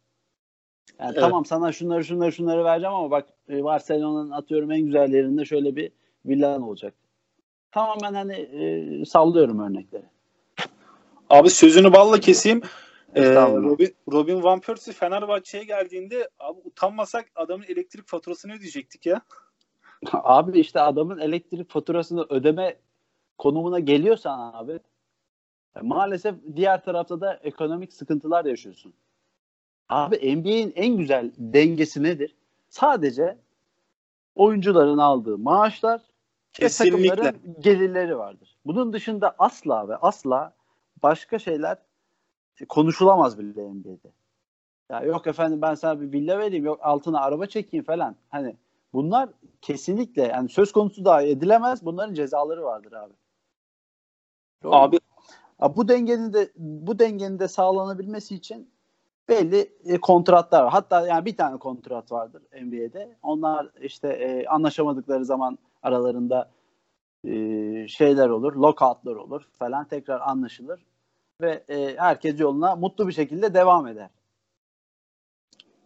Yani 0.98 1.10
Evet. 1.12 1.20
tamam 1.20 1.44
sana 1.44 1.72
şunları 1.72 2.04
şunları 2.04 2.32
şunları 2.32 2.64
vereceğim 2.64 2.94
ama 2.94 3.10
bak 3.10 3.28
e, 3.48 3.64
Barcelona'nın 3.64 4.30
atıyorum 4.30 4.70
en 4.70 4.80
güzel 4.80 5.12
yerinde 5.12 5.44
şöyle 5.44 5.76
bir 5.76 5.92
villan 6.26 6.62
olacak. 6.62 6.94
Tamamen 7.72 8.14
hani 8.14 8.34
e, 8.34 9.04
sallıyorum 9.04 9.60
örnekleri. 9.60 10.04
Abi 11.30 11.50
sözünü 11.50 11.92
balla 11.92 12.20
keseyim. 12.20 12.62
Ee. 13.14 13.34
Robin, 13.34 13.94
Robin 14.12 14.42
Van 14.42 14.60
Persie 14.60 14.94
Fenerbahçe'ye 14.94 15.64
geldiğinde 15.64 16.28
abi 16.38 16.60
utanmasak 16.64 17.30
adamın 17.34 17.64
elektrik 17.64 18.08
faturasını 18.08 18.52
ödeyecektik 18.52 19.06
ya. 19.06 19.22
Abi 20.12 20.60
işte 20.60 20.80
adamın 20.80 21.18
elektrik 21.18 21.70
faturasını 21.70 22.26
ödeme 22.28 22.76
konumuna 23.38 23.78
geliyorsan 23.78 24.52
abi 24.54 24.80
e, 25.76 25.80
maalesef 25.82 26.34
diğer 26.56 26.84
tarafta 26.84 27.20
da 27.20 27.40
ekonomik 27.42 27.92
sıkıntılar 27.92 28.44
yaşıyorsun. 28.44 28.92
Abi 29.88 30.36
NBA'in 30.36 30.72
en 30.76 30.96
güzel 30.96 31.30
dengesi 31.38 32.02
nedir? 32.02 32.34
Sadece 32.68 33.36
oyuncuların 34.34 34.98
aldığı 34.98 35.38
maaşlar 35.38 36.00
ve 36.60 36.64
Kesinlikle. 36.64 37.08
takımların 37.08 37.56
gelirleri 37.60 38.18
vardır. 38.18 38.56
Bunun 38.66 38.92
dışında 38.92 39.34
asla 39.38 39.88
ve 39.88 39.96
asla 39.96 40.54
başka 41.02 41.38
şeyler 41.38 41.78
konuşulamaz 42.68 43.38
bile 43.38 43.74
NBA'de. 43.74 44.12
Ya 44.90 45.00
yok 45.00 45.26
efendim 45.26 45.62
ben 45.62 45.74
sana 45.74 46.00
bir 46.00 46.12
villa 46.12 46.38
vereyim, 46.38 46.64
yok 46.64 46.78
altına 46.82 47.20
araba 47.20 47.46
çekeyim 47.46 47.84
falan. 47.84 48.16
Hani 48.28 48.56
bunlar 48.92 49.28
kesinlikle 49.60 50.22
yani 50.22 50.48
söz 50.48 50.72
konusu 50.72 51.04
dahi 51.04 51.26
edilemez. 51.26 51.84
Bunların 51.84 52.14
cezaları 52.14 52.62
vardır 52.62 52.92
abi. 52.92 53.12
Doğru? 54.62 54.74
Abi 54.74 54.98
Ha, 55.62 55.76
bu 55.76 55.88
dengenin 55.88 56.32
de 56.32 56.50
bu 56.56 56.98
dengenin 56.98 57.38
de 57.38 57.48
sağlanabilmesi 57.48 58.34
için 58.34 58.70
belli 59.28 59.72
e, 59.84 60.00
kontratlar 60.00 60.62
var. 60.62 60.72
Hatta 60.72 61.06
yani 61.06 61.24
bir 61.24 61.36
tane 61.36 61.58
kontrat 61.58 62.12
vardır 62.12 62.42
NBA'de. 62.62 63.16
Onlar 63.22 63.70
işte 63.80 64.08
e, 64.08 64.46
anlaşamadıkları 64.46 65.24
zaman 65.24 65.58
aralarında 65.82 66.50
e, 67.24 67.88
şeyler 67.88 68.28
olur, 68.28 68.52
lockoutlar 68.52 69.16
olur 69.16 69.48
falan 69.58 69.88
tekrar 69.88 70.20
anlaşılır 70.20 70.86
ve 71.40 71.64
e, 71.68 71.96
herkes 71.96 72.40
yoluna 72.40 72.76
mutlu 72.76 73.08
bir 73.08 73.12
şekilde 73.12 73.54
devam 73.54 73.86
eder. 73.86 74.10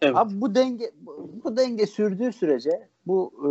evet. 0.03 0.17
Abi 0.17 0.41
bu 0.41 0.55
denge 0.55 0.91
bu, 1.01 1.31
bu 1.45 1.57
denge 1.57 1.87
sürdüğü 1.87 2.33
sürece 2.33 2.89
bu 3.07 3.33
e, 3.39 3.49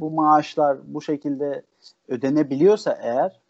bu 0.00 0.10
maaşlar 0.10 0.78
bu 0.94 1.02
şekilde 1.02 1.62
ödenebiliyorsa 2.08 2.98
eğer 3.02 3.40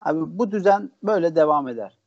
abi 0.00 0.38
bu 0.38 0.50
düzen 0.50 0.90
böyle 1.02 1.36
devam 1.36 1.68
eder. 1.68 1.98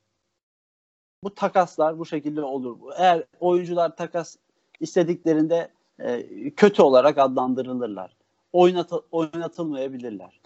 Bu 1.23 1.35
takaslar 1.35 1.99
bu 1.99 2.05
şekilde 2.05 2.41
olur. 2.41 2.77
Eğer 2.97 3.23
oyuncular 3.39 3.95
takas 3.95 4.37
istediklerinde 4.79 5.71
e, 6.03 6.49
kötü 6.49 6.81
olarak 6.81 7.17
adlandırılırlar. 7.17 8.15
Oynatı, 8.53 8.95
oynatılmayabilirler. 9.11 10.41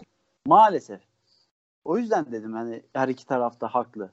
Maalesef. 0.46 1.00
O 1.84 1.98
yüzden 1.98 2.32
dedim 2.32 2.52
hani 2.52 2.82
her 2.92 3.08
iki 3.08 3.26
tarafta 3.26 3.68
haklı. 3.68 4.10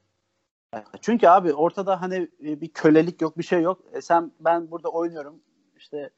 Çünkü 1.01 1.27
abi 1.27 1.53
ortada 1.53 2.01
hani 2.01 2.27
bir 2.39 2.67
kölelik 2.67 3.21
yok, 3.21 3.37
bir 3.37 3.43
şey 3.43 3.61
yok. 3.61 3.79
E 3.93 4.01
sen 4.01 4.31
ben 4.39 4.71
burada 4.71 4.89
oynuyorum. 4.89 5.39
İşte 5.77 6.09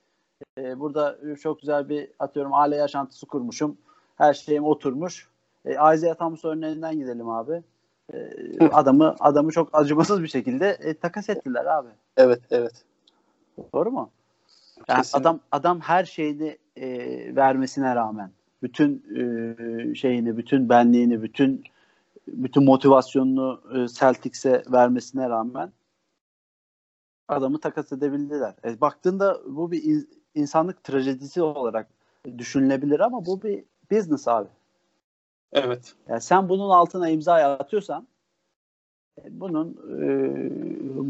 e, 0.58 0.80
burada 0.80 1.18
çok 1.42 1.60
güzel 1.60 1.90
bir 1.90 2.10
atıyorum 2.20 2.54
aile 2.54 2.76
yaşantısı 2.76 3.26
kurmuşum. 3.26 3.78
Her 4.16 4.34
şeyim 4.34 4.64
oturmuş. 4.64 5.30
E, 5.66 5.72
Isaiah 5.72 6.16
Thomas 6.16 6.46
örneğinden 6.46 6.96
gidelim 6.96 7.30
abi. 7.30 7.64
E, 8.14 8.30
adamı 8.72 9.16
adamı 9.20 9.52
çok 9.52 9.70
acımasız 9.74 10.24
bir 10.24 10.28
şekilde 10.28 10.70
e, 10.70 10.94
takas 10.94 11.30
ettiler 11.30 11.66
abi. 11.66 11.90
Evet, 12.18 12.42
evet. 12.52 12.84
Doğru 13.74 13.92
mu? 13.92 14.10
Yani 14.88 14.98
Kesinlikle. 15.02 15.30
adam 15.30 15.40
adam 15.52 15.80
her 15.80 16.06
şeyini 16.06 16.58
e, 16.76 16.90
vermesine 17.36 17.96
rağmen 17.96 18.32
bütün 18.64 19.04
e, 19.16 19.96
şeyini, 19.96 20.38
bütün 20.38 20.70
benliğini, 20.70 21.22
bütün 21.22 21.64
bütün 22.28 22.64
motivasyonunu 22.64 23.62
e, 23.76 23.88
Celtics'e 23.88 24.64
vermesine 24.72 25.30
rağmen 25.30 25.72
adamı 27.28 27.60
takas 27.60 27.92
edebildiler. 27.92 28.54
E, 28.66 28.82
baktığında 28.82 29.42
bu 29.48 29.72
bir 29.72 29.84
in- 29.84 30.10
insanlık 30.36 30.84
trajedisi 30.84 31.42
olarak 31.42 31.88
düşünülebilir 32.38 33.00
ama 33.00 33.26
bu 33.26 33.42
bir 33.42 33.64
business 33.92 34.28
abi. 34.28 34.50
Evet. 35.52 35.94
Yani 36.08 36.22
sen 36.22 36.50
bunun 36.50 36.70
altına 36.70 37.10
imza 37.10 37.34
atıyorsan 37.34 38.08
e, 39.20 39.40
bunun 39.40 39.72
e, 39.72 40.08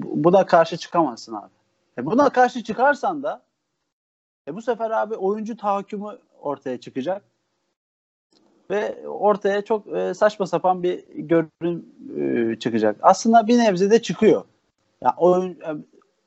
bu- 0.02 0.24
buna 0.24 0.46
karşı 0.46 0.78
çıkamazsın 0.78 1.34
abi. 1.34 1.52
E, 1.98 2.06
buna 2.06 2.30
karşı 2.30 2.64
çıkarsan 2.64 3.24
da 3.24 3.42
e, 4.48 4.56
bu 4.56 4.62
sefer 4.62 4.92
abi 4.92 5.16
oyuncu 5.16 5.58
tahakkümü 5.58 6.18
ortaya 6.42 6.80
çıkacak 6.80 7.24
ve 8.70 9.08
ortaya 9.08 9.62
çok 9.62 9.88
e, 9.88 10.14
saçma 10.14 10.48
sapan 10.48 10.84
bir 10.84 11.04
görün 11.16 11.96
e, 12.18 12.60
çıkacak. 12.60 12.98
Aslında 13.02 13.48
bir 13.48 13.58
nebze 13.58 13.92
de 13.92 14.02
çıkıyor. 14.02 14.44
Ya 15.02 15.16
oyun 15.18 15.52
e, 15.52 15.76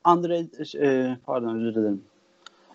Andre 0.03 0.47
e, 0.79 1.17
pardon 1.25 1.55
özür 1.55 1.75
dilerim. 1.75 2.03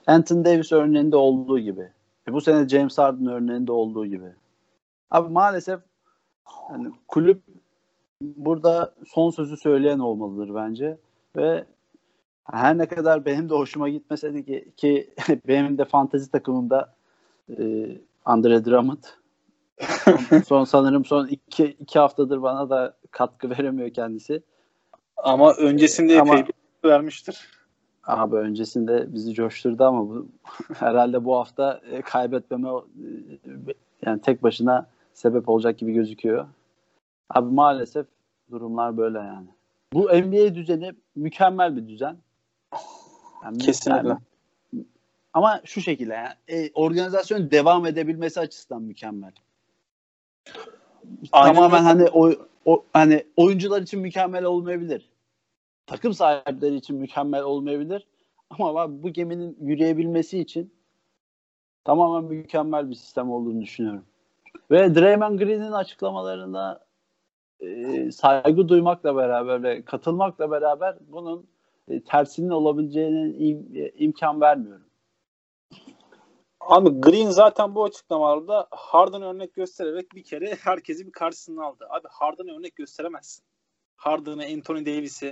Anthony 0.07 0.45
Davis 0.45 0.73
örneğinde 0.73 1.17
olduğu 1.17 1.59
gibi. 1.59 1.89
E, 2.29 2.33
bu 2.33 2.41
sene 2.41 2.69
James 2.69 2.99
Harden 2.99 3.27
örneğinde 3.27 3.73
olduğu 3.73 4.07
gibi. 4.07 4.33
Abi 5.11 5.33
maalesef 5.33 5.81
yani 6.71 6.93
kulüp 7.09 7.43
burada 8.23 8.95
son 9.07 9.31
sözü 9.31 9.57
söyleyen 9.57 9.99
olmalıdır 9.99 10.55
bence 10.55 10.97
ve 11.37 11.65
her 12.53 12.79
ne 12.79 12.87
kadar 12.87 13.25
benim 13.25 13.49
de 13.49 13.55
hoşuma 13.55 13.89
gitmese 13.89 14.35
de 14.35 14.45
ki, 14.45 14.73
ki 14.77 15.11
benim 15.49 15.79
de 15.79 15.85
fantezi 15.85 16.31
takımımda 16.31 16.95
e, 17.59 17.87
Andre 18.25 18.65
Drummond 18.65 19.05
son, 19.81 20.41
son 20.47 20.65
sanırım 20.65 21.05
son 21.05 21.27
iki, 21.27 21.65
iki 21.65 21.99
haftadır 21.99 22.43
bana 22.43 22.71
da 22.71 22.97
katkı 23.11 23.51
veremiyor 23.51 23.91
kendisi. 23.91 24.43
Ama 25.17 25.53
öncesinde 25.55 26.21
Ama- 26.21 26.39
epey 26.39 26.55
bir 26.85 26.89
vermiştir. 26.89 27.49
Abi 28.05 28.37
öncesinde 28.37 29.15
bizi 29.15 29.35
coşturdu 29.35 29.85
ama 29.85 30.09
bu 30.09 30.29
herhalde 30.75 31.25
bu 31.25 31.37
hafta 31.37 31.81
e, 31.91 32.03
kaybetmeme 32.03 32.69
e, 32.69 33.75
yani 34.07 34.21
tek 34.21 34.43
başına 34.43 34.87
sebep 35.15 35.49
olacak 35.49 35.79
gibi 35.79 35.93
gözüküyor. 35.93 36.47
Abi 37.31 37.55
maalesef 37.55 38.07
durumlar 38.51 38.97
böyle 38.97 39.19
yani. 39.19 39.49
Bu 39.93 40.03
NBA 40.03 40.55
düzeni 40.55 40.93
mükemmel 41.17 41.77
bir 41.77 41.89
düzen. 41.89 42.17
Yani 43.45 43.59
Kesinlikle. 43.59 44.09
yani- 44.09 44.19
ama 45.33 45.61
şu 45.65 45.81
şekilde 45.81 46.15
yani 46.15 46.35
e, 46.49 46.71
organizasyon 46.75 47.51
devam 47.51 47.87
edebilmesi 47.87 48.41
açısından 48.41 48.83
mükemmel. 48.83 49.33
Aynen 51.33 51.55
Tamamen 51.55 51.83
hani 51.83 52.05
o, 52.13 52.33
o 52.65 52.85
hani 52.93 53.25
oyuncular 53.37 53.83
için 53.83 54.01
mükemmel 54.01 54.45
olmayabilir. 54.45 55.09
Takım 55.87 56.15
sahipleri 56.15 56.77
için 56.77 56.97
mükemmel 56.97 57.43
olmayabilir. 57.43 58.07
Ama 58.51 58.75
ben 58.75 59.03
bu 59.03 59.09
geminin 59.09 59.57
yürüyebilmesi 59.61 60.39
için 60.39 60.75
tamamen 61.85 62.25
mükemmel 62.31 62.91
bir 62.91 62.95
sistem 62.95 63.31
olduğunu 63.31 63.63
düşünüyorum. 63.63 64.05
Ve 64.71 64.95
Draymond 64.95 65.39
Green'in 65.39 65.73
açıklamalarına 65.73 66.81
e, 67.61 68.11
saygı 68.13 68.69
duymakla 68.69 69.17
beraber 69.17 69.63
ve 69.63 69.85
katılmakla 69.85 70.51
beraber 70.51 70.97
bunun 71.09 71.47
e, 71.88 72.01
tersinin 72.03 72.51
olabileceğine 72.51 73.18
im- 73.18 73.79
e, 73.79 73.92
imkan 73.97 74.40
vermiyorum. 74.40 74.87
Abi 76.61 77.01
Green 77.01 77.31
zaten 77.31 77.75
bu 77.75 77.85
açıklamalarda 77.85 78.66
Harden 78.70 79.23
örnek 79.23 79.55
göstererek 79.55 80.14
bir 80.14 80.23
kere 80.23 80.55
herkesi 80.55 81.07
bir 81.07 81.12
karşısına 81.12 81.64
aldı. 81.64 81.87
Abi 81.90 82.09
Harden'ı 82.11 82.59
örnek 82.59 82.77
gösteremezsin. 82.77 83.44
Harden'ı, 83.97 84.44
Anthony 84.44 84.87
Davis'i. 84.87 85.27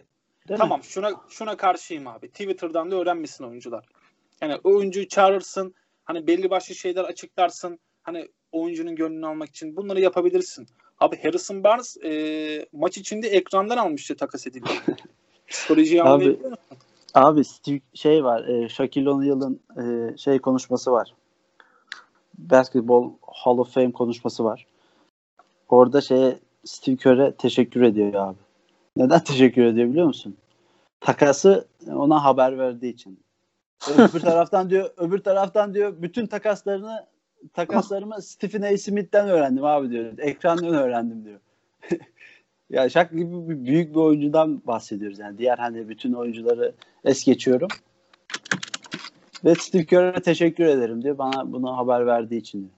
Değil 0.48 0.58
mi? 0.58 0.58
Tamam 0.58 0.82
şuna 0.82 1.10
şuna 1.28 1.56
karşıyım 1.56 2.06
abi. 2.06 2.28
Twitter'dan 2.28 2.90
da 2.90 2.96
öğrenmişsin 2.96 3.44
oyuncular. 3.44 3.88
Yani 4.40 4.56
oyuncuyu 4.64 5.08
çağırırsın. 5.08 5.74
Hani 6.04 6.26
belli 6.26 6.50
başlı 6.50 6.74
şeyler 6.74 7.04
açıklarsın. 7.04 7.78
Hani 8.02 8.28
oyuncunun 8.52 8.96
gönlünü 8.96 9.26
almak 9.26 9.48
için 9.48 9.76
bunları 9.76 10.00
yapabilirsin. 10.00 10.66
Abi 11.00 11.22
Harrison 11.22 11.64
Barnes 11.64 11.96
e, 12.04 12.66
maç 12.72 12.98
içinde 12.98 13.28
ekrandan 13.28 13.76
almıştı 13.76 14.16
takas 14.16 14.46
edildi. 14.46 14.70
Psikolojiyi 15.48 16.02
Abi, 16.02 16.08
anlayabiliyor 16.08 16.50
musun? 16.50 16.76
Abi 17.14 17.44
Steve 17.44 17.80
şey 17.94 18.24
var. 18.24 18.44
E, 18.44 18.68
Shaquille 18.68 19.10
O'Neal'ın 19.10 19.60
e, 19.76 20.16
şey 20.16 20.38
konuşması 20.38 20.92
var. 20.92 21.14
Basketball 22.38 23.10
Hall 23.22 23.58
of 23.58 23.74
Fame 23.74 23.92
konuşması 23.92 24.44
var. 24.44 24.66
Orada 25.68 26.00
şeye 26.00 26.38
Steve 26.64 26.96
Kerr'e 26.96 27.32
teşekkür 27.32 27.82
ediyor 27.82 28.14
abi. 28.14 28.38
Neden 28.96 29.24
teşekkür 29.24 29.64
ediyor 29.64 29.88
biliyor 29.88 30.06
musun? 30.06 30.36
Takası 31.00 31.68
ona 31.86 32.24
haber 32.24 32.58
verdiği 32.58 32.94
için. 32.94 33.20
öbür 33.98 34.20
taraftan 34.20 34.70
diyor, 34.70 34.90
öbür 34.96 35.18
taraftan 35.18 35.74
diyor 35.74 35.94
bütün 36.02 36.26
takaslarını 36.26 37.06
takaslarımı 37.52 38.22
Stephen 38.22 38.62
A. 38.62 38.78
Smith'ten 38.78 39.28
öğrendim 39.28 39.64
abi 39.64 39.90
diyor. 39.90 40.18
Ekrandan 40.18 40.74
öğrendim 40.74 41.24
diyor. 41.24 41.40
ya 42.72 42.88
Shaq 42.88 43.08
gibi 43.10 43.48
bir, 43.48 43.66
büyük 43.66 43.90
bir 43.90 44.00
oyuncudan 44.00 44.62
bahsediyoruz. 44.66 45.18
Yani 45.18 45.38
diğer 45.38 45.58
hani 45.58 45.88
bütün 45.88 46.12
oyuncuları 46.12 46.72
es 47.04 47.24
geçiyorum. 47.24 47.68
Ve 49.44 49.54
Steve 49.54 49.84
Kerr'e 49.84 50.22
teşekkür 50.22 50.64
ederim 50.64 51.02
diyor. 51.02 51.18
Bana 51.18 51.52
bunu 51.52 51.76
haber 51.76 52.06
verdiği 52.06 52.36
için. 52.36 52.72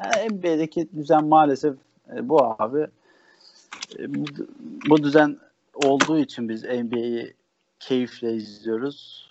Yani 0.00 0.34
NBA'deki 0.34 0.88
düzen 0.96 1.24
maalesef 1.24 1.76
e, 2.16 2.28
bu 2.28 2.44
abi. 2.44 2.86
E, 3.98 4.14
bu, 4.14 4.24
bu 4.90 5.02
düzen 5.02 5.36
olduğu 5.74 6.18
için 6.18 6.48
biz 6.48 6.64
NBA'yi 6.64 7.34
keyifle 7.80 8.34
izliyoruz. 8.34 9.30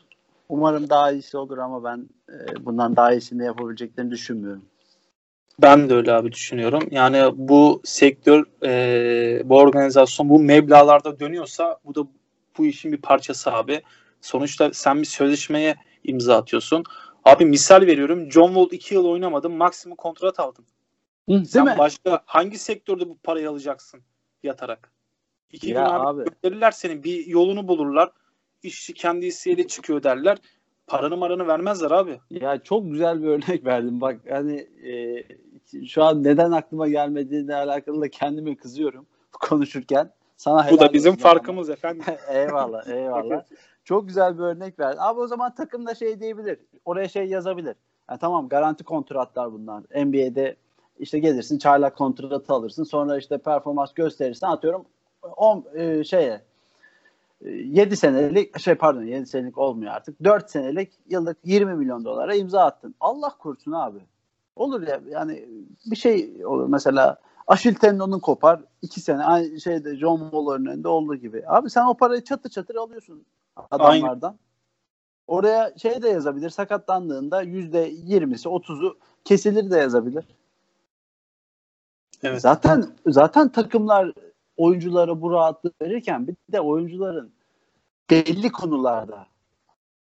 Umarım 0.50 0.90
daha 0.90 1.12
iyisi 1.12 1.38
olur 1.38 1.58
ama 1.58 1.84
ben 1.84 2.10
e, 2.30 2.66
bundan 2.66 2.96
daha 2.96 3.14
iyisini 3.14 3.46
yapabileceklerini 3.46 4.12
düşünmüyorum. 4.12 4.66
Ben 5.62 5.90
de 5.90 5.94
öyle 5.94 6.14
abi 6.14 6.32
düşünüyorum. 6.32 6.84
Yani 6.92 7.32
bu 7.36 7.82
sektör, 7.84 8.46
e, 8.66 9.50
bu 9.50 9.58
organizasyon 9.58 10.30
bu 10.30 10.40
meblalarda 10.40 11.20
dönüyorsa 11.20 11.80
bu 11.86 11.96
da 11.96 12.08
bu 12.58 12.66
işin 12.66 12.92
bir 12.92 13.02
parçası 13.02 13.54
abi. 13.54 13.82
Sonuçta 14.22 14.74
sen 14.74 15.00
bir 15.00 15.06
sözleşmeye 15.06 15.76
imza 16.04 16.38
atıyorsun. 16.38 16.84
Abi 17.26 17.46
misal 17.46 17.82
veriyorum. 17.82 18.32
John 18.32 18.48
Wall 18.48 18.68
2 18.72 18.94
yıl 18.94 19.06
oynamadın. 19.06 19.52
Maksimum 19.52 19.96
kontrat 19.96 20.40
aldın. 20.40 20.66
Hı, 21.30 21.34
değil 21.34 21.46
sen 21.46 21.66
mi? 21.66 21.76
başka 21.78 22.22
hangi 22.26 22.58
sektörde 22.58 23.10
bu 23.10 23.18
parayı 23.18 23.50
alacaksın 23.50 24.02
yatarak? 24.44 24.92
İki 25.52 25.70
Ya 25.70 25.84
gün 25.84 25.90
abi, 25.90 26.22
abi. 26.22 26.30
gönderirler 26.44 26.72
seni. 26.72 27.04
Bir 27.04 27.26
yolunu 27.26 27.68
bulurlar. 27.68 28.12
İşçi 28.64 28.94
kendi 28.94 29.26
isteğiyle 29.26 29.68
çıkıyor 29.68 30.04
derler. 30.04 30.38
Paranı 30.90 31.18
maranı 31.18 31.48
vermezler 31.48 31.92
abi. 31.92 32.20
Ya 32.30 32.64
çok 32.64 32.92
güzel 32.92 33.24
bir 33.24 33.28
örnek 33.28 33.66
verdim. 33.66 34.02
Bak 34.02 34.20
hani 34.30 34.68
e, 34.84 35.24
şu 35.86 36.04
an 36.04 36.24
neden 36.24 36.52
aklıma 36.52 36.88
gelmediğine 36.88 37.56
alakalı 37.56 38.02
da 38.02 38.10
kendime 38.10 38.56
kızıyorum 38.56 39.06
konuşurken. 39.32 40.12
Sana 40.38 40.72
Bu 40.72 40.80
da 40.80 40.94
bizim 40.94 41.14
olsun 41.14 41.24
ama. 41.24 41.34
farkımız 41.34 41.70
efendim. 41.70 42.06
eyvallah, 42.30 42.88
eyvallah. 42.88 43.44
Çok 43.84 44.08
güzel 44.08 44.38
bir 44.38 44.44
örnek 44.44 44.80
verdin. 44.80 45.00
Abi 45.02 45.20
o 45.20 45.28
zaman 45.28 45.56
takım 45.56 45.88
da 45.88 45.96
şey 45.96 46.20
diyebilir. 46.20 46.60
Oraya 46.86 47.08
şey 47.08 47.26
yazabilir. 47.26 47.76
Yani 48.10 48.20
tamam 48.20 48.50
garanti 48.50 48.84
kontratlar 48.84 49.54
bunlar. 49.54 49.84
NBA'de 50.06 50.56
işte 51.00 51.20
gelirsin 51.20 51.58
çaylak 51.58 51.98
kontratı 51.98 52.54
alırsın. 52.54 52.84
Sonra 52.84 53.18
işte 53.18 53.38
performans 53.38 53.94
gösterirsin. 53.94 54.48
Atıyorum 54.48 54.86
10 55.22 55.66
e, 55.76 56.04
şeye 56.04 56.42
7 57.46 57.98
senelik 57.98 58.60
şey 58.60 58.76
pardon 58.76 59.04
7 59.04 59.26
senelik 59.26 59.58
olmuyor 59.58 59.94
artık. 59.94 60.24
4 60.24 60.50
senelik 60.50 60.94
yıllık 61.10 61.38
20 61.44 61.76
milyon 61.76 62.06
dolara 62.06 62.36
imza 62.36 62.64
attın. 62.64 62.96
Allah 63.00 63.38
korusun 63.38 63.72
abi. 63.72 64.00
Olur 64.56 64.88
ya 64.88 65.02
yani 65.10 65.50
bir 65.86 65.96
şey 65.96 66.46
olur 66.46 66.68
mesela 66.68 67.20
Aşil 67.48 67.76
tendonun 67.76 68.20
kopar 68.20 68.62
2 68.82 69.02
sene 69.02 69.24
aynı 69.24 69.62
şeyde 69.62 69.96
John 69.98 70.20
Wall'ın 70.20 70.66
önünde 70.66 70.88
olduğu 70.88 71.16
gibi. 71.16 71.44
Abi 71.48 71.70
sen 71.70 71.86
o 71.86 71.94
parayı 71.94 72.24
çatır 72.24 72.50
çatır 72.50 72.76
alıyorsun 72.76 73.26
adamlardan. 73.72 74.40
Oraya 75.28 75.78
şey 75.78 76.02
de 76.02 76.10
yazabilir 76.10 76.50
sakatlandığında 76.50 77.44
%20'si 77.44 78.48
30'u 78.48 78.98
kesilir 79.24 79.72
de 79.72 79.78
yazabilir. 79.78 80.26
Evet. 82.24 82.42
Zaten 82.42 82.86
zaten 83.08 83.50
takımlar 83.50 84.14
oyunculara 84.60 85.22
bu 85.22 85.32
rahatlığı 85.32 85.72
verirken 85.82 86.28
bir 86.28 86.36
de 86.52 86.62
oyuncuların 86.62 87.32
belli 88.10 88.52
konularda 88.52 89.28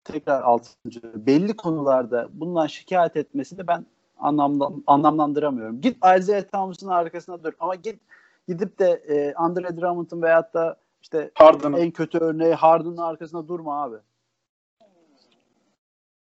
tekrar 0.03 0.41
altıncı 0.41 1.01
belli 1.15 1.55
konularda 1.55 2.29
bundan 2.33 2.67
şikayet 2.67 3.17
etmesi 3.17 3.57
de 3.57 3.67
ben 3.67 3.85
anlamdan, 4.17 4.83
anlamlandıramıyorum. 4.87 5.81
Git 5.81 5.97
Isaiah 5.97 6.43
Thomas'ın 6.43 6.87
arkasına 6.87 7.43
dur 7.43 7.53
ama 7.59 7.75
git 7.75 8.01
gidip 8.47 8.79
de 8.79 8.91
e, 8.91 9.33
Andre 9.33 9.77
Drummond'un 9.77 10.21
veyahut 10.21 10.53
da 10.53 10.77
işte 11.01 11.31
Harden'ın. 11.35 11.77
en 11.77 11.91
kötü 11.91 12.17
örneği 12.17 12.53
Harden'ın 12.53 12.97
arkasına 12.97 13.47
durma 13.47 13.83
abi. 13.83 13.95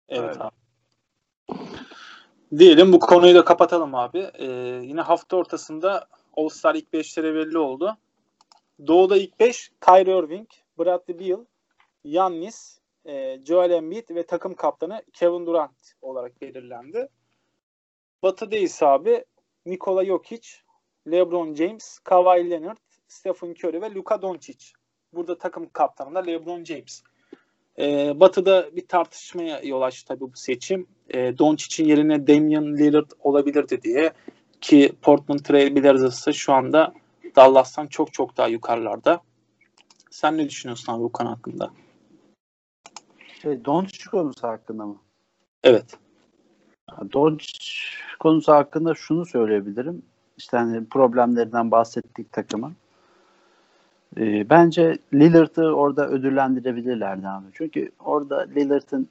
Evet 0.10 0.38
abi. 0.42 0.52
Diyelim 2.58 2.94
bu 2.94 3.00
konuyu 3.00 3.36
da 3.36 3.46
kapatalım 3.46 3.96
abi. 3.96 4.32
Ee, 4.34 4.46
yine 4.84 5.02
hafta 5.02 5.38
ortasında 5.38 6.08
All-Star 6.38 6.76
ilk 6.76 6.94
5'lere 6.94 7.36
belli 7.36 7.58
oldu. 7.58 7.98
Doğu'da 8.88 9.18
ilk 9.18 9.40
5 9.40 9.72
Kyrie 9.86 10.18
Irving, 10.18 10.48
Bradley 10.80 11.20
Beal, 11.20 11.46
Yannis, 12.04 12.80
e, 13.06 13.40
Joel 13.46 13.72
Embiid 13.72 14.10
ve 14.10 14.26
takım 14.26 14.54
kaptanı 14.54 15.04
Kevin 15.14 15.46
Durant 15.46 15.94
olarak 16.02 16.42
belirlendi. 16.42 17.10
Batı'da 18.24 18.58
ise 18.58 18.86
abi 18.86 19.26
Nikola 19.66 20.06
Jokic, 20.06 20.50
LeBron 21.12 21.56
James, 21.56 22.00
Kawhi 22.00 22.50
Leonard, 22.50 22.78
Stephen 23.08 23.50
Curry 23.50 23.82
ve 23.82 23.94
Luka 23.94 24.22
Doncic. 24.22 24.66
Burada 25.14 25.38
takım 25.38 25.70
kaptanı 25.70 26.16
da 26.16 26.20
LeBron 26.20 26.64
James. 26.64 27.04
Ee, 27.80 28.20
Batı'da 28.20 28.76
bir 28.76 28.88
tartışmaya 28.88 29.62
yol 29.62 29.82
açtı 29.82 30.08
tabii 30.08 30.34
bu 30.34 30.36
seçim. 30.36 30.88
Ee, 31.10 31.38
Doncic'in 31.38 31.88
yerine 31.88 32.28
Damian 32.28 32.78
Lillard 32.78 33.12
olabilirdi 33.20 33.82
diye 33.82 34.14
ki 34.62 34.94
Portland 35.02 35.40
Trail 35.40 35.76
Blazers'ı 35.76 36.34
şu 36.34 36.54
anda 36.54 36.94
Dallas'tan 37.36 37.88
çok 37.88 38.14
çok 38.14 38.38
daha 38.38 38.48
yukarılarda. 38.48 39.22
Sen 40.12 40.38
ne 40.38 40.50
düşünüyorsun 40.50 40.94
abi 40.94 41.04
bu 41.04 41.12
konu 41.12 41.30
hakkında? 41.30 41.72
Şey 43.42 43.66
Doncic 43.66 44.10
konusu 44.10 44.48
hakkında 44.48 44.86
mı? 44.86 44.98
Evet. 45.64 45.98
Doncic 47.14 47.70
konusu 48.20 48.54
hakkında 48.54 48.96
şunu 48.96 49.26
söyleyebilirim. 49.26 50.02
İşte 50.38 50.58
hani 50.58 50.86
problemlerinden 50.86 51.72
bahsettik 51.72 52.32
takımın. 52.32 52.76
Ee, 54.18 54.50
bence 54.50 54.98
Lillard'ı 55.14 55.76
orada 55.76 56.08
ödüllendirebilirlerdi 56.10 57.28
abi. 57.28 57.46
Çünkü 57.54 57.92
orada 58.00 58.48
Lillard'ın 58.56 59.10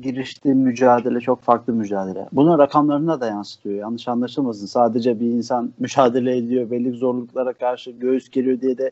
giriştiği 0.00 0.54
mücadele 0.54 1.20
çok 1.20 1.40
farklı 1.42 1.72
mücadele. 1.72 2.28
Bunun 2.32 2.58
rakamlarına 2.58 3.20
da 3.20 3.26
yansıtıyor. 3.26 3.74
Yanlış 3.74 4.08
anlaşılmasın. 4.08 4.66
Sadece 4.66 5.20
bir 5.20 5.26
insan 5.26 5.72
mücadele 5.78 6.36
ediyor, 6.36 6.70
belli 6.70 6.90
zorluklara 6.90 7.52
karşı 7.52 7.90
göğüs 7.90 8.30
geriyor 8.30 8.60
diye 8.60 8.78
de 8.78 8.90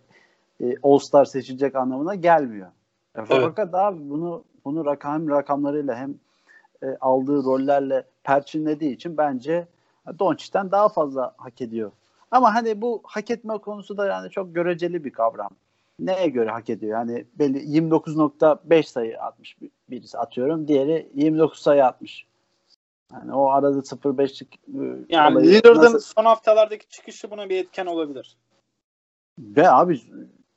e, 0.60 0.74
All-Star 0.82 1.24
seçilecek 1.24 1.76
anlamına 1.76 2.14
gelmiyor. 2.14 2.68
Evet. 3.14 3.28
Fakat 3.28 3.74
abi 3.74 4.10
bunu 4.10 4.44
bunu 4.64 4.84
rakam 4.84 5.28
rakamlarıyla 5.28 5.96
hem 5.96 6.14
e, 6.82 6.96
aldığı 7.00 7.44
rollerle 7.44 8.04
perçinlediği 8.24 8.94
için 8.94 9.16
bence 9.16 9.66
Doncic'ten 10.18 10.70
daha 10.70 10.88
fazla 10.88 11.34
hak 11.36 11.60
ediyor. 11.60 11.90
Ama 12.30 12.54
hani 12.54 12.82
bu 12.82 13.00
hak 13.04 13.30
etme 13.30 13.58
konusu 13.58 13.96
da 13.96 14.06
yani 14.06 14.30
çok 14.30 14.54
göreceli 14.54 15.04
bir 15.04 15.10
kavram. 15.10 15.50
Neye 16.00 16.28
göre 16.28 16.50
hak 16.50 16.70
ediyor? 16.70 16.92
Yani 16.98 17.26
belli 17.34 17.58
29.5 17.58 18.82
sayı 18.88 19.20
atmış 19.22 19.60
bir- 19.62 19.70
birisi 19.90 20.18
atıyorum. 20.18 20.68
Diğeri 20.68 21.10
29 21.14 21.58
sayı 21.58 21.84
atmış. 21.84 22.26
Yani 23.12 23.34
o 23.34 23.50
arada 23.50 23.78
0.5'lik 23.82 24.54
e, 24.54 25.04
Yani 25.08 25.32
olayı 25.36 25.50
Lillard'ın 25.50 25.82
nasıl- 25.82 26.00
son 26.00 26.24
haftalardaki 26.24 26.88
çıkışı 26.88 27.30
buna 27.30 27.48
bir 27.48 27.56
etken 27.58 27.86
olabilir. 27.86 28.36
ve 29.38 29.70
abi 29.70 30.00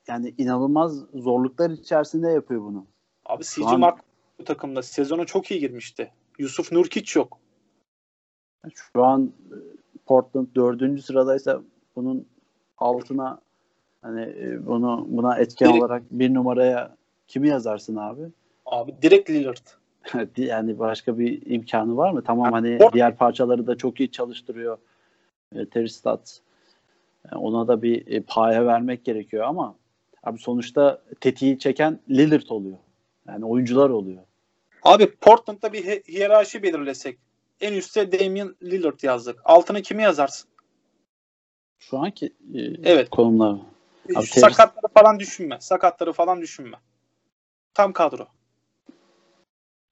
yani 0.08 0.34
inanılmaz 0.38 1.04
zorluklar 1.14 1.70
içerisinde 1.70 2.28
yapıyor 2.30 2.60
bunu. 2.62 2.86
Abi 3.26 3.44
CJ 3.44 3.62
an- 3.66 3.80
Mark 3.80 4.00
bu 4.38 4.44
takımda 4.44 4.82
sezonu 4.82 5.26
çok 5.26 5.50
iyi 5.50 5.60
girmişti. 5.60 6.12
Yusuf 6.38 6.72
Nurkic 6.72 7.18
yok. 7.20 7.38
Şu 8.74 9.04
an 9.04 9.32
e, 9.50 9.54
Portland 10.06 10.46
dördüncü 10.54 11.02
sıradaysa 11.02 11.60
bunun 11.96 12.28
altına 12.78 13.40
hani 14.04 14.22
e, 14.22 14.66
bunu 14.66 15.06
buna 15.08 15.38
etken 15.38 15.68
Direkt- 15.68 15.80
olarak 15.84 16.02
bir 16.10 16.34
numaraya 16.34 16.96
kimi 17.28 17.48
yazarsın 17.48 17.96
abi? 17.96 18.22
Abi 18.66 18.94
direkt 19.02 19.30
Lillard. 19.30 19.66
yani 20.36 20.78
başka 20.78 21.18
bir 21.18 21.42
imkanı 21.46 21.96
var 21.96 22.10
mı? 22.10 22.22
Tamam 22.24 22.52
hani 22.52 22.78
diğer 22.92 23.16
parçaları 23.16 23.66
da 23.66 23.76
çok 23.76 24.00
iyi 24.00 24.10
çalıştırıyor. 24.10 24.78
E, 25.54 25.66
Terry 25.66 25.88
Stotts. 25.88 26.38
Yani 27.32 27.42
ona 27.42 27.68
da 27.68 27.82
bir 27.82 28.06
e, 28.06 28.20
paya 28.20 28.66
vermek 28.66 29.04
gerekiyor 29.04 29.44
ama 29.44 29.74
abi 30.22 30.38
sonuçta 30.38 31.02
tetiği 31.20 31.58
çeken 31.58 31.98
Lillard 32.10 32.48
oluyor. 32.48 32.76
Yani 33.28 33.44
oyuncular 33.44 33.90
oluyor. 33.90 34.22
Abi 34.82 35.10
Portland'da 35.10 35.72
bir 35.72 35.84
hi- 35.84 36.08
hiyerarşi 36.08 36.62
belirlesek. 36.62 37.18
En 37.60 37.72
üstte 37.72 38.12
Damian 38.20 38.56
Lillard 38.62 39.02
yazdık. 39.02 39.40
Altına 39.44 39.80
kimi 39.80 40.02
yazarsın? 40.02 40.50
Şu 41.78 41.98
anki 41.98 42.26
e, 42.54 42.60
Evet. 42.84 43.10
konumlar. 43.10 43.56
Abi 44.14 44.26
Sakatları 44.26 44.92
falan 44.94 45.20
düşünme. 45.20 45.58
Sakatları 45.60 46.12
falan 46.12 46.40
düşünme. 46.40 46.76
Tam 47.74 47.92
kadro. 47.92 48.26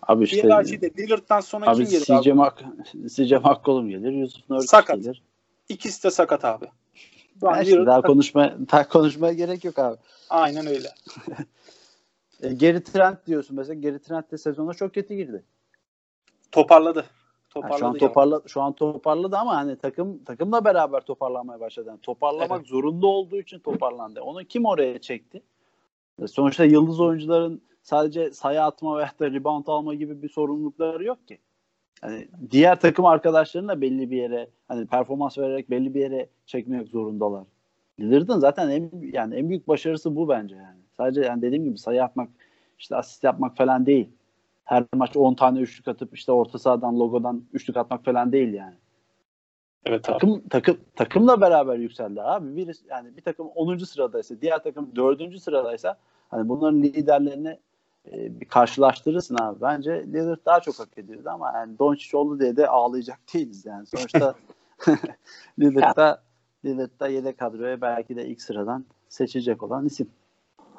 Abi 0.02 0.24
işte 0.24 0.42
Diğer 0.42 0.64
Lillard'dan 0.98 1.40
sonra 1.40 1.66
abi 1.66 1.76
kim 1.76 1.90
gelir 1.90 2.10
abi? 2.10 2.22
CJ 2.22 2.26
Mak 2.28 2.64
CJ 3.06 3.32
McCollum 3.32 3.88
gelir, 3.88 4.12
Yusuf 4.12 4.50
Nurkic 4.50 4.68
Sakat. 4.68 4.96
gelir. 4.96 5.22
İkisi 5.68 6.04
de 6.04 6.10
sakat 6.10 6.44
abi. 6.44 6.66
Şu 7.40 7.48
an 7.50 7.56
Ya 7.56 7.62
işte 7.62 7.86
daha 7.86 8.02
konuşma 8.02 8.54
daha 8.72 8.88
konuşmaya 8.88 9.32
gerek 9.32 9.64
yok 9.64 9.78
abi. 9.78 9.96
Aynen 10.30 10.66
öyle. 10.66 10.88
E, 12.42 12.52
Geri 12.52 12.84
Trent 12.84 13.26
diyorsun 13.26 13.56
mesela. 13.56 13.74
Geri 13.80 14.02
Trent 14.02 14.30
de 14.30 14.38
sezona 14.38 14.74
çok 14.74 14.94
kötü 14.94 15.14
girdi. 15.14 15.44
Toparladı. 16.52 17.06
Toparladı. 17.54 17.78
şu 17.78 17.86
an 17.86 17.94
toparla 17.98 18.40
şu 18.46 18.60
an 18.62 18.72
toparladı 18.72 19.36
ama 19.36 19.56
hani 19.56 19.76
takım 19.76 20.24
takımla 20.24 20.64
beraber 20.64 21.00
toparlanmaya 21.00 21.60
başladı. 21.60 21.88
Yani 21.88 22.00
toparlamak 22.00 22.58
Evet. 22.58 22.66
zorunda 22.66 23.06
olduğu 23.06 23.40
için 23.40 23.58
toparlandı. 23.58 24.20
Onu 24.20 24.44
kim 24.44 24.64
oraya 24.64 24.98
çekti? 24.98 25.42
E, 26.22 26.26
Sonuçta 26.26 26.64
yıldız 26.64 27.00
oyuncuların 27.00 27.62
sadece 27.82 28.30
sayı 28.32 28.62
atma 28.62 28.98
veya 28.98 29.10
da 29.20 29.30
rebound 29.30 29.66
alma 29.66 29.94
gibi 29.94 30.22
bir 30.22 30.28
sorumlulukları 30.28 31.04
yok 31.04 31.28
ki. 31.28 31.38
Yani 32.02 32.28
diğer 32.50 32.80
takım 32.80 33.04
arkadaşlarını 33.04 33.68
da 33.68 33.80
belli 33.80 34.10
bir 34.10 34.16
yere 34.16 34.48
hani 34.68 34.86
performans 34.86 35.38
vererek 35.38 35.70
belli 35.70 35.94
bir 35.94 36.00
yere 36.00 36.28
çekmek 36.46 36.88
zorundalar. 36.88 37.44
Lillard'ın 38.00 38.38
zaten 38.38 38.68
en 38.70 38.90
yani 39.12 39.34
en 39.34 39.48
büyük 39.48 39.68
başarısı 39.68 40.16
bu 40.16 40.28
bence 40.28 40.56
yani. 40.56 40.80
Sadece 40.96 41.20
yani 41.20 41.42
dediğim 41.42 41.64
gibi 41.64 41.78
sayı 41.78 42.04
atmak, 42.04 42.28
işte 42.78 42.96
asist 42.96 43.24
yapmak 43.24 43.56
falan 43.56 43.86
değil. 43.86 44.08
Her 44.64 44.84
maç 44.94 45.16
10 45.16 45.34
tane 45.34 45.60
üçlük 45.60 45.88
atıp 45.88 46.14
işte 46.14 46.32
orta 46.32 46.58
sahadan 46.58 46.98
logodan 47.00 47.44
üçlük 47.52 47.76
atmak 47.76 48.04
falan 48.04 48.32
değil 48.32 48.54
yani. 48.54 48.74
Evet 49.84 50.08
abi. 50.08 50.18
Takım 50.18 50.42
takım 50.48 50.76
takımla 50.96 51.40
beraber 51.40 51.76
yükseldi 51.76 52.22
abi. 52.22 52.56
Bir 52.56 52.76
yani 52.90 53.16
bir 53.16 53.22
takım 53.22 53.46
10. 53.46 53.78
sıradaysa, 53.78 54.40
diğer 54.40 54.62
takım 54.62 54.96
4. 54.96 55.40
sıradaysa 55.40 55.98
hani 56.28 56.48
bunların 56.48 56.82
liderlerini 56.82 57.58
e, 58.12 58.40
bir 58.40 58.48
karşılaştırırsın 58.48 59.36
abi. 59.40 59.60
Bence 59.60 60.06
Lillard 60.06 60.46
daha 60.46 60.60
çok 60.60 60.78
hak 60.78 60.98
ediyordu 60.98 61.28
ama 61.32 61.52
yani 61.54 61.78
Doncic 61.78 62.16
oldu 62.16 62.40
diye 62.40 62.56
de 62.56 62.68
ağlayacak 62.68 63.18
değiliz 63.34 63.66
yani. 63.66 63.86
Sonuçta 63.86 64.34
Lillard 65.58 65.96
da 65.96 66.22
Lillard 66.64 67.00
da 67.00 67.08
yedek 67.08 67.38
kadroya 67.38 67.80
belki 67.80 68.16
de 68.16 68.26
ilk 68.26 68.42
sıradan 68.42 68.84
seçecek 69.08 69.62
olan 69.62 69.86
isim. 69.86 70.10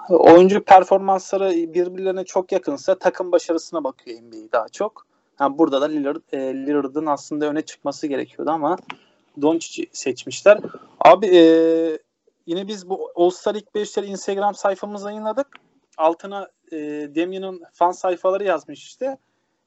Oyuncu 0.10 0.64
performansları 0.64 1.51
birbirlerine 1.51 2.24
çok 2.26 2.51
yakınsa 2.51 2.95
takım 2.95 3.32
başarısına 3.32 3.84
bakıyor 3.84 4.22
NBA 4.22 4.51
daha 4.51 4.68
çok. 4.68 5.06
Ha, 5.36 5.58
burada 5.58 5.82
da 5.82 5.86
Lillard, 5.86 6.22
e, 6.32 6.38
Lillard'ın 6.38 7.06
aslında 7.06 7.45
öne 7.45 7.62
çıkması 7.62 8.08
gerekiyordu 8.08 8.51
ama 8.51 8.78
Doncic'i 9.41 9.89
seçmişler. 9.91 10.60
Abi 10.99 11.26
e, 11.26 11.41
yine 12.45 12.68
biz 12.68 12.89
bu 12.89 13.12
All-Star 13.16 13.56
ilk 13.56 13.76
beşleri 13.76 14.06
Instagram 14.06 14.56
sayfamıza 14.56 15.12
yayınladık. 15.12 15.47
Altına 15.97 16.47
e, 16.72 16.78
Damian'ın 17.16 17.64
fan 17.74 17.91
sayfaları 17.91 18.43
yazmış 18.43 18.84
işte. 18.84 19.18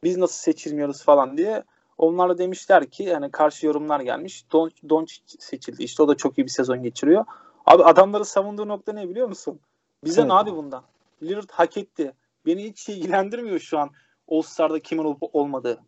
Biz 0.05 0.17
nasıl 0.17 0.37
seçilmiyoruz 0.37 1.03
falan 1.05 1.37
diye. 1.37 1.63
Onlar 1.99 2.29
da 2.29 2.39
demişler 2.39 2.87
ki 2.87 3.03
yani 3.03 3.31
karşı 3.31 3.67
yorumlar 3.67 4.01
gelmiş. 4.01 4.45
Don, 4.53 4.71
Doncic 4.89 5.23
seçildi. 5.39 5.83
İşte 5.83 6.03
o 6.03 6.09
da 6.09 6.15
çok 6.15 6.39
iyi 6.39 6.45
bir 6.45 6.51
sezon 6.51 6.83
geçiriyor. 6.83 7.25
Abi 7.67 7.85
adamları 7.85 8.25
savunduğu 8.25 8.69
nokta 8.69 8.93
ne 8.93 9.09
biliyor 9.09 9.29
musun? 9.29 9.61
Bize 10.05 10.21
Evet. 10.21 10.31
ne 10.31 10.35
abi 10.35 10.53
bundan? 10.53 10.83
Lillard 11.23 11.51
hak 11.51 11.77
etti. 11.77 12.13
Beni 12.47 12.65
hiç 12.65 12.89
ilgilendirmiyor 12.89 13.59
şu 13.59 13.79
an 13.79 13.91
All-Star'da 14.29 14.81
kimin 14.81 15.05
olup 15.05 15.23
olmadığı. 15.33 15.79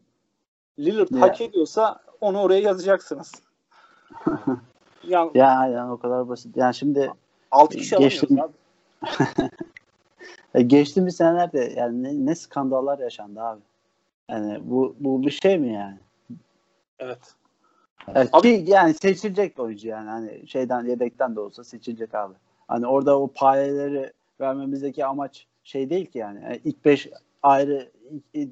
Lillard 0.79 1.11
Ya. 1.11 1.21
hak 1.21 1.41
ediyorsa 1.41 2.01
onu 2.21 2.41
oraya 2.41 2.61
yazacaksınız. 2.61 3.33
yani 5.05 5.31
Ya 5.35 5.67
yani 5.67 5.93
o 5.93 5.97
kadar 5.99 6.29
basit. 6.29 6.57
Yani 6.57 6.75
şimdi 6.75 7.13
6 7.51 7.77
kişi 7.77 7.97
Geçtim. 7.97 8.39
abi. 8.41 8.53
Geçtiğimiz 10.67 11.17
senelerde 11.17 11.73
yani 11.77 12.03
ne, 12.03 12.27
ne 12.31 12.35
skandallar 12.35 12.99
yaşandı 12.99 13.41
abi. 13.43 13.61
Yani 14.29 14.61
bu 14.71 14.97
bu 15.01 15.23
bir 15.23 15.31
şey 15.31 15.59
mi 15.59 15.73
yani? 15.73 15.99
Evet. 16.99 17.35
Yani 18.15 18.29
Abi- 18.33 18.65
ki 18.65 18.71
yani 18.71 18.95
seçilecek 18.95 19.59
oyuncu 19.59 19.89
yani 19.89 20.09
hani 20.11 20.49
şeyden 20.49 20.85
yedekten 20.85 21.37
de 21.37 21.41
olsa 21.41 21.65
seçilecek 21.65 22.15
abi. 22.15 22.35
Hani 22.69 22.87
orada 22.87 23.21
o 23.21 23.29
payeleri 23.29 24.13
vermemizdeki 24.41 25.07
amaç 25.07 25.47
şey 25.65 25.91
değil 25.91 26.07
ki 26.07 26.19
yani. 26.19 26.41
Yani 26.45 26.61
ilk 26.65 26.85
5 26.85 27.09
ayrı 27.43 27.91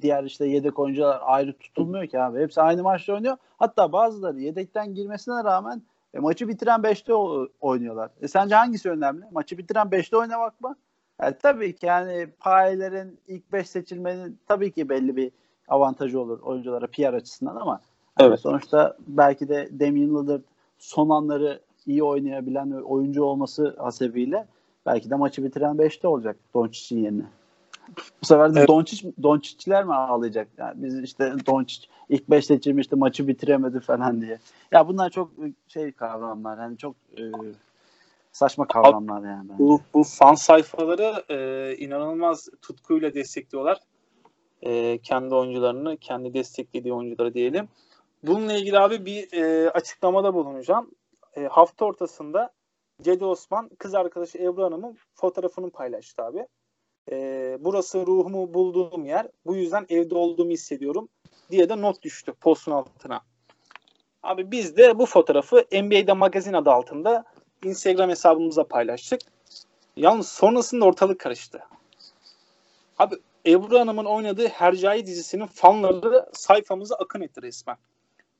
diğer 0.01 0.23
işte 0.23 0.45
yedek 0.45 0.79
oyuncular 0.79 1.19
ayrı 1.23 1.53
tutulmuyor 1.53 2.07
ki 2.07 2.19
abi. 2.19 2.39
Hepsi 2.39 2.61
aynı 2.61 2.83
maçta 2.83 3.13
oynuyor. 3.13 3.37
Hatta 3.57 3.91
bazıları 3.91 4.39
yedekten 4.39 4.93
girmesine 4.93 5.43
rağmen 5.43 5.81
e, 6.13 6.19
maçı 6.19 6.47
bitiren 6.47 6.79
5'te 6.79 7.13
oynuyorlar. 7.61 8.09
E, 8.21 8.27
sence 8.27 8.55
hangisi 8.55 8.89
önemli? 8.89 9.25
Maçı 9.31 9.57
bitiren 9.57 9.87
5'te 9.87 10.17
oynamak 10.17 10.61
mı? 10.61 10.75
E, 11.23 11.33
tabii 11.37 11.75
ki 11.75 11.85
yani 11.85 12.27
payelerin 12.39 13.19
ilk 13.27 13.51
5 13.51 13.69
seçilmenin 13.69 14.39
tabii 14.47 14.71
ki 14.71 14.89
belli 14.89 15.15
bir 15.15 15.31
avantajı 15.67 16.19
olur 16.19 16.39
oyunculara 16.39 16.87
PR 16.87 17.13
açısından 17.13 17.55
ama 17.55 17.81
hani 18.15 18.27
Evet. 18.27 18.39
sonuçta 18.39 18.97
belki 19.07 19.49
de 19.49 19.69
Damian 19.79 20.09
Lillard 20.09 20.43
son 20.77 21.09
anları 21.09 21.61
iyi 21.87 22.03
oynayabilen 22.03 22.71
oyuncu 22.71 23.23
olması 23.23 23.75
hasebiyle 23.79 24.47
belki 24.85 25.09
de 25.09 25.15
maçı 25.15 25.43
bitiren 25.43 25.75
5'te 25.75 26.07
olacak 26.07 26.37
Doncic'in 26.53 27.03
yerine. 27.03 27.25
Bu 28.21 28.25
sefer 28.25 28.55
de 28.55 28.59
Evet. 28.59 28.69
Doncic, 28.69 29.11
Doncic'ler 29.23 29.83
mi 29.83 29.93
ağlayacak? 29.93 30.47
Yani 30.57 30.73
biz 30.75 31.03
işte 31.03 31.33
Doncic 31.45 31.87
ilk 32.09 32.29
5 32.29 32.45
seçilmişti 32.45 32.95
maçı 32.95 33.27
bitiremedi 33.27 33.79
falan 33.79 34.21
diye. 34.21 34.39
Ya 34.71 34.87
bunlar 34.87 35.09
çok 35.09 35.31
şey 35.67 35.91
kavramlar. 35.91 36.57
Yani 36.57 36.77
çok 36.77 36.95
e, 37.17 37.23
saçma 38.31 38.67
kavramlar 38.67 39.29
yani. 39.29 39.49
bence. 39.49 39.59
Bu, 39.59 39.81
bu 39.93 40.03
fan 40.03 40.35
sayfaları 40.35 41.23
e, 41.29 41.75
inanılmaz 41.77 42.49
tutkuyla 42.61 43.13
destekliyorlar. 43.13 43.79
E, 44.61 44.97
kendi 44.97 45.35
oyuncularını, 45.35 45.97
kendi 45.97 46.33
desteklediği 46.33 46.93
oyuncuları 46.93 47.33
diyelim. 47.33 47.67
Bununla 48.23 48.53
ilgili 48.53 48.79
abi 48.79 49.05
bir 49.05 49.33
e, 49.33 49.69
açıklamada 49.69 50.33
bulunacağım. 50.33 50.91
E, 51.37 51.47
hafta 51.47 51.85
ortasında 51.85 52.53
Cedi 53.01 53.25
Osman 53.25 53.69
kız 53.69 53.95
arkadaşı 53.95 54.37
Ebru 54.37 54.63
Hanım'ın 54.63 54.97
fotoğrafını 55.13 55.69
paylaştı 55.69 56.23
abi. 56.23 56.47
E, 57.11 57.57
burası 57.59 58.07
ruhumu 58.07 58.53
bulduğum 58.53 59.05
yer. 59.05 59.27
Bu 59.45 59.55
yüzden 59.55 59.85
evde 59.89 60.15
olduğumu 60.15 60.51
hissediyorum 60.51 61.09
diye 61.51 61.69
de 61.69 61.81
not 61.81 62.01
düştü 62.03 62.33
postun 62.33 62.71
altına. 62.71 63.21
Abi 64.23 64.51
biz 64.51 64.77
de 64.77 64.99
bu 64.99 65.05
fotoğrafı 65.05 65.55
NBA'de 65.71 66.13
magazin 66.13 66.53
adı 66.53 66.71
altında 66.71 67.25
Instagram 67.63 68.09
hesabımıza 68.09 68.63
paylaştık. 68.63 69.21
Yalnız 69.95 70.27
sonrasında 70.27 70.85
ortalık 70.85 71.19
karıştı. 71.19 71.59
Abi 72.97 73.15
Ebru 73.45 73.79
Hanım'ın 73.79 74.05
oynadığı 74.05 74.47
Hercai 74.47 75.05
dizisinin 75.05 75.45
fanları 75.45 76.29
sayfamıza 76.33 76.95
akın 76.95 77.21
etti 77.21 77.41
resmen. 77.41 77.77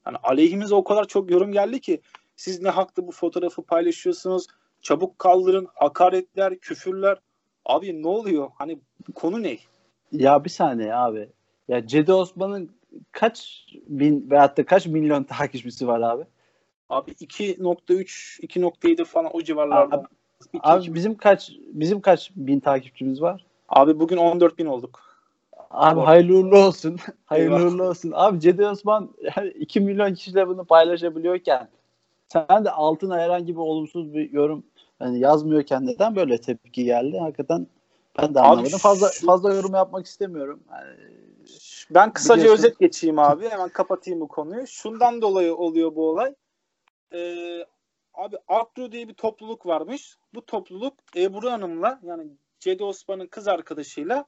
Yani 0.05 0.17
aleyhimize 0.23 0.75
o 0.75 0.83
kadar 0.83 1.05
çok 1.05 1.31
yorum 1.31 1.51
geldi 1.51 1.81
ki 1.81 2.01
siz 2.37 2.61
ne 2.61 2.69
haklı 2.69 3.07
bu 3.07 3.11
fotoğrafı 3.11 3.61
paylaşıyorsunuz? 3.61 4.47
Çabuk 4.81 5.19
kaldırın, 5.19 5.67
hakaretler, 5.73 6.57
küfürler. 6.59 7.17
Abi 7.65 8.03
ne 8.03 8.07
oluyor? 8.07 8.49
Hani 8.55 8.79
konu 9.15 9.43
ne? 9.43 9.57
Ya 10.11 10.43
bir 10.43 10.49
saniye 10.49 10.95
abi. 10.95 11.29
Ya 11.67 11.87
Cedi 11.87 12.13
Osman'ın 12.13 12.71
kaç 13.11 13.65
bin 13.87 14.31
veyahut 14.31 14.57
da 14.57 14.65
kaç 14.65 14.85
milyon 14.87 15.23
takipçisi 15.23 15.87
var 15.87 16.01
abi? 16.01 16.23
Abi 16.89 17.11
2.3, 17.11 18.39
2.7 18.41 19.05
falan 19.05 19.29
o 19.33 19.41
civarlarda. 19.41 19.95
Abi- 19.97 20.07
Abi 20.63 20.93
bizim 20.93 21.15
kaç 21.15 21.51
bizim 21.59 22.01
kaç 22.01 22.31
bin 22.35 22.59
takipçimiz 22.59 23.21
var? 23.21 23.45
abi 23.69 23.99
bugün 23.99 24.17
14 24.17 24.57
bin 24.57 24.65
olduk. 24.65 25.01
Abi 25.71 25.99
hayırlı 25.99 26.37
uğurlu 26.37 26.57
olsun. 26.57 26.97
hayırlı 27.25 27.55
uğurlu 27.67 27.83
olsun. 27.83 28.11
Abi 28.15 28.39
Cedi 28.39 28.65
Osman 28.65 29.09
yani 29.37 29.49
2 29.49 29.79
milyon 29.79 30.13
kişiyle 30.13 30.47
bunu 30.47 30.65
paylaşabiliyorken 30.65 31.69
sen 32.33 32.65
de 32.65 32.71
altına 32.71 33.17
herhangi 33.17 33.53
bir 33.53 33.59
olumsuz 33.61 34.13
bir 34.13 34.31
yorum 34.31 34.63
yani 34.99 35.19
yazmıyorken 35.19 35.85
neden 35.85 36.15
böyle 36.15 36.41
tepki 36.41 36.83
geldi? 36.83 37.17
Hakikaten 37.17 37.67
ben 38.17 38.35
de 38.35 38.39
Abi 38.39 38.47
anlamadım. 38.47 38.77
Fazla 38.79 39.11
şu- 39.11 39.25
fazla 39.25 39.53
yorum 39.53 39.73
yapmak 39.73 40.05
istemiyorum. 40.05 40.63
Yani, 40.71 40.97
Ben 41.89 42.13
kısaca 42.13 42.41
Biliyorsun. 42.41 42.63
özet 42.63 42.79
geçeyim 42.79 43.19
abi. 43.19 43.49
Hemen 43.49 43.69
kapatayım 43.69 44.19
bu 44.19 44.27
konuyu. 44.27 44.67
Şundan 44.67 45.21
dolayı 45.21 45.55
oluyor 45.55 45.95
bu 45.95 46.09
olay. 46.09 46.33
Ee, 47.13 47.65
abi 48.13 48.37
Akru 48.47 48.91
diye 48.91 49.07
bir 49.07 49.13
topluluk 49.13 49.65
varmış. 49.65 50.17
Bu 50.33 50.45
topluluk 50.45 50.93
Ebru 51.15 51.51
Hanım'la 51.51 51.99
yani 52.03 52.27
Cedi 52.59 52.83
Osman'ın 52.83 53.27
kız 53.27 53.47
arkadaşıyla 53.47 54.25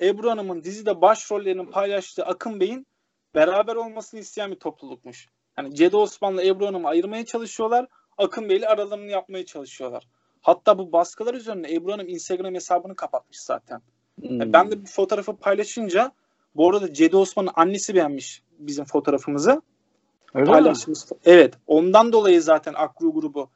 Ebru 0.00 0.30
Hanım'ın 0.30 0.62
dizide 0.64 1.00
başrollerinin 1.00 1.66
paylaştığı 1.66 2.26
Akın 2.26 2.60
Bey'in 2.60 2.86
beraber 3.34 3.76
olmasını 3.76 4.20
isteyen 4.20 4.50
bir 4.50 4.56
toplulukmuş. 4.58 5.28
Yani 5.58 5.74
Cedi 5.74 5.96
Osman'la 5.96 6.44
Ebru 6.44 6.66
Hanım'ı 6.66 6.88
ayırmaya 6.88 7.24
çalışıyorlar. 7.24 7.86
Akın 8.18 8.48
Bey'le 8.48 8.66
aralarını 8.66 9.10
yapmaya 9.10 9.46
çalışıyorlar. 9.46 10.08
Hatta 10.42 10.78
bu 10.78 10.92
baskılar 10.92 11.34
üzerine 11.34 11.74
Ebru 11.74 11.92
Hanım 11.92 12.08
Instagram 12.08 12.54
hesabını 12.54 12.96
kapatmış 12.96 13.40
zaten. 13.40 13.80
hmm. 14.20 14.52
Ben 14.52 14.70
de 14.70 14.80
bir 14.82 14.86
fotoğrafı 14.86 15.36
paylaşınca 15.36 16.12
bu 16.54 16.70
arada 16.70 16.92
Cedi 16.92 17.16
Osman'ın 17.16 17.50
annesi 17.54 17.94
beğenmiş 17.94 18.42
bizim 18.58 18.84
fotoğrafımızı. 18.84 19.62
Öyle 20.34 20.46
mi? 20.46 20.52
Paylaşmış. 20.52 20.98
Evet. 21.24 21.54
Ondan 21.66 22.12
dolayı 22.12 22.42
zaten 22.42 22.74
Akru 22.76 23.12
grubu 23.12 23.50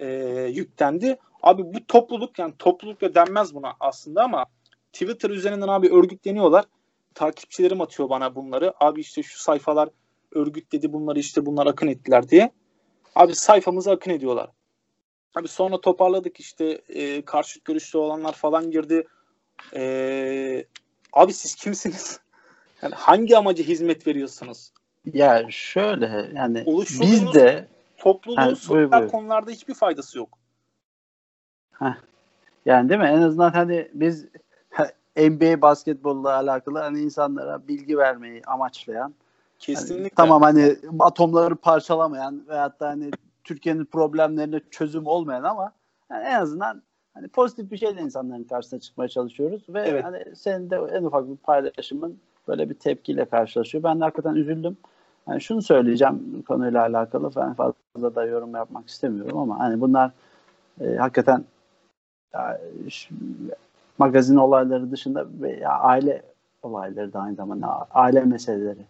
e, 0.00 0.06
yüklendi. 0.52 1.18
Abi 1.42 1.64
bu 1.64 1.86
topluluk 1.86 2.38
yani 2.38 2.54
topluluk 2.58 3.00
da 3.00 3.14
denmez 3.14 3.54
buna 3.54 3.72
aslında 3.80 4.22
ama 4.22 4.46
Twitter 4.92 5.30
üzerinden 5.30 5.68
abi 5.68 5.92
örgütleniyorlar. 5.92 6.64
takipçilerim 7.14 7.80
atıyor 7.80 8.08
bana 8.08 8.34
bunları. 8.34 8.74
Abi 8.80 9.00
işte 9.00 9.22
şu 9.22 9.38
sayfalar 9.38 9.88
örgütledi 10.36 10.92
bunları 10.92 11.18
işte 11.18 11.46
bunlar 11.46 11.66
akın 11.66 11.88
ettiler 11.88 12.28
diye. 12.28 12.50
Abi 13.14 13.34
sayfamızı 13.34 13.90
akın 13.90 14.10
ediyorlar. 14.10 14.50
Abi 15.34 15.48
sonra 15.48 15.80
toparladık 15.80 16.40
işte 16.40 16.82
e, 16.88 17.22
karşıt 17.22 17.64
görüşlü 17.64 17.98
olanlar 17.98 18.32
falan 18.32 18.70
girdi. 18.70 19.06
E, 19.74 20.64
abi 21.12 21.32
siz 21.32 21.54
kimsiniz? 21.54 22.20
Yani 22.82 22.94
hangi 22.94 23.36
amaca 23.36 23.64
hizmet 23.64 24.06
veriyorsunuz? 24.06 24.72
Ya 25.12 25.46
şöyle 25.50 26.30
yani 26.34 26.64
biz 27.00 27.34
de 27.34 27.68
Topluluğun 27.96 28.46
buyur, 28.46 28.56
sosyal 28.56 29.00
buyur. 29.00 29.10
konularda 29.10 29.50
hiçbir 29.50 29.74
faydası 29.74 30.18
yok. 30.18 30.38
yani 32.66 32.88
değil 32.88 33.00
mi? 33.00 33.06
En 33.06 33.22
azından 33.22 33.50
hani 33.50 33.88
biz 33.94 34.26
NBA 35.16 35.62
basketbolla 35.62 36.34
alakalı 36.34 36.78
hani 36.78 37.00
insanlara 37.00 37.68
bilgi 37.68 37.98
vermeyi 37.98 38.42
amaçlayan 38.46 39.14
hani 39.58 39.76
Kesinlikle. 39.76 40.10
tamam 40.16 40.42
hani 40.42 40.76
atomları 41.00 41.56
parçalamayan 41.56 42.48
veyahut 42.48 42.80
da 42.80 42.88
hani 42.88 43.10
Türkiye'nin 43.44 43.84
problemlerine 43.84 44.60
çözüm 44.70 45.06
olmayan 45.06 45.42
ama 45.42 45.72
yani 46.10 46.24
en 46.24 46.34
azından 46.40 46.82
hani 47.14 47.28
pozitif 47.28 47.70
bir 47.70 47.76
şeyle 47.76 48.00
insanların 48.00 48.44
karşısına 48.44 48.80
çıkmaya 48.80 49.08
çalışıyoruz 49.08 49.62
ve 49.68 49.82
Evet. 49.82 50.04
hani 50.04 50.36
senin 50.36 50.70
de 50.70 50.76
en 50.92 51.04
ufak 51.04 51.28
bir 51.28 51.36
paylaşımın 51.36 52.18
böyle 52.48 52.70
bir 52.70 52.74
tepkiyle 52.74 53.24
karşılaşıyor. 53.24 53.84
Ben 53.84 54.00
de 54.00 54.04
hakikaten 54.04 54.34
üzüldüm. 54.34 54.76
Yani 55.28 55.40
şunu 55.40 55.62
söyleyeceğim 55.62 56.44
konuyla 56.48 56.80
alakalı 56.82 57.30
ben 57.36 57.54
fazla 57.54 58.14
da 58.14 58.24
yorum 58.24 58.54
yapmak 58.54 58.88
istemiyorum 58.88 59.38
ama 59.38 59.58
hani 59.58 59.80
bunlar 59.80 60.10
e, 60.80 60.96
hakikaten 60.96 61.44
ya, 62.34 62.60
ş- 62.88 63.14
magazin 63.98 64.36
olayları 64.36 64.90
dışında 64.90 65.26
ya, 65.60 65.70
aile 65.70 66.22
olayları 66.62 67.12
da 67.12 67.20
aynı 67.20 67.34
zamanda 67.34 67.86
aile 67.90 68.20
meseleleri. 68.20 68.86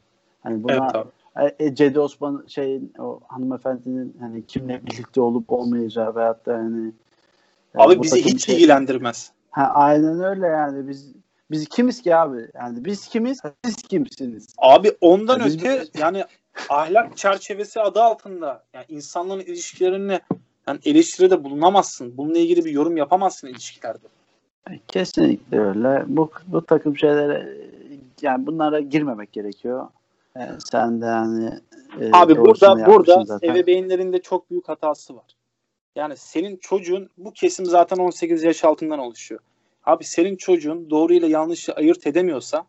Hani 0.47 0.65
bunlar 0.65 0.95
Evet 0.95 1.07
abi. 1.37 1.65
e, 1.65 1.75
Cedi 1.75 2.01
Osman 2.01 2.45
şeyin 2.49 2.93
o 2.99 3.21
hanımefendinin 3.29 4.17
hani 4.21 4.47
kimle 4.47 4.87
birlikte 4.87 5.21
olup 5.21 5.53
olmayacağı 5.53 6.15
veyahut 6.15 6.47
da 6.47 6.55
hani 6.55 6.89
e, 7.75 7.79
Abi 7.79 8.03
bizi 8.03 8.25
hiç 8.25 8.45
şey- 8.45 8.55
ilgilendirmez. 8.57 9.33
Ha, 9.51 9.71
aynen 9.75 10.21
öyle 10.21 10.47
yani 10.47 10.89
biz 10.89 11.13
biz 11.51 11.69
kimiz 11.69 12.03
ki 12.03 12.17
abi? 12.17 12.49
Yani 12.55 12.85
biz 12.85 13.09
kimiz? 13.09 13.41
Siz 13.65 13.77
kimsiniz? 13.77 14.55
Abi 14.59 14.93
ondan 15.01 15.39
Ya 15.39 15.45
biz 15.47 15.57
öte 15.57 15.85
yani 15.99 16.25
ahlak 16.69 17.17
çerçevesi 17.17 17.81
adı 17.81 18.03
altında 18.03 18.65
yani 18.75 18.85
insanların 18.89 19.41
ilişkilerine 19.41 20.21
yani 20.69 20.79
eleştiride 20.85 21.45
bulunamazsın. 21.45 22.17
Bununla 22.17 22.39
ilgili 22.39 22.65
bir 22.65 22.71
yorum 22.71 22.97
yapamazsın 22.97 23.49
ilişkilerde. 23.49 24.07
Kesinlikle 24.89 25.61
öyle. 25.61 26.05
Bu 26.07 26.31
bu 26.47 26.67
takım 26.67 26.97
şeylere 26.99 27.57
yani 28.23 28.47
bunlara 28.47 28.81
girmemek 28.81 29.33
gerekiyor. 29.33 29.89
Yani 30.41 30.59
sen 30.73 31.01
de 31.01 31.07
yani 31.07 31.61
e, 32.01 32.11
Abi 32.13 32.37
burada 32.37 32.87
burada 32.87 33.25
zaten. 33.25 33.49
ebeveynlerin 33.49 34.13
de 34.13 34.23
çok 34.23 34.51
büyük 34.51 34.69
hatası 34.69 35.17
var. 35.17 35.37
Yani 35.97 36.17
senin 36.17 36.57
çocuğun 36.57 37.11
bu 37.19 37.33
kesim 37.33 37.67
zaten 37.67 37.97
18 37.97 38.43
yaş 38.43 38.65
altından 38.65 38.99
oluşuyor. 38.99 39.41
Abi 39.85 40.05
senin 40.05 40.37
çocuğun 40.37 40.91
doğru 40.91 41.13
ile 41.15 41.27
yanlışı 41.27 41.73
ayırt 41.73 42.07
edemiyorsa 42.07 42.67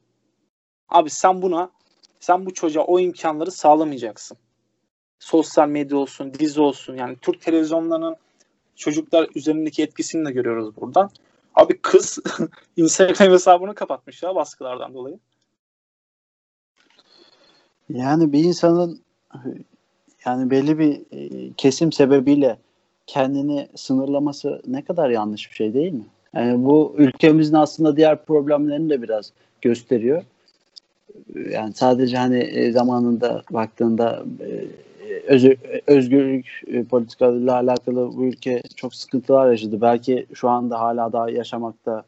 abi 0.89 1.09
sen 1.09 1.41
buna 1.41 1.71
sen 2.19 2.45
bu 2.45 2.53
çocuğa 2.53 2.83
o 2.83 2.99
imkanları 2.99 3.51
sağlamayacaksın. 3.51 4.37
Sosyal 5.19 5.67
medya 5.67 5.97
olsun, 5.97 6.33
dizi 6.33 6.61
olsun 6.61 6.95
yani 6.95 7.15
Türk 7.21 7.41
televizyonlarının 7.41 8.15
çocuklar 8.75 9.29
üzerindeki 9.35 9.83
etkisini 9.83 10.25
de 10.25 10.31
görüyoruz 10.31 10.75
buradan. 10.75 11.09
Abi 11.55 11.77
kız 11.81 12.19
Instagram 12.77 13.33
hesabını 13.33 13.75
kapatmış 13.75 14.23
ya 14.23 14.35
baskılardan 14.35 14.93
dolayı. 14.93 15.19
Yani 17.89 18.33
bir 18.33 18.43
insanın 18.43 18.99
yani 20.25 20.49
belli 20.51 20.79
bir 20.79 21.01
e, 21.11 21.53
kesim 21.57 21.91
sebebiyle 21.91 22.57
kendini 23.07 23.67
sınırlaması 23.75 24.61
ne 24.67 24.81
kadar 24.81 25.09
yanlış 25.09 25.49
bir 25.51 25.55
şey 25.55 25.73
değil 25.73 25.93
mi? 25.93 26.05
Yani 26.33 26.65
bu 26.65 26.95
ülkemizin 26.97 27.55
aslında 27.55 27.97
diğer 27.97 28.25
problemlerini 28.25 28.89
de 28.89 29.01
biraz 29.01 29.31
gösteriyor. 29.61 30.23
Yani 31.51 31.73
sadece 31.73 32.17
hani 32.17 32.37
e, 32.39 32.71
zamanında 32.71 33.43
baktığında 33.51 34.25
e, 34.41 34.65
öz- 35.27 35.57
özgürlük 35.87 36.63
politikalarıyla 36.89 37.53
alakalı 37.53 38.17
bu 38.17 38.25
ülke 38.25 38.61
çok 38.75 38.95
sıkıntılar 38.95 39.51
yaşadı. 39.51 39.81
Belki 39.81 40.25
şu 40.33 40.49
anda 40.49 40.79
hala 40.79 41.13
daha 41.13 41.29
yaşamakta 41.29 42.03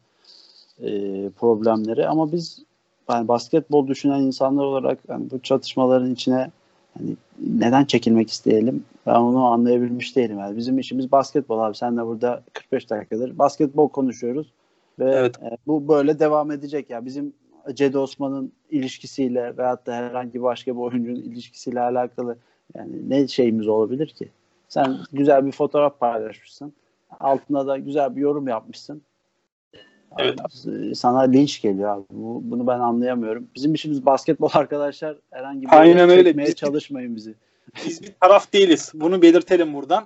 problemleri 1.40 2.08
ama 2.08 2.32
biz 2.32 2.62
yani 3.10 3.28
basketbol 3.28 3.86
düşünen 3.86 4.20
insanlar 4.20 4.64
olarak 4.64 4.98
yani 5.08 5.30
bu 5.30 5.42
çatışmaların 5.42 6.10
içine 6.12 6.50
hani 6.98 7.16
neden 7.46 7.84
çekilmek 7.84 8.30
isteyelim? 8.30 8.84
Ben 9.06 9.14
onu 9.14 9.44
anlayabilmiş 9.44 10.16
değilim. 10.16 10.38
Yani 10.38 10.56
bizim 10.56 10.78
işimiz 10.78 11.12
basketbol 11.12 11.58
abi. 11.58 11.76
Sen 11.76 11.96
de 11.96 12.06
burada 12.06 12.42
45 12.52 12.90
dakikadır 12.90 13.38
basketbol 13.38 13.88
konuşuyoruz 13.88 14.52
ve 14.98 15.10
Evet. 15.12 15.42
e, 15.42 15.56
bu 15.66 15.88
böyle 15.88 16.18
devam 16.18 16.50
edecek. 16.50 16.90
Ya 16.90 17.04
bizim 17.04 17.32
Cedi 17.74 17.98
Osman'ın 17.98 18.52
ilişkisiyle 18.70 19.56
veyahut 19.58 19.86
da 19.86 19.94
herhangi 19.94 20.42
başka 20.42 20.72
bir 20.76 20.80
oyuncunun 20.80 21.16
ilişkisiyle 21.16 21.80
alakalı 21.80 22.36
yani 22.74 23.10
ne 23.10 23.28
şeyimiz 23.28 23.68
olabilir 23.68 24.06
ki? 24.06 24.28
Sen 24.68 24.96
güzel 25.12 25.46
bir 25.46 25.52
fotoğraf 25.52 26.00
paylaşmışsın. 26.00 26.72
Altına 27.20 27.66
da 27.66 27.78
güzel 27.78 28.16
bir 28.16 28.20
yorum 28.20 28.48
yapmışsın. 28.48 29.02
Evet. 30.18 30.38
Abi, 30.40 30.94
sana 30.94 31.20
linç 31.20 31.62
geliyor 31.62 31.96
abi. 31.96 32.04
Bu, 32.10 32.40
bunu 32.44 32.66
ben 32.66 32.80
anlayamıyorum. 32.80 33.48
Bizim 33.54 33.74
işimiz 33.74 34.06
basketbol 34.06 34.48
arkadaşlar. 34.54 35.16
Herhangi 35.30 35.62
bir 35.66 35.80
Aynen 35.80 36.10
öyle. 36.10 36.24
çekmeye 36.24 36.48
Biz- 36.48 36.54
çalışmayın 36.54 37.16
bizi. 37.16 37.34
Biz 37.86 38.02
bir 38.02 38.14
taraf 38.20 38.52
değiliz. 38.52 38.92
Bunu 38.94 39.22
belirtelim 39.22 39.74
buradan. 39.74 40.04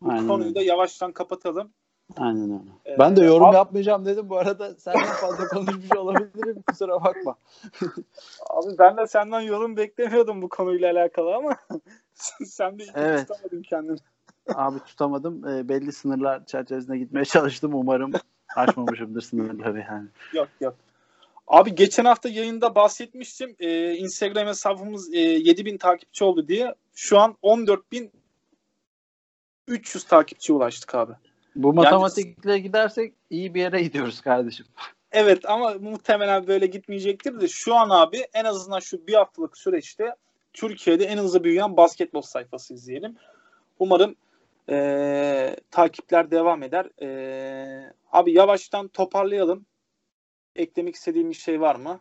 Bu 0.00 0.10
Aynen 0.10 0.28
konuyu 0.28 0.46
öyle. 0.48 0.54
da 0.54 0.62
yavaştan 0.62 1.12
kapatalım. 1.12 1.70
Aynen 2.16 2.42
öyle. 2.50 2.94
Ee, 2.94 2.98
ben 2.98 3.16
de 3.16 3.24
yorum 3.24 3.46
abi- 3.46 3.56
yapmayacağım 3.56 4.06
dedim. 4.06 4.28
Bu 4.28 4.38
arada 4.38 4.74
senden 4.74 5.02
fazla 5.06 5.48
konuşmuş 5.48 5.92
olabilirim. 5.96 6.62
Kusura 6.68 7.04
bakma. 7.04 7.36
Abi 8.50 8.78
ben 8.78 8.96
de 8.96 9.06
senden 9.06 9.40
yorum 9.40 9.76
beklemiyordum 9.76 10.42
bu 10.42 10.48
konuyla 10.48 10.92
alakalı 10.92 11.34
ama 11.34 11.56
sen 12.44 12.78
de 12.78 12.84
Evet. 12.94 13.28
tutamadın 13.28 13.62
kendini. 13.62 13.96
Abi 14.54 14.78
tutamadım. 14.78 15.48
Ee, 15.48 15.68
belli 15.68 15.92
sınırlar 15.92 16.46
çerçevesinde 16.46 16.98
gitmeye 16.98 17.24
çalıştım. 17.24 17.74
Umarım 17.74 18.12
aşmamışımdır 18.56 19.20
sınırları 19.20 19.86
yani. 19.90 20.08
Yok 20.32 20.48
yok. 20.60 20.74
Abi 21.46 21.74
geçen 21.74 22.04
hafta 22.04 22.28
yayında 22.28 22.74
bahsetmiştim. 22.74 23.56
Ee, 23.58 23.94
Instagram 23.94 24.46
hesabımız 24.46 25.14
e, 25.14 25.18
7000 25.18 25.78
takipçi 25.78 26.24
oldu 26.24 26.48
diye. 26.48 26.74
Şu 26.94 27.18
an 27.18 27.36
14300 27.42 30.04
takipçiye 30.04 30.56
ulaştık 30.56 30.94
abi. 30.94 31.12
Bu 31.56 31.72
matematikle 31.72 32.58
gidersek 32.58 33.12
iyi 33.30 33.54
bir 33.54 33.60
yere 33.60 33.82
gidiyoruz 33.82 34.20
kardeşim. 34.20 34.66
Evet 35.12 35.50
ama 35.50 35.74
muhtemelen 35.74 36.46
böyle 36.46 36.66
gitmeyecektir 36.66 37.40
de 37.40 37.48
şu 37.48 37.74
an 37.74 37.90
abi 37.90 38.26
en 38.34 38.44
azından 38.44 38.80
şu 38.80 39.06
bir 39.06 39.14
haftalık 39.14 39.58
süreçte 39.58 40.14
Türkiye'de 40.52 41.04
en 41.04 41.18
hızlı 41.18 41.44
büyüyen 41.44 41.76
basketbol 41.76 42.22
sayfası 42.22 42.74
izleyelim. 42.74 43.16
Umarım 43.78 44.16
eee, 44.68 45.56
takipler 45.70 46.30
devam 46.30 46.62
eder. 46.62 46.90
Eee, 47.00 47.92
abi 48.12 48.32
yavaştan 48.32 48.88
toparlayalım. 48.88 49.66
Eklemek 50.56 50.94
istediğim 50.94 51.30
bir 51.30 51.34
şey 51.34 51.60
var 51.60 51.76
mı? 51.76 52.00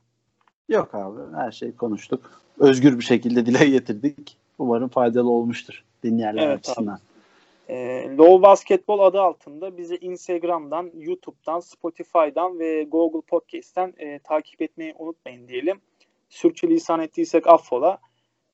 Yok 0.70 0.96
abi 0.96 1.36
her 1.36 1.52
şeyi 1.52 1.76
konuştuk. 1.76 2.42
Özgür 2.60 3.00
bir 3.00 3.04
şekilde 3.04 3.46
dile 3.46 3.70
getirdik. 3.70 4.38
Umarım 4.60 4.90
faydalı 4.90 5.30
olmuştur 5.30 5.84
dinleyenler 6.04 6.48
Evet 6.48 6.60
açısından. 6.60 7.00
Eee 7.70 8.18
Low 8.18 8.42
Basketbol 8.42 9.00
adı 9.00 9.22
altında 9.22 9.78
bizi 9.78 9.96
Instagram'dan, 9.98 10.92
YouTube'dan, 10.98 11.60
Spotify'dan 11.60 12.60
ve 12.60 12.84
Google 12.84 13.22
Podcast'ten 13.22 13.94
eee, 14.00 14.20
takip 14.20 14.62
etmeyi 14.62 14.94
unutmayın 15.00 15.48
diyelim. 15.48 15.82
Sürçülisan 16.30 17.00
ettiysek 17.00 17.48
affola. 17.48 17.98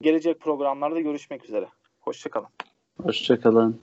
Gelecek 0.01 0.39
programlarda 0.39 0.99
görüşmek 0.99 1.45
üzere. 1.45 1.67
Hoşçakalın. 2.01 2.47
Hoşçakalın. 3.03 3.81